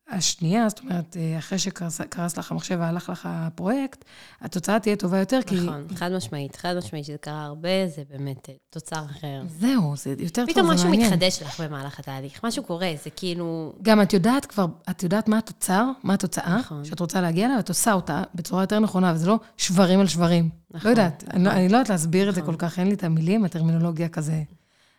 השנייה, 0.08 0.68
זאת 0.68 0.80
אומרת, 0.80 1.16
אה, 1.16 1.38
אחרי 1.38 1.58
שקרס 1.58 2.38
לך 2.38 2.52
המחשב 2.52 2.76
והלך 2.80 3.08
לך 3.08 3.28
הפרויקט, 3.30 4.04
התוצאה 4.40 4.80
תהיה 4.80 4.96
טובה 4.96 5.18
יותר, 5.18 5.40
כי... 5.46 5.54
נכון, 5.60 5.86
חד 5.94 6.12
משמעית, 6.12 6.56
חד 6.56 6.74
משמעית, 6.78 7.04
שזה 7.04 7.16
קרה 7.20 7.44
הרבה, 7.44 7.88
זה 7.96 8.02
באמת 8.10 8.48
אה, 8.48 8.54
תוצר 8.70 9.04
אחר. 9.04 9.42
זהו, 9.60 9.96
זה 9.96 10.14
יותר 10.18 10.42
טוב, 10.46 10.52
פתאום 10.54 10.66
זה 10.66 10.74
משהו 10.74 10.88
מעניין. 10.88 11.06
מתחדש 11.12 11.42
לך 11.42 11.60
במהלך 11.60 11.98
התהליך, 11.98 12.44
משהו 12.44 12.62
קורה, 12.62 12.92
זה 13.04 13.10
כאילו... 13.10 13.72
גם 13.82 14.02
את 14.02 14.12
יודעת 14.12 14.46
כבר, 14.46 14.66
את 14.90 15.02
יודעת 15.02 15.28
מה 15.28 15.38
התוצר, 15.38 15.84
מה 16.02 16.14
התוצאה 16.14 16.58
נכון. 16.58 16.84
שאת 16.84 17.00
רוצה 17.00 17.20
להגיע 17.20 17.46
אליה, 17.46 17.56
ואת 17.56 17.68
עושה 17.68 17.92
אותה 17.92 18.22
בצורה 18.34 18.62
יותר 18.62 18.78
נכונה, 18.80 19.12
וזה 19.14 19.26
לא 19.28 19.38
שברים 19.56 20.00
על 20.00 20.06
שברים. 20.06 20.48
נכון, 20.70 20.86
לא 20.86 20.90
יודעת, 20.90 21.24
אני, 21.30 21.44
לא- 21.44 21.50
אני 21.50 21.68
לא 21.68 21.76
יודעת 21.76 21.88
להסביר 21.88 22.28
את 22.28 22.34
זה 22.34 22.40
נכון. 22.40 22.54
כל 22.54 22.58
כך, 22.58 22.78
אין 22.78 22.88
לי 22.88 22.94
את 22.94 23.04
המילים, 23.04 23.44
הטרמינולוגיה 23.44 24.08
כזה, 24.08 24.42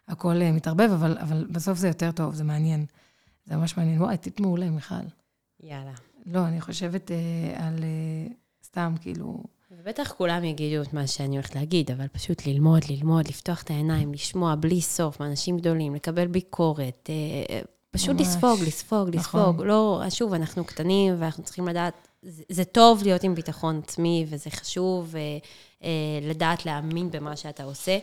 הכל 0.08 0.42
אה, 0.42 0.52
מתערבב, 0.52 0.90
אבל, 0.92 1.18
אבל 1.22 1.46
בסוף 1.50 1.78
זה 1.78 1.88
יותר 1.88 2.12
טוב, 2.12 2.36
זה 2.36 2.44
מעניין. 2.44 2.86
זה 3.46 3.56
ממש 3.56 3.78
מעניין. 3.78 4.02
וואי, 4.02 4.18
טיפ 4.18 4.40
מעולה, 4.40 4.70
מיכל. 4.70 4.96
יאללה. 5.64 5.94
לא, 6.26 6.48
אני 6.48 6.62
חושבת 6.62 7.12
אה, 7.12 7.68
על 7.68 7.84
אה, 7.84 8.34
סתם, 8.64 8.96
כאילו... 9.02 9.44
ובטח 9.72 10.14
כולם 10.18 10.44
יגידו 10.44 10.82
את 10.82 10.94
מה 10.94 11.08
שאני 11.08 11.36
הולכת 11.36 11.56
להגיד, 11.56 11.92
אבל 11.92 12.08
פשוט 12.08 12.48
ללמוד, 12.48 12.82
ללמוד, 12.90 13.28
לפתוח 13.28 13.64
את 13.64 13.70
העיניים, 13.70 14.14
לשמוע 14.14 14.56
בלי 14.56 14.82
סוף 14.82 15.20
מאנשים 15.20 15.58
גדולים, 15.58 15.96
לקבל 15.96 16.28
ביקורת, 16.28 17.10
אה, 17.10 17.56
אה, 17.56 17.62
פשוט 17.92 18.16
ממש. 18.16 18.22
לספוג, 18.22 18.60
לספוג, 18.68 19.10
נכון. 19.16 19.42
לספוג. 19.42 19.62
לא, 19.66 20.04
שוב, 20.10 20.34
אנחנו 20.34 20.66
קטנים 20.66 21.16
ואנחנו 21.20 21.44
צריכים 21.44 21.68
לדעת, 21.68 22.08
זה, 22.22 22.44
זה 22.50 22.66
טוב 22.66 23.04
להיות 23.04 23.24
עם 23.24 23.36
ביטחון 23.36 23.82
עצמי, 23.84 24.26
וזה 24.30 24.50
חשוב 24.50 25.16
אה, 25.16 25.38
אה, 25.84 26.30
לדעת 26.30 26.66
להאמין 26.66 27.12
במה 27.12 27.36
שאתה 27.36 27.64
עושה, 27.64 27.98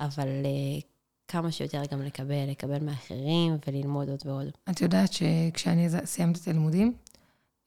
אבל 0.00 0.28
אה, 0.28 0.80
כמה 1.28 1.50
שיותר 1.52 1.82
גם 1.92 2.02
לקבל, 2.02 2.50
לקבל 2.50 2.84
מאחרים 2.84 3.56
וללמוד 3.66 4.08
עוד 4.08 4.22
ועוד. 4.24 4.46
את 4.70 4.80
יודעת 4.80 5.12
שכשאני 5.12 5.88
סיימתי 6.04 6.40
את 6.40 6.48
הלימודים, 6.48 6.92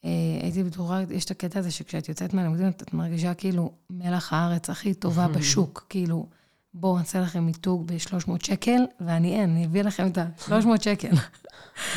אה, 0.05 0.09
הייתי 0.41 0.63
בטוחה, 0.63 1.01
יש 1.09 1.25
את 1.25 1.31
הקטע 1.31 1.59
הזה 1.59 1.71
שכשאת 1.71 2.09
יוצאת 2.09 2.33
מהלימודים, 2.33 2.67
את 2.67 2.93
מרגישה 2.93 3.33
כאילו 3.33 3.71
מלח 3.89 4.33
הארץ 4.33 4.69
הכי 4.69 4.93
טובה 4.93 5.27
בשוק. 5.27 5.85
כאילו, 5.89 6.25
בואו, 6.73 6.95
אני 6.95 7.01
אעשה 7.01 7.19
לכם 7.19 7.43
מיתוג 7.43 7.87
ב-300 7.87 8.45
שקל, 8.45 8.81
ואני 8.99 9.39
אין, 9.39 9.49
אני 9.49 9.65
אביא 9.65 9.81
לכם 9.81 10.07
את 10.07 10.17
ה-300 10.17 10.81
שקל. 10.81 11.11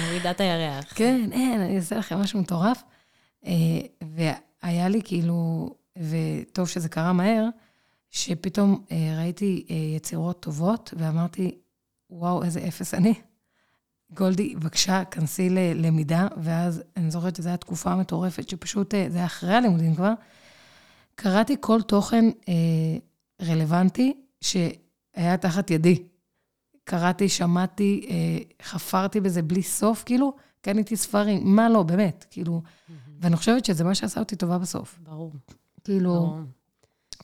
מורידה 0.03 0.31
את 0.31 0.41
הירח. 0.41 0.93
כן, 0.95 1.29
אין, 1.33 1.61
אני 1.61 1.77
אעשה 1.77 1.97
לכם 1.97 2.19
משהו 2.19 2.41
מטורף. 2.41 2.83
אה, 3.47 3.53
והיה 4.03 4.89
לי 4.89 5.01
כאילו, 5.05 5.71
וטוב 5.97 6.69
שזה 6.69 6.89
קרה 6.89 7.13
מהר, 7.13 7.49
שפתאום 8.15 8.85
אה, 8.93 9.15
ראיתי 9.19 9.67
אה, 9.71 9.77
יצירות 9.77 10.41
טובות, 10.41 10.95
ואמרתי, 10.97 11.59
וואו, 12.11 12.45
איזה 12.45 12.69
אפס 12.69 12.95
אני. 12.95 13.15
גולדי, 14.13 14.55
בבקשה, 14.57 15.05
כנסי 15.05 15.51
ללמידה, 15.51 16.29
ואז 16.43 16.83
אני 16.97 17.11
זוכרת 17.11 17.37
שזו 17.37 17.49
הייתה 17.49 17.65
תקופה 17.65 17.97
מטורפת, 17.97 18.49
שפשוט, 18.49 18.95
אה, 18.95 19.07
זה 19.11 19.19
היה 19.19 19.27
אחרי 19.27 19.55
הלימודים 19.55 19.95
כבר, 19.95 20.13
קראתי 21.15 21.57
כל 21.61 21.83
תוכן 21.83 22.25
אה, 22.49 22.55
רלוונטי 23.43 24.15
שהיה 24.41 25.37
תחת 25.41 25.71
ידי. 25.71 26.03
קראתי, 26.85 27.29
שמעתי, 27.29 28.07
אה, 28.11 28.39
חפרתי 28.63 29.21
בזה 29.21 29.43
בלי 29.43 29.63
סוף, 29.63 30.03
כאילו, 30.07 30.33
קניתי 30.61 30.97
ספרים, 30.97 31.41
מה 31.45 31.69
לא, 31.69 31.83
באמת, 31.83 32.27
כאילו, 32.31 32.63
ואני 33.21 33.37
חושבת 33.37 33.65
שזה 33.65 33.85
מה 33.85 33.95
שעשה 33.95 34.21
אותי 34.21 34.37
טובה 34.37 34.59
בסוף. 34.59 34.99
ברור. 35.03 35.33
כאילו, 35.85 36.15
ברור. 36.15 36.39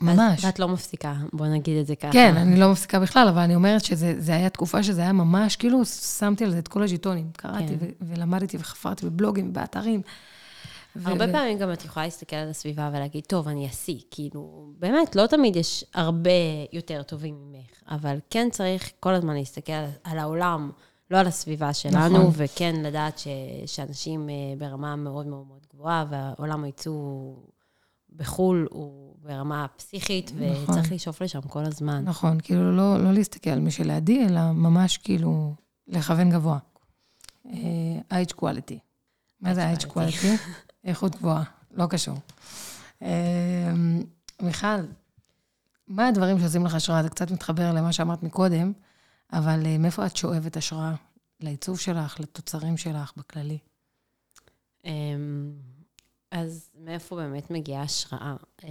ממש. 0.00 0.44
ואת 0.44 0.58
לא 0.58 0.68
מפסיקה, 0.68 1.14
בוא 1.32 1.46
נגיד 1.46 1.78
את 1.78 1.86
זה 1.86 1.96
ככה. 1.96 2.12
כן, 2.12 2.36
אני 2.36 2.60
לא 2.60 2.72
מפסיקה 2.72 3.00
בכלל, 3.00 3.28
אבל 3.28 3.40
אני 3.40 3.54
אומרת 3.54 3.84
שזה 3.84 4.34
היה 4.34 4.48
תקופה 4.48 4.82
שזה 4.82 5.00
היה 5.00 5.12
ממש, 5.12 5.56
כאילו, 5.56 5.84
שמתי 5.84 6.44
על 6.44 6.50
זה 6.50 6.58
את 6.58 6.68
כל 6.68 6.82
הז'יטונים. 6.82 7.30
קראתי 7.36 7.78
כן. 7.80 7.86
ולמדתי 8.00 8.56
וחפרתי 8.56 9.06
בבלוגים 9.06 9.48
ובאתרים. 9.48 10.02
ו- 10.96 11.08
הרבה 11.08 11.24
ו- 11.28 11.32
פעמים 11.32 11.58
גם 11.58 11.72
את 11.72 11.84
יכולה 11.84 12.04
להסתכל 12.06 12.36
על 12.36 12.48
הסביבה 12.48 12.90
ולהגיד, 12.92 13.24
טוב, 13.24 13.48
אני 13.48 13.68
אשיא. 13.68 13.98
כאילו, 14.10 14.72
באמת, 14.78 15.16
לא 15.16 15.26
תמיד 15.26 15.56
יש 15.56 15.84
הרבה 15.94 16.30
יותר 16.72 17.02
טובים 17.02 17.34
ממך, 17.52 17.82
אבל 17.88 18.18
כן 18.30 18.48
צריך 18.52 18.90
כל 19.00 19.14
הזמן 19.14 19.34
להסתכל 19.34 19.72
על, 19.72 19.86
על 20.04 20.18
העולם, 20.18 20.70
לא 21.10 21.18
על 21.18 21.26
הסביבה 21.26 21.72
שלנו, 21.72 22.18
נכון. 22.18 22.30
וכן 22.32 22.82
לדעת 22.82 23.18
ש, 23.18 23.28
שאנשים 23.66 24.30
אה, 24.30 24.34
ברמה 24.58 24.96
מאוד 24.96 25.26
מאוד 25.26 25.46
מאוד 25.46 25.66
גבוהה, 25.74 26.04
והעולם 26.10 26.64
הייצוא 26.64 27.34
בחו"ל 28.16 28.68
הוא 28.70 29.09
ברמה 29.22 29.66
פסיכית, 29.76 30.32
נכון. 30.34 30.74
וצריך 30.74 30.92
לשאוף 30.92 31.22
לשם 31.22 31.40
כל 31.40 31.64
הזמן. 31.64 32.04
נכון, 32.04 32.40
כאילו, 32.40 32.76
לא, 32.76 33.04
לא 33.04 33.12
להסתכל 33.12 33.50
על 33.50 33.60
מי 33.60 33.70
שלידי, 33.70 34.26
אלא 34.26 34.52
ממש 34.52 34.96
כאילו 34.98 35.54
לכוון 35.88 36.30
גבוה. 36.30 36.58
אה, 37.46 37.52
ה-H 38.10 38.34
quality. 38.34 38.78
מה 39.40 39.54
זה 39.54 39.64
ה-H 39.64 39.84
quality. 39.84 40.26
איכות 40.84 41.16
גבוהה, 41.16 41.42
לא 41.70 41.86
קשור. 41.86 42.16
אה, 43.02 43.72
מיכל, 44.42 44.80
מה 45.88 46.08
הדברים 46.08 46.38
שעושים 46.38 46.66
לך 46.66 46.74
השראה? 46.74 47.02
זה 47.02 47.08
קצת 47.08 47.30
מתחבר 47.30 47.72
למה 47.72 47.92
שאמרת 47.92 48.22
מקודם, 48.22 48.72
אבל 49.32 49.66
אה, 49.66 49.78
מאיפה 49.78 50.06
את 50.06 50.16
שואבת 50.16 50.56
השראה? 50.56 50.94
לעיצוב 51.40 51.78
שלך, 51.78 52.20
לתוצרים 52.20 52.76
שלך 52.76 53.12
בכללי. 53.16 53.58
אמ, 54.84 55.52
אז 56.30 56.70
מאיפה 56.90 57.16
באמת 57.16 57.50
מגיעה 57.50 57.82
השראה? 57.82 58.34
אמ, 58.64 58.68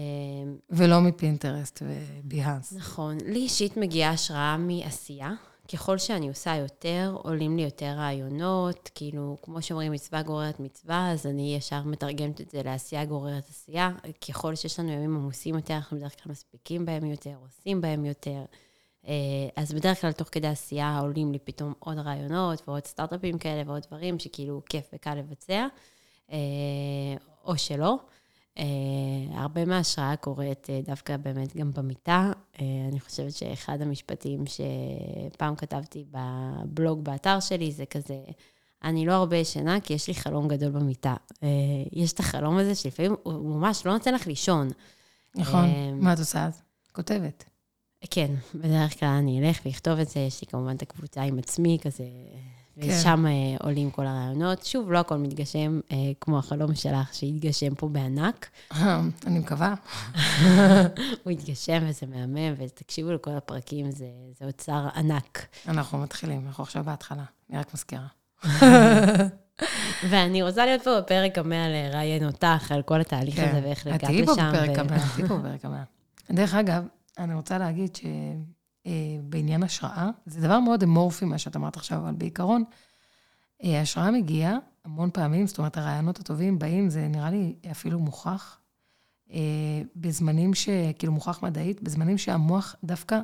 ולא 0.69 1.01
מפינטרסט 1.01 1.83
וביהאנס. 1.85 2.73
נכון. 2.73 3.17
לי 3.25 3.39
אישית 3.39 3.77
מגיעה 3.77 4.11
השראה 4.11 4.57
מעשייה. 4.57 5.33
ככל 5.73 5.97
שאני 5.97 6.29
עושה 6.29 6.55
יותר, 6.55 7.15
עולים 7.23 7.57
לי 7.57 7.63
יותר 7.63 7.93
רעיונות. 7.97 8.89
כאילו, 8.95 9.37
כמו 9.41 9.61
שאומרים, 9.61 9.91
מצווה 9.91 10.21
גוררת 10.21 10.59
מצווה, 10.59 11.11
אז 11.11 11.25
אני 11.25 11.55
ישר 11.55 11.83
מתרגמת 11.83 12.41
את 12.41 12.49
זה 12.49 12.61
לעשייה 12.63 13.05
גוררת 13.05 13.49
עשייה. 13.49 13.91
ככל 14.27 14.55
שיש 14.55 14.79
לנו 14.79 14.91
ימים 14.91 15.15
עמוסים 15.15 15.55
יותר, 15.55 15.73
אנחנו 15.73 15.97
בדרך 15.97 16.23
כלל 16.23 16.31
מספיקים 16.31 16.85
בהם 16.85 17.05
יותר, 17.05 17.33
עושים 17.41 17.81
בהם 17.81 18.05
יותר. 18.05 18.45
אה, 19.07 19.13
אז 19.55 19.73
בדרך 19.73 20.01
כלל, 20.01 20.11
תוך 20.11 20.27
כדי 20.31 20.47
עשייה, 20.47 20.99
עולים 20.99 21.31
לי 21.31 21.39
פתאום 21.39 21.73
עוד 21.79 21.97
רעיונות 21.97 22.67
ועוד 22.67 22.85
סטארט-אפים 22.85 23.37
כאלה 23.37 23.63
ועוד 23.65 23.81
דברים 23.87 24.19
שכאילו 24.19 24.61
כיף 24.69 24.89
וקל 24.93 25.15
לבצע, 25.15 25.67
אה, 26.31 26.37
או 27.45 27.57
שלא. 27.57 27.97
Uh, 28.55 28.61
הרבה 29.33 29.65
מההשראה 29.65 30.15
קורית 30.15 30.67
uh, 30.67 30.85
דווקא 30.85 31.17
באמת 31.17 31.55
גם 31.55 31.71
במיטה. 31.71 32.31
Uh, 32.55 32.59
אני 32.91 32.99
חושבת 32.99 33.33
שאחד 33.33 33.81
המשפטים 33.81 34.43
שפעם 34.45 35.55
כתבתי 35.55 36.05
בבלוג 36.11 37.03
באתר 37.03 37.39
שלי 37.39 37.71
זה 37.71 37.85
כזה, 37.85 38.23
אני 38.83 39.05
לא 39.05 39.13
הרבה 39.13 39.37
ישנה 39.37 39.79
כי 39.79 39.93
יש 39.93 40.07
לי 40.07 40.15
חלום 40.15 40.47
גדול 40.47 40.69
במיטה. 40.69 41.15
Uh, 41.29 41.35
יש 41.91 42.13
את 42.13 42.19
החלום 42.19 42.57
הזה 42.57 42.75
שלפעמים 42.75 43.15
הוא 43.23 43.55
ממש 43.55 43.85
לא 43.85 43.93
נותן 43.93 44.13
לך 44.13 44.27
לישון. 44.27 44.69
נכון. 45.35 45.65
אה, 45.65 45.91
מה 45.93 46.13
את 46.13 46.19
עושה 46.19 46.45
אז? 46.45 46.61
כותבת. 46.91 47.43
כן, 48.09 48.31
בדרך 48.55 48.99
כלל 48.99 49.09
אני 49.09 49.39
אלך 49.39 49.59
ואכתוב 49.65 49.99
את 49.99 50.09
זה, 50.09 50.19
יש 50.19 50.41
לי 50.41 50.47
כמובן 50.47 50.75
את 50.75 50.81
הקבוצה 50.81 51.21
עם 51.21 51.39
עצמי 51.39 51.77
כזה, 51.81 52.03
כן. 52.81 52.89
ושם 52.89 53.25
uh, 53.25 53.63
עולים 53.63 53.91
כל 53.91 54.07
הרעיונות. 54.07 54.65
שוב, 54.65 54.91
לא 54.91 54.99
הכל 54.99 55.17
מתגשם, 55.17 55.79
uh, 55.89 55.93
כמו 56.21 56.39
החלום 56.39 56.75
שלך 56.75 57.13
שהתגשם 57.13 57.75
פה 57.75 57.87
בענק. 57.87 58.49
אה, 58.71 59.01
אני 59.27 59.39
מקווה. 59.39 59.73
הוא 61.23 61.31
התגשם 61.31 61.83
וזה 61.87 62.05
מהמם, 62.07 62.53
ותקשיבו 62.57 63.11
לכל 63.11 63.31
הפרקים, 63.31 63.91
זה, 63.91 64.05
זה 64.39 64.45
אוצר 64.45 64.87
ענק. 64.95 65.45
אנחנו 65.67 65.97
מתחילים, 65.97 66.47
אנחנו 66.47 66.63
עכשיו 66.63 66.83
בהתחלה. 66.83 67.23
אני 67.49 67.59
רק 67.59 67.73
מזכירה. 67.73 68.07
ואני 70.09 70.43
רוצה 70.43 70.65
להיות 70.65 70.83
פה 70.83 71.01
בפרק 71.01 71.37
המאה 71.37 71.69
לראיין 71.69 72.25
אותך 72.25 72.71
על 72.71 72.81
כל 72.81 73.01
התהליך 73.01 73.35
כן. 73.35 73.49
הזה 73.49 73.61
ואיך 73.63 73.87
את 73.87 73.87
הגעת 73.87 74.03
תהיי 74.03 74.25
פה 74.25 74.31
לשם. 74.31 74.51
בפרק 74.53 74.79
את 74.79 74.87
תהיי 74.87 75.27
פה 75.27 75.37
בפרק 75.37 75.65
הבא. 75.65 75.83
דרך 76.31 76.55
אגב, 76.55 76.83
אני 77.17 77.33
רוצה 77.33 77.57
להגיד 77.57 77.97
שבעניין 78.87 79.63
השראה, 79.63 80.09
זה 80.25 80.41
דבר 80.41 80.59
מאוד 80.59 80.83
אמורפי, 80.83 81.25
מה 81.25 81.37
שאת 81.37 81.55
אמרת 81.55 81.77
עכשיו, 81.77 81.97
אבל 81.97 82.13
בעיקרון, 82.13 82.63
אה, 83.63 83.81
השראה 83.81 84.11
מגיעה 84.11 84.57
המון 84.85 85.09
פעמים, 85.13 85.47
זאת 85.47 85.57
אומרת, 85.57 85.77
הרעיונות 85.77 86.19
הטובים 86.19 86.59
באים, 86.59 86.89
זה 86.89 87.07
נראה 87.07 87.29
לי 87.31 87.55
אפילו 87.71 87.99
מוכח, 87.99 88.57
אה, 89.31 89.39
בזמנים 89.95 90.53
ש... 90.53 90.69
כאילו, 90.99 91.13
מוכח 91.13 91.43
מדעית, 91.43 91.81
בזמנים 91.81 92.17
שהמוח 92.17 92.75
דווקא, 92.83 93.19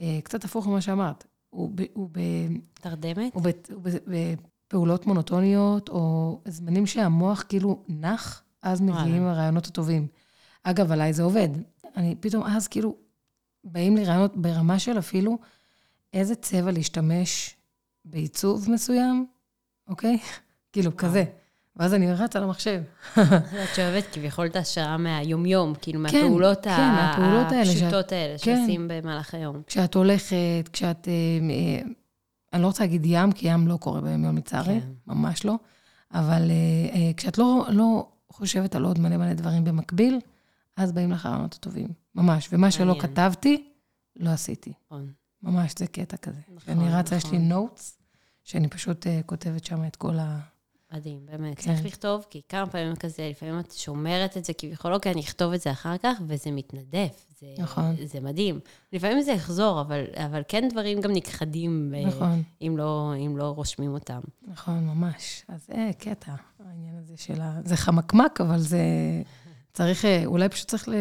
אה, 0.00 0.18
קצת 0.24 0.44
הפוך 0.44 0.66
ממה 0.66 0.80
שאמרת, 0.80 1.24
הוא 1.50 1.70
ב... 1.74 1.82
הוא 1.92 2.08
ב 2.12 2.20
תרדמת? 2.74 3.34
הוא 3.34 3.42
ב- 3.42 3.72
הוא 3.72 3.82
ב- 3.82 4.26
בפעולות 4.68 5.06
מונוטוניות, 5.06 5.88
או 5.88 6.40
זמנים 6.48 6.86
שהמוח 6.86 7.44
כאילו 7.48 7.82
נח, 7.88 8.42
אז 8.62 8.80
מגיעים. 8.80 9.26
הרעיונות 9.26 9.66
הטובים. 9.66 10.06
אגב, 10.62 10.92
עליי 10.92 11.12
זה 11.12 11.22
עובד. 11.22 11.48
אני 11.96 12.14
פתאום 12.20 12.42
אז 12.44 12.68
כאילו, 12.68 12.96
באים 13.64 13.96
לי 13.96 14.04
רעיונות 14.04 14.36
ברמה 14.36 14.78
של 14.78 14.98
אפילו 14.98 15.38
איזה 16.12 16.34
צבע 16.34 16.70
להשתמש 16.70 17.56
בעיצוב 18.04 18.70
מסוים, 18.70 19.26
אוקיי? 19.88 20.18
כאילו, 20.72 20.96
כזה. 20.96 21.24
ואז 21.76 21.94
אני 21.94 22.12
רצה 22.12 22.40
למחשב. 22.40 22.82
את 23.18 23.74
שואבת 23.76 24.04
כביכול 24.12 24.46
את 24.46 24.56
ההשראה 24.56 24.96
מהיומיום, 24.96 25.74
כאילו 25.80 26.00
מהפעולות 26.00 26.64
כן, 26.64 26.70
מהפעולות 26.92 27.52
האלה 27.52 27.64
שאת- 27.64 27.82
הפשוטות 27.82 28.12
האלה 28.12 28.38
כן. 28.38 28.56
שעושים 28.56 28.88
במהלך 28.90 29.34
היום. 29.34 29.62
כשאת 29.66 29.94
הולכת, 29.94 30.68
כשאת... 30.72 31.08
אה, 31.08 31.12
אה, 31.50 31.82
אני 32.52 32.62
לא 32.62 32.66
רוצה 32.66 32.82
להגיד 32.84 33.02
ים, 33.06 33.32
כי 33.32 33.48
ים 33.48 33.68
לא 33.68 33.76
קורה 33.76 34.00
ביום 34.00 34.24
יום 34.24 34.36
לצערי, 34.36 34.80
כן. 34.80 34.88
ממש 35.06 35.44
לא. 35.44 35.54
אבל 36.14 36.50
אה, 36.50 37.10
כשאת 37.16 37.38
לא, 37.38 37.66
לא 37.68 38.06
חושבת 38.32 38.74
על 38.74 38.84
עוד 38.84 38.98
מלא 39.00 39.16
מלא 39.16 39.32
דברים 39.32 39.64
במקביל, 39.64 40.18
אז 40.76 40.92
באים 40.92 41.12
לך 41.12 41.26
הרעיונות 41.26 41.54
הטובים, 41.54 41.88
ממש. 42.14 42.48
ומה 42.52 42.70
שלא. 42.70 42.96
כתבתי, 43.00 43.70
לא 44.16 44.30
עשיתי. 44.30 44.72
נכון. 44.86 45.12
ממש, 45.42 45.74
זה 45.78 45.86
קטע 45.86 46.16
כזה. 46.16 46.40
נכון, 46.48 46.58
כשאני 46.58 46.94
רצה, 46.94 47.16
יש 47.16 47.24
לי 47.24 47.38
נכון. 47.38 47.48
נוטס, 47.48 47.98
שאני 48.44 48.68
פשוט 48.68 49.06
אה, 49.06 49.20
כותבת 49.26 49.64
שם 49.64 49.84
את 49.86 49.96
כל 49.96 50.18
ה... 50.18 50.40
מדהים, 50.92 51.26
באמת. 51.26 51.58
כן. 51.58 51.62
צריך 51.62 51.84
לכתוב, 51.84 52.26
כי 52.30 52.40
כמה 52.48 52.66
פעמים 52.66 52.96
כזה, 52.96 53.28
לפעמים 53.30 53.58
את 53.58 53.72
שומרת 53.72 54.36
את 54.36 54.44
זה 54.44 54.52
כביכול, 54.52 54.94
אוקיי, 54.94 55.12
אני 55.12 55.20
אכתוב 55.20 55.52
את 55.52 55.60
זה 55.60 55.70
אחר 55.70 55.98
כך, 55.98 56.18
וזה 56.26 56.50
מתנדף. 56.50 57.26
זה, 57.40 57.46
נכון. 57.58 57.96
זה 58.04 58.20
מדהים. 58.20 58.60
לפעמים 58.92 59.22
זה 59.22 59.32
יחזור, 59.32 59.80
אבל, 59.80 60.04
אבל 60.14 60.42
כן 60.48 60.68
דברים 60.70 61.00
גם 61.00 61.12
נכחדים, 61.12 61.94
אה, 61.96 62.06
נכון, 62.06 62.42
אם 62.62 62.74
לא, 62.76 63.12
אם 63.26 63.36
לא 63.36 63.44
רושמים 63.44 63.90
אותם. 63.90 64.20
נכון, 64.46 64.86
ממש. 64.86 65.44
אז 65.48 65.66
זה 65.66 65.90
קטע, 65.98 66.32
העניין 66.66 66.96
הזה 66.98 67.16
של 67.16 67.40
ה... 67.40 67.60
זה 67.64 67.76
חמקמק, 67.76 68.40
אבל 68.40 68.58
זה... 68.58 68.78
צריך, 69.74 70.04
אה, 70.04 70.22
אולי 70.26 70.48
פשוט 70.48 70.68
צריך 70.68 70.88
ל... 70.88 70.94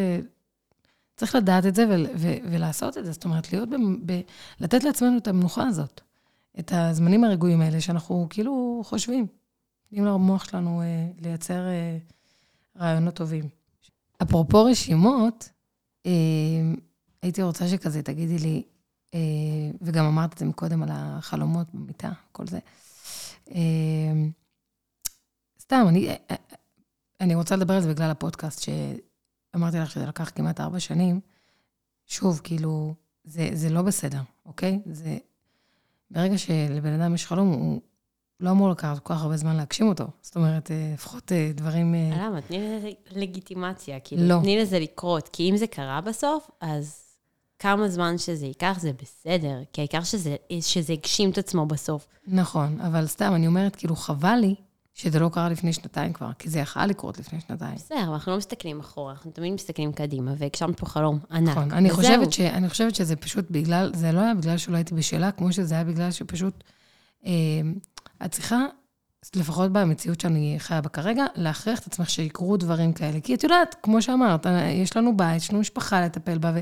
צריך 1.15 1.35
לדעת 1.35 1.65
את 1.65 1.75
זה 1.75 1.85
ול, 1.89 2.07
ו, 2.15 2.33
ולעשות 2.43 2.97
את 2.97 3.05
זה. 3.05 3.11
זאת 3.11 3.25
אומרת, 3.25 3.53
להיות 3.53 3.69
ב, 3.69 3.75
ב... 4.05 4.21
לתת 4.59 4.83
לעצמנו 4.83 5.17
את 5.17 5.27
המנוחה 5.27 5.67
הזאת. 5.67 6.01
את 6.59 6.71
הזמנים 6.75 7.23
הרגועים 7.23 7.61
האלה, 7.61 7.81
שאנחנו 7.81 8.27
כאילו 8.29 8.81
חושבים. 8.85 9.27
נותנים 9.91 10.05
למוח 10.05 10.43
שלנו 10.43 10.81
אה, 10.81 11.07
לייצר 11.21 11.67
אה, 11.67 11.97
רעיונות 12.77 13.15
טובים. 13.15 13.49
אפרופו 14.21 14.63
רשימות, 14.63 15.49
אה, 16.05 16.11
הייתי 17.21 17.43
רוצה 17.43 17.67
שכזה 17.67 18.03
תגידי 18.03 18.37
לי, 18.37 18.63
אה, 19.13 19.19
וגם 19.81 20.05
אמרת 20.05 20.33
את 20.33 20.37
זה 20.37 20.45
מקודם 20.45 20.83
על 20.83 20.89
החלומות 20.91 21.67
במיטה, 21.73 22.11
כל 22.31 22.47
זה. 22.47 22.59
אה, 23.51 24.13
סתם, 25.59 25.85
אני, 25.87 26.09
אה, 26.09 26.15
אה, 26.31 26.35
אני 27.23 27.35
רוצה 27.35 27.55
לדבר 27.55 27.73
על 27.73 27.81
זה 27.81 27.93
בגלל 27.93 28.11
הפודקאסט, 28.11 28.61
שאמרתי 28.61 29.77
לך 29.77 29.91
שזה 29.91 30.05
לקח 30.05 30.31
כמעט 30.35 30.59
ארבע 30.59 30.79
שנים. 30.79 31.19
שוב, 32.07 32.41
כאילו, 32.43 32.93
זה, 33.23 33.49
זה 33.53 33.69
לא 33.69 33.81
בסדר, 33.81 34.21
אוקיי? 34.45 34.79
זה... 34.85 35.17
ברגע 36.11 36.37
שלבן 36.37 37.01
אדם 37.01 37.15
יש 37.15 37.25
חלום, 37.25 37.47
הוא 37.47 37.81
לא 38.39 38.51
אמור 38.51 38.69
לקחת 38.69 38.99
כל 38.99 39.13
כך 39.13 39.21
הרבה 39.21 39.37
זמן 39.37 39.55
להגשים 39.55 39.87
אותו. 39.87 40.05
זאת 40.21 40.35
אומרת, 40.35 40.71
אה, 40.71 40.91
לפחות 40.93 41.31
אה, 41.31 41.51
דברים... 41.55 41.95
אה, 41.95 42.09
למה? 42.17 42.41
תני 42.41 42.77
לזה 42.77 42.89
לגיטימציה. 43.11 43.99
כאילו, 43.99 44.27
לא. 44.27 44.39
תני 44.41 44.57
לזה 44.57 44.79
לקרות. 44.79 45.29
כי 45.33 45.49
אם 45.49 45.57
זה 45.57 45.67
קרה 45.67 46.01
בסוף, 46.01 46.51
אז 46.61 47.03
כמה 47.59 47.87
זמן 47.87 48.17
שזה 48.17 48.45
ייקח 48.45 48.77
זה 48.79 48.91
בסדר. 49.01 49.59
כי 49.73 49.81
העיקר 49.81 50.03
שזה, 50.03 50.35
שזה 50.61 50.93
הגשים 50.93 51.29
את 51.29 51.37
עצמו 51.37 51.65
בסוף. 51.65 52.07
נכון, 52.27 52.81
אבל 52.81 53.07
סתם, 53.07 53.31
אני 53.35 53.47
אומרת, 53.47 53.75
כאילו, 53.75 53.95
חבל 53.95 54.35
לי 54.35 54.55
שזה 54.93 55.19
לא 55.19 55.29
קרה 55.29 55.49
לפני 55.49 55.73
שנתיים 55.73 56.13
כבר, 56.13 56.29
כי 56.39 56.49
זה 56.49 56.59
יכל 56.59 56.85
לקרות 56.85 57.19
לפני 57.19 57.39
שנתיים. 57.41 57.75
בסדר, 57.75 58.03
אבל 58.03 58.13
אנחנו 58.13 58.31
לא 58.31 58.37
מסתכלים 58.37 58.79
אחורה, 58.79 59.13
אנחנו 59.13 59.31
תמיד 59.31 59.53
מסתכלים 59.53 59.93
קדימה, 59.93 60.33
והגשמת 60.37 60.79
פה 60.79 60.85
חלום 60.85 61.19
ענק. 61.31 61.49
נכון, 61.49 61.71
אני. 61.71 61.89
חושבת, 61.89 62.33
ש, 62.33 62.39
אני 62.39 62.69
חושבת 62.69 62.95
שזה 62.95 63.15
פשוט 63.15 63.45
בגלל, 63.51 63.91
זה 63.95 64.11
לא 64.11 64.19
היה 64.19 64.33
בגלל 64.33 64.57
שלא 64.57 64.75
הייתי 64.75 64.95
בשלה, 64.95 65.31
כמו 65.31 65.53
שזה 65.53 65.75
היה 65.75 65.83
בגלל 65.83 66.11
שפשוט, 66.11 66.63
אה, 67.25 67.31
את 68.25 68.31
צריכה, 68.31 68.65
לפחות 69.35 69.71
במציאות 69.71 70.21
שאני 70.21 70.55
חיה 70.59 70.81
בה 70.81 70.89
כרגע, 70.89 71.25
להכריח 71.35 71.79
את 71.79 71.87
עצמך 71.87 72.09
שיקרו 72.09 72.57
דברים 72.57 72.93
כאלה. 72.93 73.19
כי 73.19 73.35
את 73.35 73.43
יודעת, 73.43 73.75
כמו 73.83 74.01
שאמרת, 74.01 74.45
יש 74.81 74.97
לנו 74.97 75.17
בית, 75.17 75.41
יש 75.41 75.51
לנו 75.51 75.59
משפחה 75.59 76.01
לטפל 76.01 76.37
בה, 76.37 76.51
ו, 76.55 76.59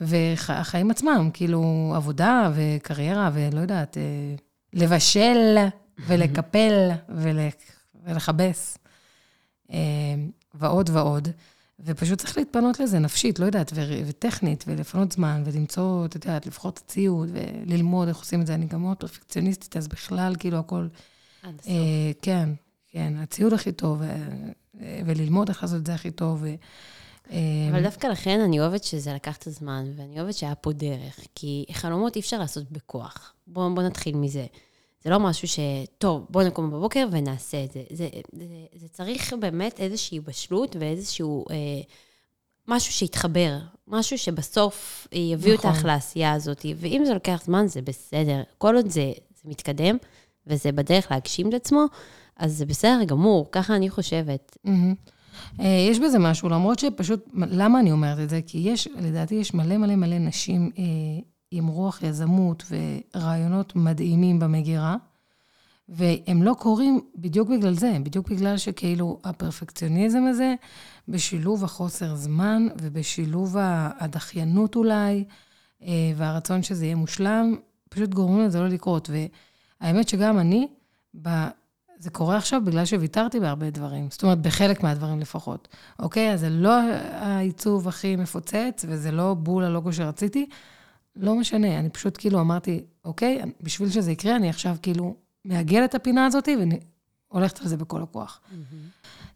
והחיים 0.00 0.90
עצמם, 0.90 1.30
כאילו, 1.32 1.92
עבודה 1.96 2.50
וקריירה, 2.54 3.30
ולא 3.34 3.60
יודעת, 3.60 3.96
אה, 3.98 4.02
לבשל 4.72 5.58
ולקפל 5.98 6.90
ול, 7.08 7.38
ולכבס, 8.04 8.78
אה, 9.72 9.76
ועוד 10.54 10.90
ועוד. 10.90 11.28
ופשוט 11.84 12.18
צריך 12.18 12.38
להתפנות 12.38 12.80
לזה 12.80 12.98
נפשית, 12.98 13.38
לא 13.38 13.46
יודעת, 13.46 13.72
ו- 13.74 14.02
וטכנית, 14.06 14.64
ולפנות 14.66 15.12
זמן, 15.12 15.42
ולמצוא, 15.46 16.06
את 16.06 16.14
יודעת, 16.14 16.46
לבחור 16.46 16.70
את 16.70 16.78
הציוד, 16.78 17.28
וללמוד 17.32 18.08
איך 18.08 18.18
עושים 18.18 18.40
את 18.40 18.46
זה. 18.46 18.54
אני 18.54 18.66
גם 18.66 18.80
מאוד 18.80 18.96
פרפקציוניסטית, 18.96 19.76
אז 19.76 19.88
בכלל, 19.88 20.34
כאילו, 20.38 20.58
הכל... 20.58 20.88
עד 21.42 21.54
הסוף. 21.60 21.68
אה, 21.68 22.10
כן, 22.22 22.48
כן, 22.88 23.12
הציוד 23.16 23.52
הכי 23.52 23.72
טוב, 23.72 24.02
אה, 24.02 24.16
אה, 24.80 25.00
וללמוד 25.06 25.48
איך 25.48 25.62
לעשות 25.62 25.80
את 25.80 25.86
זה 25.86 25.94
הכי 25.94 26.10
טוב. 26.10 26.42
ו, 26.42 26.54
אה, 27.30 27.38
אבל 27.70 27.82
דווקא 27.82 28.06
לכן 28.06 28.40
אני 28.40 28.60
אוהבת 28.60 28.84
שזה 28.84 29.14
לקח 29.14 29.36
את 29.36 29.46
הזמן, 29.46 29.92
ואני 29.96 30.20
אוהבת 30.20 30.34
שהיה 30.34 30.54
פה 30.54 30.72
דרך, 30.72 31.20
כי 31.34 31.64
חלומות 31.72 32.16
אי 32.16 32.20
אפשר 32.20 32.38
לעשות 32.38 32.72
בכוח. 32.72 33.34
בואו 33.46 33.74
בוא 33.74 33.82
נתחיל 33.82 34.16
מזה. 34.16 34.46
זה 35.04 35.10
לא 35.10 35.20
משהו 35.20 35.48
ש... 35.48 35.58
טוב, 35.98 36.26
בואו 36.30 36.46
נקום 36.46 36.70
בבוקר 36.70 37.06
ונעשה 37.10 37.64
את 37.64 37.72
זה. 37.72 37.82
זה, 37.90 38.08
זה, 38.32 38.46
זה 38.74 38.88
צריך 38.88 39.32
באמת 39.32 39.80
איזושהי 39.80 40.20
בשלות 40.20 40.76
ואיזשהו... 40.80 41.44
אה, 41.50 41.56
משהו 42.68 42.92
שיתחבר, 42.92 43.58
משהו 43.88 44.18
שבסוף 44.18 45.06
יביאו 45.12 45.54
נכון. 45.54 45.70
אותך 45.70 45.84
לעשייה 45.84 46.32
הזאת. 46.32 46.66
ואם 46.76 47.02
זה 47.06 47.14
לוקח 47.14 47.42
זמן, 47.44 47.66
זה 47.66 47.82
בסדר. 47.82 48.42
כל 48.58 48.76
עוד 48.76 48.88
זה, 48.88 49.12
זה 49.42 49.50
מתקדם, 49.50 49.96
וזה 50.46 50.72
בדרך 50.72 51.10
להגשים 51.10 51.48
את 51.48 51.54
עצמו, 51.54 51.84
אז 52.36 52.52
זה 52.52 52.66
בסדר 52.66 53.04
גמור, 53.04 53.48
ככה 53.52 53.76
אני 53.76 53.90
חושבת. 53.90 54.56
אה, 55.60 55.86
יש 55.90 55.98
בזה 55.98 56.18
משהו, 56.18 56.48
למרות 56.48 56.78
שפשוט, 56.78 57.28
למה 57.34 57.80
אני 57.80 57.92
אומרת 57.92 58.18
את 58.18 58.30
זה? 58.30 58.40
כי 58.46 58.58
יש, 58.58 58.88
לדעתי 59.00 59.34
יש 59.34 59.54
מלא 59.54 59.76
מלא 59.76 59.96
מלא 59.96 60.18
נשים 60.18 60.70
אה, 60.78 60.84
עם 61.52 61.66
רוח 61.66 62.02
יזמות 62.02 62.72
ורעיונות 63.14 63.76
מדהימים 63.76 64.38
במגירה, 64.38 64.96
והם 65.88 66.42
לא 66.42 66.54
קורים 66.58 67.00
בדיוק 67.16 67.48
בגלל 67.48 67.74
זה, 67.74 67.96
בדיוק 68.02 68.28
בגלל 68.28 68.56
שכאילו 68.56 69.18
הפרפקציוניזם 69.24 70.24
הזה, 70.30 70.54
בשילוב 71.08 71.64
החוסר 71.64 72.16
זמן 72.16 72.66
ובשילוב 72.82 73.56
הדחיינות 74.00 74.76
אולי, 74.76 75.24
אה, 75.82 76.12
והרצון 76.16 76.62
שזה 76.62 76.84
יהיה 76.84 76.96
מושלם, 76.96 77.56
פשוט 77.88 78.14
גורמים 78.14 78.44
לזה 78.44 78.60
לא 78.60 78.68
לקרות. 78.68 79.10
והאמת 79.80 80.08
שגם 80.08 80.38
אני. 80.38 80.68
זה 81.98 82.10
קורה 82.10 82.36
עכשיו 82.36 82.62
בגלל 82.64 82.84
שוויתרתי 82.84 83.40
בהרבה 83.40 83.70
דברים. 83.70 84.08
זאת 84.10 84.22
אומרת, 84.22 84.38
בחלק 84.38 84.82
מהדברים 84.82 85.20
לפחות. 85.20 85.68
אוקיי? 85.98 86.32
אז 86.32 86.40
זה 86.40 86.48
לא 86.50 86.72
העיצוב 87.12 87.88
הכי 87.88 88.16
מפוצץ, 88.16 88.84
וזה 88.88 89.10
לא 89.10 89.34
בול 89.34 89.64
הלוגו 89.64 89.92
שרציתי. 89.92 90.46
לא 91.16 91.34
משנה, 91.34 91.78
אני 91.78 91.90
פשוט 91.90 92.16
כאילו 92.18 92.40
אמרתי, 92.40 92.84
אוקיי, 93.04 93.40
בשביל 93.60 93.90
שזה 93.90 94.12
יקרה, 94.12 94.36
אני 94.36 94.48
עכשיו 94.48 94.76
כאילו 94.82 95.16
מעגל 95.44 95.84
את 95.84 95.94
הפינה 95.94 96.26
הזאת 96.26 96.48
והולכת 97.30 97.60
על 97.60 97.68
זה 97.68 97.76
בכל 97.76 98.02
הכוח. 98.02 98.40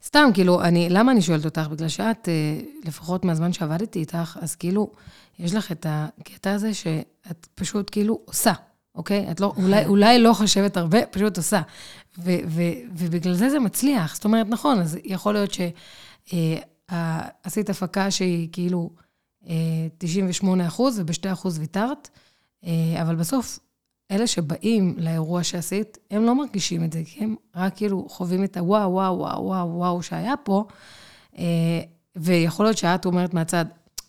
סתם, 0.05 0.31
כאילו, 0.35 0.63
אני, 0.63 0.89
למה 0.91 1.13
אני 1.13 1.23
שואלת 1.23 1.45
אותך? 1.45 1.69
בגלל 1.71 1.89
שאת, 1.89 2.29
אה, 2.29 2.61
לפחות 2.85 3.25
מהזמן 3.25 3.53
שעבדתי 3.53 3.99
איתך, 3.99 4.39
אז 4.41 4.55
כאילו, 4.55 4.93
יש 5.39 5.55
לך 5.55 5.73
את 5.73 5.87
הקטע 5.89 6.53
הזה 6.53 6.75
שאת 6.75 7.47
פשוט 7.55 7.89
כאילו 7.93 8.21
עושה, 8.25 8.53
אוקיי? 8.95 9.31
את 9.31 9.41
לא, 9.41 9.53
אולי, 9.57 9.87
אולי 9.93 10.19
לא 10.19 10.33
חושבת 10.33 10.77
הרבה, 10.77 11.07
פשוט 11.07 11.37
עושה. 11.37 11.63
ו, 12.19 12.31
ו, 12.47 12.63
ובגלל 12.93 13.35
זה 13.35 13.51
זה 13.51 13.59
מצליח. 13.59 14.15
זאת 14.15 14.25
אומרת, 14.25 14.47
נכון, 14.49 14.81
אז 14.81 14.99
יכול 15.05 15.35
להיות 15.35 15.51
שעשית 16.91 17.71
הפקה 17.71 18.11
שהיא 18.11 18.49
כאילו 18.53 18.91
אה, 18.99 19.06
98 19.99 20.67
אחוז, 20.67 21.01
וב-2 21.01 21.33
אחוז 21.33 21.59
ויתרת, 21.59 22.09
אה, 22.65 23.03
אבל 23.03 23.17
בסוף, 23.17 23.59
אלה 24.11 24.27
שבאים 24.27 24.95
לאירוע 24.99 25.43
שעשית, 25.43 25.99
הם 26.11 26.25
לא 26.25 26.35
מרגישים 26.35 26.85
את 26.85 26.93
זה, 26.93 27.03
כי 27.07 27.25
הם 27.25 27.37
רק 27.57 27.77
כאילו 27.77 28.07
חווים 28.09 28.45
את 28.45 28.57
הוואו, 28.57 28.93
וואו, 28.93 29.19
וואו, 29.19 29.45
וואו, 29.45 29.69
וואו 29.69 30.03
שהיה 30.03 30.35
פה, 30.45 30.65
אה, 31.39 31.81
ויכול 32.17 32.67
להיות 32.67 32.79
שאת 32.79 33.07
אומרת 33.07 33.35
מהצד, 33.35 33.65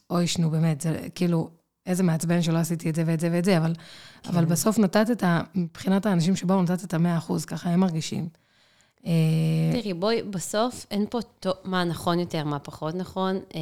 אוי, 0.10 0.26
נו, 0.40 0.50
באמת, 0.50 0.82
זה 0.82 1.08
כאילו, 1.16 1.50
איזה 1.86 2.04
מעצבן 2.04 2.42
שלא 2.42 2.58
עשיתי 2.58 2.90
את 2.90 2.96
זה 2.96 3.04
ואת 3.06 3.20
זה 3.20 3.30
ואת 3.32 3.46
זה, 3.46 3.58
אבל, 3.58 3.74
כן. 4.24 4.30
אבל 4.30 4.46
בסוף 4.46 4.80
נתת 4.80 5.12
את 5.12 5.24
ה... 5.24 5.42
מבחינת 5.56 6.06
האנשים 6.06 6.36
שבאו, 6.36 6.62
נתת 6.62 6.84
את 6.84 6.94
המאה 6.94 7.18
אחוז, 7.18 7.46
ככה 7.46 7.70
הם 7.70 7.80
מרגישים. 7.80 8.30
אה, 9.06 9.12
תראי, 9.72 9.94
בואי, 9.94 10.24
בסוף 10.24 10.86
אין 10.92 11.06
פה 11.10 11.20
מה 11.64 11.84
נכון 11.84 12.20
יותר, 12.20 12.44
מה 12.44 12.60
פחות 12.60 12.96
נכון, 12.96 13.36
אה, 13.36 13.62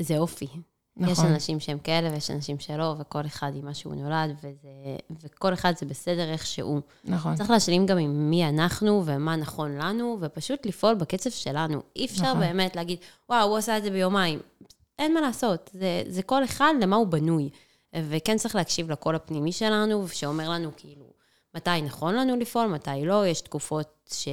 זה 0.00 0.18
אופי. 0.18 0.46
נכון. 0.96 1.26
יש. 1.26 1.32
אנשים 1.32 1.60
שהם 1.60 1.78
כאלה 1.78 2.10
ויש 2.12 2.30
אנשים 2.30 2.58
שלא, 2.58 2.94
וכל 2.98 3.26
אחד 3.26 3.52
עם 3.54 3.64
מה 3.64 3.74
שהוא 3.74 3.94
נולד, 3.94 4.36
וזה, 4.38 4.68
וכל 5.22 5.54
אחד 5.54 5.72
זה 5.76 5.86
בסדר 5.86 6.30
איך 6.30 6.46
שהוא. 6.46 6.80
נכון. 7.04 7.34
צריך 7.34 7.50
להשלים 7.50 7.86
גם 7.86 7.98
עם 7.98 8.30
מי 8.30 8.48
אנחנו 8.48 9.02
ומה 9.04 9.36
נכון 9.36 9.78
לנו, 9.78 10.18
ופשוט 10.20 10.66
לפעול 10.66 10.94
בקצב 10.94 11.30
שלנו. 11.30 11.82
אי 11.96 12.06
אפשר 12.06 12.24
נכון. 12.24 12.40
באמת 12.40 12.76
להגיד, 12.76 12.98
וואו, 13.28 13.48
הוא 13.48 13.56
עשה 13.56 13.78
את 13.78 13.82
זה 13.82 13.90
ביומיים. 13.90 14.38
אין 14.98 15.14
מה 15.14 15.20
לעשות, 15.20 15.70
זה, 15.72 16.02
זה 16.08 16.22
כל 16.22 16.44
אחד 16.44 16.74
למה 16.80 16.96
הוא 16.96 17.06
בנוי. 17.06 17.50
וכן 17.96 18.36
צריך 18.36 18.54
להקשיב 18.54 18.90
לקול 18.90 19.14
הפנימי 19.14 19.52
שלנו, 19.52 20.08
שאומר 20.08 20.50
לנו 20.50 20.70
כאילו, 20.76 21.04
מתי 21.54 21.82
נכון 21.82 22.14
לנו 22.14 22.36
לפעול, 22.36 22.66
מתי 22.66 23.04
לא, 23.04 23.26
יש 23.26 23.40
תקופות 23.40 23.88
ש... 24.12 24.28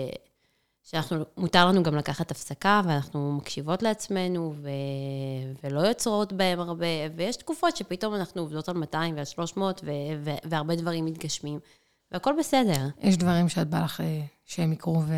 שאנחנו, 0.91 1.25
מותר 1.37 1.67
לנו 1.67 1.83
גם 1.83 1.95
לקחת 1.95 2.31
הפסקה, 2.31 2.81
ואנחנו 2.85 3.33
מקשיבות 3.33 3.83
לעצמנו, 3.83 4.53
ו... 4.61 4.69
ולא 5.63 5.79
יוצרות 5.79 6.33
בהם 6.33 6.59
הרבה, 6.59 6.85
ויש 7.15 7.35
תקופות 7.35 7.77
שפתאום 7.77 8.15
אנחנו 8.15 8.41
עובדות 8.41 8.69
על 8.69 8.77
200 8.77 9.15
ועל 9.15 9.25
300, 9.25 9.81
ו... 9.83 9.91
ו... 10.23 10.29
והרבה 10.43 10.75
דברים 10.75 11.05
מתגשמים, 11.05 11.59
והכל 12.11 12.33
בסדר. 12.39 12.87
יש 13.01 13.17
דברים 13.17 13.49
שאת 13.49 13.67
בא 13.67 13.83
לך 13.83 14.01
אה, 14.01 14.21
שהם 14.45 14.73
יקרו 14.73 15.01
ו... 15.07 15.13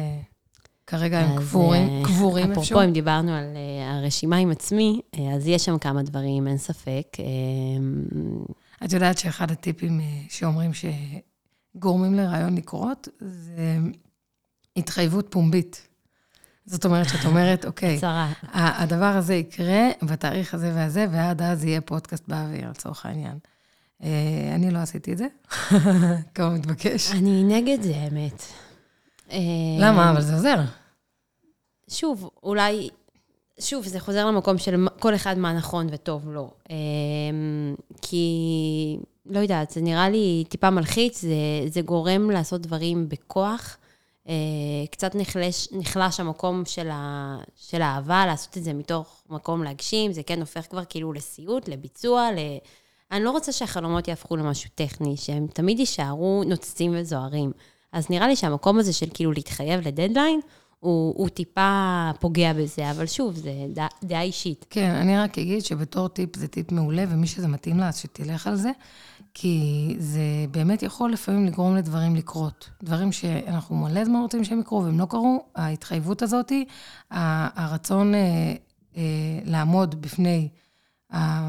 כרגע 0.88 1.20
הם 1.20 1.38
קבורים, 1.38 1.90
אה, 1.90 2.02
קבורים 2.06 2.52
איפשהו. 2.52 2.64
אפרופו, 2.64 2.84
אם 2.84 2.94
דיברנו 2.94 3.32
על 3.32 3.46
אה, 3.56 3.98
הרשימה 3.98 4.38
עם 4.38 4.52
עצמי, 4.52 5.02
אז 5.36 5.48
יש 5.48 5.66
שם 5.66 5.78
כמה 5.78 6.04
דברים, 6.04 6.48
אין 6.48 6.58
ספק. 6.58 7.18
את 8.86 8.94
יודעת 8.94 9.18
שאחד 9.18 9.52
הטיפים 9.52 10.02
שאומרים 10.30 10.72
שגורמים 10.74 12.14
לרעיון 12.14 12.56
לקרות, 12.56 13.08
זה 13.20 13.78
התחייבות 14.78 15.28
פומבית. 15.30 15.88
זאת 16.66 16.86
אומרת, 16.86 17.10
שאת 17.10 17.26
אומרת, 17.26 17.66
אוקיי, 17.70 17.98
הצהרה. 17.98 18.32
הדבר 18.54 19.06
הזה 19.06 19.34
יקרה 19.34 19.90
בתאריך 20.02 20.54
הזה 20.54 20.72
והזה, 20.76 21.06
ועד 21.12 21.42
אז 21.42 21.64
יהיה 21.64 21.82
פודקאסט 21.82 22.28
באוויר, 22.28 22.70
לצורך 22.70 23.06
העניין. 23.06 23.38
אה, 24.04 24.52
אני 24.56 24.72
לא 24.72 24.78
עשיתי 24.80 25.14
את 25.14 25.18
זה, 25.18 25.28
כמה 26.36 26.50
מתבקש. 26.50 27.12
אני 27.12 27.44
נגד 27.44 27.82
זה, 27.82 27.96
האמת. 27.96 28.44
אה, 29.32 29.38
למה? 29.80 30.12
אבל 30.12 30.22
זה 30.22 30.34
עוזר. 30.34 30.60
שוב, 31.90 32.30
אולי, 32.44 32.90
שוב, 33.60 33.88
זה 33.88 34.00
חוזר 34.00 34.26
למקום 34.26 34.58
של 34.58 34.88
כל 35.00 35.16
אחד 35.16 35.38
מה 35.38 35.54
נכון 35.54 35.88
וטוב 35.92 36.30
לו. 36.30 36.52
אה, 36.72 36.76
כי, 38.02 38.98
לא 39.26 39.40
יודעת, 39.40 39.72
זה 39.72 39.82
נראה 39.82 40.10
לי 40.10 40.44
טיפה 40.50 40.70
מלחיץ, 40.70 41.22
זה, 41.22 41.36
זה 41.68 41.82
גורם 41.82 42.32
לעשות 42.32 42.62
דברים 42.62 43.10
בכוח. 43.10 43.78
אה, 44.30 44.34
קצת 44.92 45.16
נחלש, 45.16 45.68
נחלש 45.72 46.20
המקום 46.20 46.64
של, 46.66 46.90
ה, 46.92 47.36
של 47.56 47.82
האהבה, 47.82 48.26
לעשות 48.26 48.58
את 48.58 48.64
זה 48.64 48.74
מתוך 48.74 49.24
מקום 49.30 49.64
להגשים, 49.64 50.14
זה 50.14 50.24
כן 50.24 50.40
הופך 50.40 50.66
כבר 50.70 50.86
כאילו 50.86 51.14
לסיוט, 51.14 51.68
לביצוע, 51.68 52.32
ל... 52.32 52.38
אני 53.12 53.24
לא 53.24 53.32
רוצה 53.32 53.52
שהחלומות 53.52 54.08
יהפכו 54.08 54.36
למשהו 54.36 54.70
טכני, 54.76 55.18
שהם 55.18 55.48
תמיד 55.54 55.80
יישארו 55.80 56.44
נוצצים 56.48 56.92
וזוהרים. 56.96 57.52
אז 57.92 58.10
נראה 58.10 58.28
לי 58.28 58.36
שהמקום 58.36 58.80
הזה 58.80 58.94
של 58.94 59.08
כאילו 59.14 59.32
להתחייב 59.32 59.88
לדדליין, 59.88 60.40
הוא, 60.80 61.14
הוא 61.18 61.30
טיפה 61.30 62.12
פוגע 62.20 62.54
בזה, 62.54 62.92
אבל 62.92 63.06
שוב, 63.06 63.36
זה 63.36 63.52
דעה, 63.74 63.88
דעה 64.04 64.22
אישית. 64.22 64.66
כן, 64.70 64.92
אני 64.92 65.18
רק 65.18 65.38
אגיד 65.38 65.66
שבתור 65.66 66.08
טיפ 66.08 66.36
זה 66.36 66.48
טיפ 66.48 66.72
מעולה, 66.72 67.04
ומי 67.10 67.28
שזה 67.28 67.48
מתאים 67.48 67.80
לה, 67.80 67.88
אז 67.88 67.98
שתלך 67.98 68.48
על 68.48 68.56
זה, 68.56 68.72
כי 69.34 69.96
זה 70.00 70.22
באמת 70.52 70.84
יכול 70.84 71.12
לפעמים 71.12 71.46
לגרום 71.46 71.76
לדברים 71.76 72.16
לקרות. 72.16 72.70
דברים 72.84 73.12
שאנחנו 73.12 73.76
מלא 73.76 74.06
זמן 74.06 74.20
רוצים 74.20 74.44
שהם 74.44 74.60
יקרו, 74.60 74.84
והם 74.84 75.00
לא 75.00 75.06
קרו, 75.06 75.46
ההתחייבות 75.56 76.22
הזאת, 76.22 76.52
הרצון 77.12 78.16
אה, 78.16 78.54
אה, 78.98 79.40
לעמוד 79.46 80.02
בפני 80.02 80.50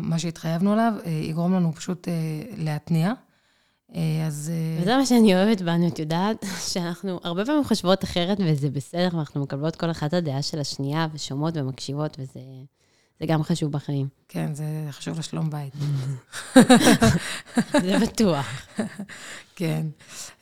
מה 0.02 0.18
שהתחייבנו 0.18 0.72
עליו, 0.72 0.92
אה, 1.06 1.10
יגרום 1.10 1.54
לנו 1.54 1.72
פשוט 1.72 2.08
להתניע. 2.56 3.12
אז... 4.26 4.52
וזה 4.80 4.96
מה 4.96 5.06
שאני 5.06 5.34
אוהבת 5.34 5.60
בנו, 5.60 5.88
את 5.88 5.98
יודעת, 5.98 6.44
שאנחנו 6.72 7.20
הרבה 7.22 7.44
פעמים 7.44 7.64
חושבות 7.64 8.04
אחרת, 8.04 8.38
וזה 8.40 8.70
בסדר, 8.70 9.08
ואנחנו 9.12 9.42
מקבלות 9.42 9.76
כל 9.76 9.90
אחת 9.90 10.14
הדעה 10.14 10.42
של 10.42 10.60
השנייה, 10.60 11.06
ושומעות 11.12 11.56
ומקשיבות, 11.56 12.16
וזה 12.20 12.40
זה 13.24 13.32
גם 13.32 13.42
חשוב 13.42 13.72
בחיים. 13.72 14.08
כן, 14.28 14.54
זה 14.54 14.64
חשוב 14.90 15.18
לשלום 15.18 15.50
בית. 15.50 15.74
זה 17.84 17.98
בטוח. 18.02 18.46
כן. 19.56 19.86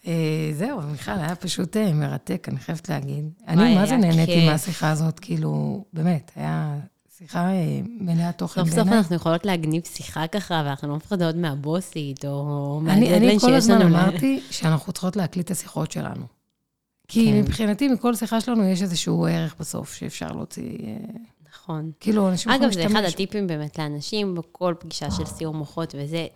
אה, 0.07 0.51
זהו, 0.53 0.81
מיכל, 0.83 1.11
היה 1.11 1.35
פשוט 1.35 1.77
אה, 1.77 1.93
מרתק, 1.93 2.47
אני 2.51 2.59
חייבת 2.59 2.89
להגיד. 2.89 3.25
אני 3.49 3.75
מה 3.75 3.87
זה 3.87 3.97
נהניתי. 3.97 4.47
מהשיחה 4.47 4.91
הזאת, 4.91 5.21
כאילו, 5.21 5.85
באמת, 5.93 6.31
היה 6.37 6.79
שיחה 7.19 7.51
אה, 7.51 7.81
מלאה 8.01 8.33
תוכן 8.33 8.61
סוף 8.61 8.69
סוף 8.69 8.79
בעיניי. 8.79 8.99
אנחנו 8.99 9.17
יכולות 9.17 9.47
להגניב 9.47 9.83
שיחה 9.85 10.27
ככה, 10.27 10.63
ואנחנו 10.67 10.89
לא 10.89 10.97
מפחדות 10.97 11.37
מהבוסית, 11.37 12.25
או 12.25 12.81
אני, 12.85 12.93
אני 12.93 13.11
מהדדליין 13.11 13.39
כל 13.39 13.47
שיש 13.47 13.57
הזמן 13.57 13.79
לנו. 13.79 13.97
אמרתי 13.97 14.41
שאנחנו 14.51 14.93
צריכות 14.93 15.17
להקליט 15.17 15.47
את 15.47 15.51
השיחות 15.51 15.93
שלנו. 15.93 16.27
כי 17.09 17.27
כן. 17.27 17.39
מבחינתי, 17.39 17.89
מכל 17.89 18.15
שיחה 18.15 18.41
שלנו 18.41 18.65
יש 18.65 18.83
איזשהו 18.83 19.27
ערך 19.27 19.55
בסוף 19.61 19.95
שאפשר 19.95 20.29
להוציא. 20.33 20.79
אה, 21.63 21.75
נכון. 21.75 21.93
כאילו, 22.01 22.29
אנשים 22.29 22.53
יכולים 22.53 22.71
אגב, 22.71 22.75
זה 22.75 22.87
אחד 22.87 22.95
להשתמש. 22.95 23.15
הטיפים 23.15 23.47
באמת 23.47 23.79
לאנשים, 23.79 24.35
בכל 24.35 24.75
פגישה 24.79 25.11
של 25.11 25.25
סיור 25.25 25.55
מוחות 25.55 25.95
וזה, 25.99 26.27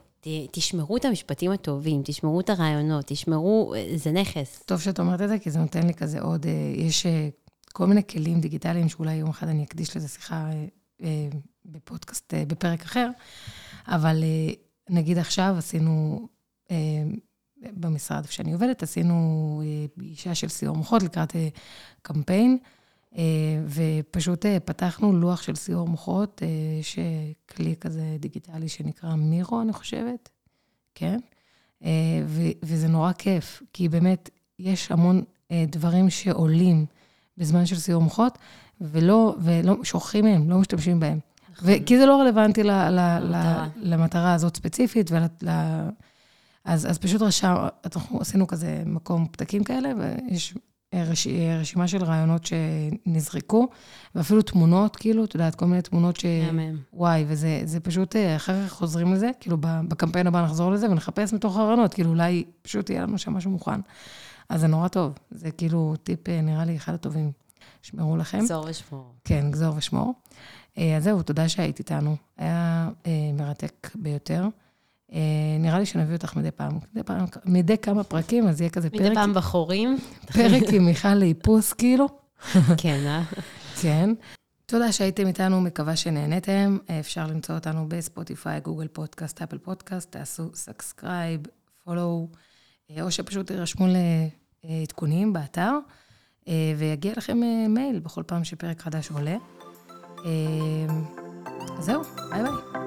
תשמרו 0.53 0.97
את 0.97 1.05
המשפטים 1.05 1.51
הטובים, 1.51 2.03
תשמרו 2.05 2.41
את 2.41 2.51
הרעיונות, 2.51 3.05
תשמרו, 3.07 3.74
זה 3.97 4.12
נכס. 4.12 4.62
טוב 4.66 4.81
שאת 4.81 5.01
אומרת 5.01 5.20
את 5.20 5.29
זה, 5.29 5.39
כי 5.39 5.51
זה 5.51 5.59
נותן 5.59 5.87
לי 5.87 5.95
כזה 5.95 6.20
עוד, 6.20 6.47
אה, 6.47 6.72
יש 6.77 7.07
אה, 7.07 7.29
כל 7.72 7.87
מיני 7.87 8.07
כלים 8.07 8.41
דיגיטליים 8.41 8.89
שאולי 8.89 9.14
יום 9.14 9.31
אחד 9.31 9.49
אני 9.49 9.64
אקדיש 9.64 9.97
לזה 9.97 10.09
שיחה 10.09 10.51
אה, 10.51 10.66
אה, 11.03 11.29
בפודקאסט, 11.64 12.35
אה, 12.35 12.45
בפרק 12.47 12.83
אחר, 12.83 13.11
אבל 13.89 14.22
אה, 14.22 14.55
נגיד 14.91 15.18
עכשיו 15.18 15.55
עשינו, 15.59 16.29
אה, 16.70 16.77
במשרד 17.62 18.24
שאני 18.31 18.53
עובדת, 18.53 18.83
עשינו 18.83 19.62
אה, 19.64 19.89
פגישה 19.95 20.35
של 20.35 20.49
סיור 20.49 20.77
מוחות 20.77 21.03
לקראת 21.03 21.37
אה, 21.37 21.49
קמפיין, 22.03 22.59
אה, 22.62 22.68
ופשוט 23.67 24.47
אה, 24.47 24.61
פתחנו 24.61 25.12
לוח 25.12 25.43
של 25.43 25.55
סיור 25.55 25.89
מוחות, 25.89 26.43
אה, 26.43 26.49
יש 26.81 26.99
אה, 26.99 27.05
כלי 27.57 27.75
כזה 27.81 28.17
דיגיטלי 28.21 28.69
שנקרא 28.69 29.14
מירו, 29.14 29.61
אני 29.62 29.73
חושבת, 29.73 30.29
כן? 30.95 31.19
אה, 31.85 31.91
וזה 32.62 32.89
נורא 32.89 33.12
כיף, 33.12 33.62
כי 33.73 33.89
באמת 33.89 34.31
יש 34.59 34.93
המון 34.93 35.23
אה, 35.51 35.64
דברים 35.69 36.11
שעולים 36.11 36.87
בזמן 37.39 37.67
של 37.67 37.77
סיור 37.77 38.03
מוחות, 38.03 38.39
ולא, 38.81 39.37
ולא, 39.41 39.77
שוכחים 39.85 40.25
מהם, 40.25 40.51
לא 40.51 40.59
משתמשים 40.59 41.01
בהם. 41.01 41.19
ו- 41.62 41.85
כי 41.87 41.99
זה 41.99 42.07
לא 42.07 42.21
רלוונטי 42.21 42.62
ל- 42.62 42.71
ל- 42.71 43.19
ל- 43.23 43.67
למטרה. 43.77 44.35
הזאת 44.35 44.57
ספציפית, 44.57 45.11
ול, 45.11 45.23
ל, 45.43 45.51
אז, 46.64 46.91
אז 46.91 46.99
פשוט 46.99 47.23
רשם, 47.23 47.55
אנחנו 47.85 48.21
עשינו 48.21 48.47
כזה 48.47 48.83
מקום 48.87 49.27
פתקים 49.31 49.64
כאלה, 49.64 49.89
ויש 49.99 50.55
אה, 50.57 50.61
רש, 50.95 51.26
רשימה 51.61 51.89
של 51.89 52.05
רעיונות 52.05 52.43
שנזרקו, 52.47 53.68
ואפילו 54.14 54.43
תמונות, 54.43 54.97
כאילו, 54.97 55.24
את 55.24 55.34
יודעת, 55.34 55.55
כל 55.55 55.66
מיני 55.66 55.82
תמונות 55.82 56.16
ש... 56.16 56.24
מהמם. 56.24 56.76
וואי, 56.93 57.24
וזה 57.28 57.61
זה 57.64 57.80
פשוט, 57.80 58.16
אה, 58.16 58.37
אחר 58.37 58.66
כך 58.66 58.72
חוזרים 58.72 59.12
לזה, 59.12 59.30
כאילו 59.41 59.57
בקמפיין 59.61 60.26
הבא 60.26 60.43
נחזור 60.43 60.72
לזה 60.72 60.91
ונחפש 60.91 61.32
מתוך 61.32 61.57
הרעיונות, 61.57 61.95
כאילו 61.95 62.11
אולי 62.11 62.45
פשוט 62.62 62.91
יהיה 62.91 63.03
לנו 63.03 63.18
שם 63.18 63.32
משהו 63.32 63.51
מוכן. 63.51 63.80
אז 64.49 64.61
זה 64.61 64.66
נורא 64.66 64.89
טוב, 64.89 65.12
זה 65.30 65.51
כאילו 65.51 65.95
טיפ, 66.03 66.28
אה, 66.28 66.41
נראה 66.41 66.64
לי, 66.64 66.76
אחד 66.76 66.95
הטובים. 66.95 67.32
שמרו 67.82 68.16
לכם. 68.16 68.39
גזור 68.39 68.66
ושמור. 68.68 69.12
כן, 69.24 69.51
גזור 69.51 69.76
ושמור. 69.76 70.14
אה, 70.78 70.97
אז 70.97 71.05
זהו, 71.05 71.22
תודה 71.22 71.49
שהיית 71.49 71.78
איתנו. 71.78 72.16
היה 72.39 72.91
מרתק 73.34 73.91
ביותר. 73.95 74.49
אה, 75.12 75.18
נראה 75.61 75.78
לי 75.78 75.86
שנביא 75.86 76.16
אותך 76.16 76.36
מדי 76.36 76.50
פעם, 76.50 76.78
מדי 76.94 77.02
פעם, 77.02 77.24
מדי 77.44 77.78
כמה 77.78 78.04
פרקים, 78.04 78.48
אז 78.48 78.61
יהיה 78.61 78.70
כזה 78.70 78.88
מדי 78.88 78.98
פרק, 78.98 79.14
פעם 79.14 79.34
בחורים. 79.34 79.98
פרק 80.32 80.62
עם 80.72 80.86
מיכל 80.86 81.14
לאיפוס, 81.14 81.72
כאילו. 81.72 82.07
כן, 82.82 83.00
אה? 83.07 83.22
כן. 83.80 84.11
תודה 84.66 84.92
שהייתם 84.92 85.26
איתנו, 85.26 85.61
מקווה 85.61 85.96
שנהניתם. 85.96 86.78
אפשר 87.00 87.26
למצוא 87.26 87.54
אותנו 87.54 87.88
בספוטיפיי, 87.88 88.61
גוגל 88.61 88.88
פודקאסט, 88.88 89.42
אפל 89.42 89.59
פודקאסט, 89.59 90.12
תעשו 90.12 90.50
subscribe, 90.55 91.41
פולו, 91.84 92.28
אה, 92.90 93.02
או 93.02 93.11
שפשוט 93.11 93.46
תירשמו 93.46 93.86
לעדכונים 94.64 95.32
באתר, 95.32 95.72
אה, 96.48 96.72
ויגיע 96.76 97.12
לכם 97.16 97.38
מייל 97.68 97.98
בכל 97.98 98.22
פעם 98.26 98.44
שפרק 98.44 98.82
חדש 98.82 99.11
עולה. 99.11 99.36
זהו, 101.80 102.02
ביי 102.30 102.42
ביי. 102.42 102.86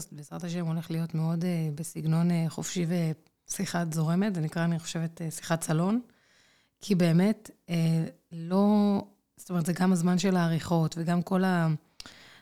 שהפודקאסט, 0.00 0.12
בעזרת 0.12 0.44
השם, 0.44 0.66
הולך 0.66 0.90
להיות 0.90 1.14
מאוד 1.14 1.42
uh, 1.42 1.46
בסגנון 1.74 2.30
uh, 2.30 2.34
חופשי 2.48 2.86
ושיחת 3.48 3.92
זורמת, 3.92 4.34
זה 4.34 4.40
נקרא, 4.40 4.64
אני 4.64 4.78
חושבת, 4.78 5.20
uh, 5.20 5.34
שיחת 5.34 5.62
סלון, 5.62 6.00
כי 6.80 6.94
באמת, 6.94 7.50
uh, 7.66 7.70
לא... 8.32 9.02
זאת 9.36 9.50
אומרת, 9.50 9.66
זה 9.66 9.72
גם 9.72 9.92
הזמן 9.92 10.18
של 10.18 10.36
העריכות 10.36 10.94
וגם 10.98 11.22
כל, 11.22 11.44
ה, 11.44 11.68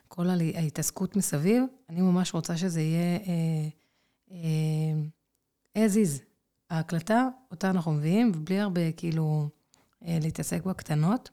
כל 0.08 0.30
ההתעסקות 0.30 1.16
מסביב. 1.16 1.62
אני 1.88 2.00
ממש 2.00 2.34
רוצה 2.34 2.56
שזה 2.56 2.80
יהיה 2.80 3.18
uh, 3.18 4.30
uh, 4.30 5.78
as 5.78 5.94
is. 5.94 6.22
ההקלטה, 6.70 7.28
אותה 7.50 7.70
אנחנו 7.70 7.92
מביאים, 7.92 8.32
ובלי 8.34 8.60
הרבה, 8.60 8.92
כאילו, 8.92 9.48
uh, 9.48 10.06
אה, 10.06 10.18
להתעסק 10.22 10.64
בקטנות. 10.64 11.30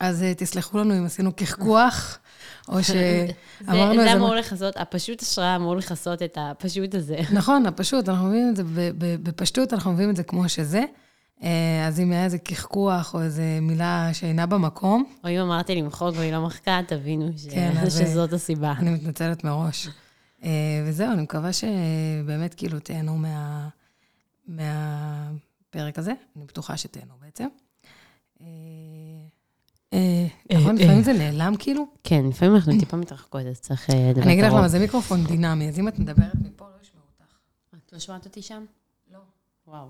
אז 0.00 0.22
אה, 0.22 0.34
תסלחו 0.34 0.78
לנו 0.78 0.98
אם 0.98 1.04
עשינו 1.04 1.32
קחקוח, 1.32 2.18
או 2.68 2.84
שאמרנו 2.84 3.94
זה 3.94 4.00
איזה... 4.00 4.12
אמור 4.12 4.34
לכסות, 4.34 4.76
הפשוט 4.76 5.22
השראה 5.22 5.56
אמור 5.56 5.76
לכסות 5.76 6.22
את 6.22 6.38
הפשוט 6.40 6.94
הזה. 6.94 7.18
נכון, 7.38 7.66
הפשוט, 7.66 8.08
אנחנו 8.08 8.26
מביאים 8.26 8.48
את 8.50 8.56
זה 8.56 8.62
בפשטות, 9.22 9.72
אנחנו 9.72 9.92
מביאים 9.92 10.10
את 10.10 10.16
זה 10.16 10.22
כמו 10.22 10.48
שזה. 10.48 10.82
אה, 11.42 11.86
אז 11.86 12.00
אם 12.00 12.12
היה 12.12 12.24
איזה 12.24 12.38
קחקוח 12.38 13.14
או 13.14 13.22
איזה 13.22 13.58
מילה 13.62 14.10
שאינה 14.12 14.46
במקום, 14.46 15.04
או 15.24 15.28
אם 15.28 15.38
אמרתי 15.40 15.74
למחוק 15.74 16.14
והיא 16.16 16.32
לא 16.32 16.46
מחקה, 16.46 16.80
תבינו 16.86 17.28
ש... 17.36 17.46
כן, 17.50 17.72
אז- 17.76 17.98
שזאת 17.98 18.32
הסיבה. 18.32 18.74
אני 18.78 18.90
מתנצלת 18.90 19.44
מראש. 19.44 19.88
אה, 20.44 20.50
וזהו, 20.86 21.12
אני 21.12 21.22
מקווה 21.22 21.50
שבאמת 21.52 22.54
כאילו 22.54 22.78
תהנו 22.78 23.16
מה... 23.16 23.68
מהפרק 24.48 25.98
הזה. 25.98 26.12
אני 26.36 26.44
בטוחה 26.44 26.76
שתהנו 26.76 27.14
בעצם. 27.24 27.48
אה, 29.92 30.26
אה, 30.52 30.58
נכון, 30.58 30.76
לפעמים 30.76 31.02
זה 31.02 31.12
נעלם 31.12 31.54
כאילו. 31.58 31.86
כן, 32.04 32.24
לפעמים 32.28 32.54
אנחנו 32.54 32.72
טיפה 32.78 32.96
מתרחקות, 32.96 33.46
אז 33.46 33.60
צריך 33.60 33.90
אה, 33.90 34.08
לדבר 34.10 34.22
אני 34.22 34.32
אגיד 34.32 34.44
לך 34.44 34.50
קרוב. 34.50 34.60
למה, 34.60 34.68
זה 34.68 34.78
מיקרופון 34.78 35.24
דינמי, 35.24 35.68
אז 35.68 35.78
אם 35.78 35.88
את 35.88 35.98
מדברת 35.98 36.34
מפה, 36.34 36.64
לא 36.64 36.82
ישמעו 36.82 37.02
אותך. 37.12 37.34
את 37.86 37.92
לא 37.92 37.98
שומעת 37.98 38.24
אותי 38.26 38.42
שם? 38.42 38.64
לא. 39.12 39.18
וואו. 39.66 39.88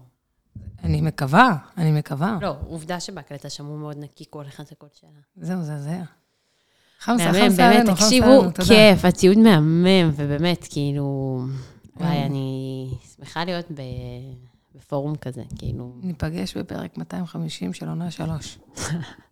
אני 0.84 1.00
מקווה, 1.00 1.56
אני 1.76 1.92
מקווה. 1.92 2.38
לא, 2.42 2.56
עובדה 2.66 3.00
שבהקלטה 3.00 3.50
שמעו 3.50 3.76
מאוד 3.76 3.96
נקי 3.98 4.24
כל 4.30 4.44
אחד 4.46 4.64
את 4.64 4.72
הקול 4.72 4.88
שלה. 5.00 5.10
זהו, 5.36 5.62
זה 5.62 5.78
זה. 5.78 6.00
חמסה, 6.98 7.32
חמסה 7.32 7.68
עלינו, 7.68 7.90
חמסה 7.90 8.04
תקשיבו, 8.04 8.26
עלינו, 8.26 8.50
תודה. 8.50 8.68
כיף, 8.68 9.04
הציוד 9.04 9.38
מהמם, 9.38 10.10
ובאמת, 10.16 10.66
כאילו, 10.70 11.40
וואי, 11.96 12.08
אה. 12.08 12.26
אני 12.26 12.88
שמחה 13.16 13.44
להיות 13.44 13.66
בפורום 14.74 15.16
כזה, 15.16 15.42
כאילו, 15.58 15.92
ניפגש 16.02 16.56
בפרק 16.56 16.98
250 16.98 17.72
של 17.72 17.88
עונה 17.88 18.10
3. 18.10 18.58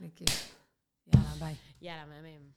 יאללה, 0.00 1.34
ביי. 1.40 1.54
יאללה, 1.82 2.06
מהמם. 2.06 2.47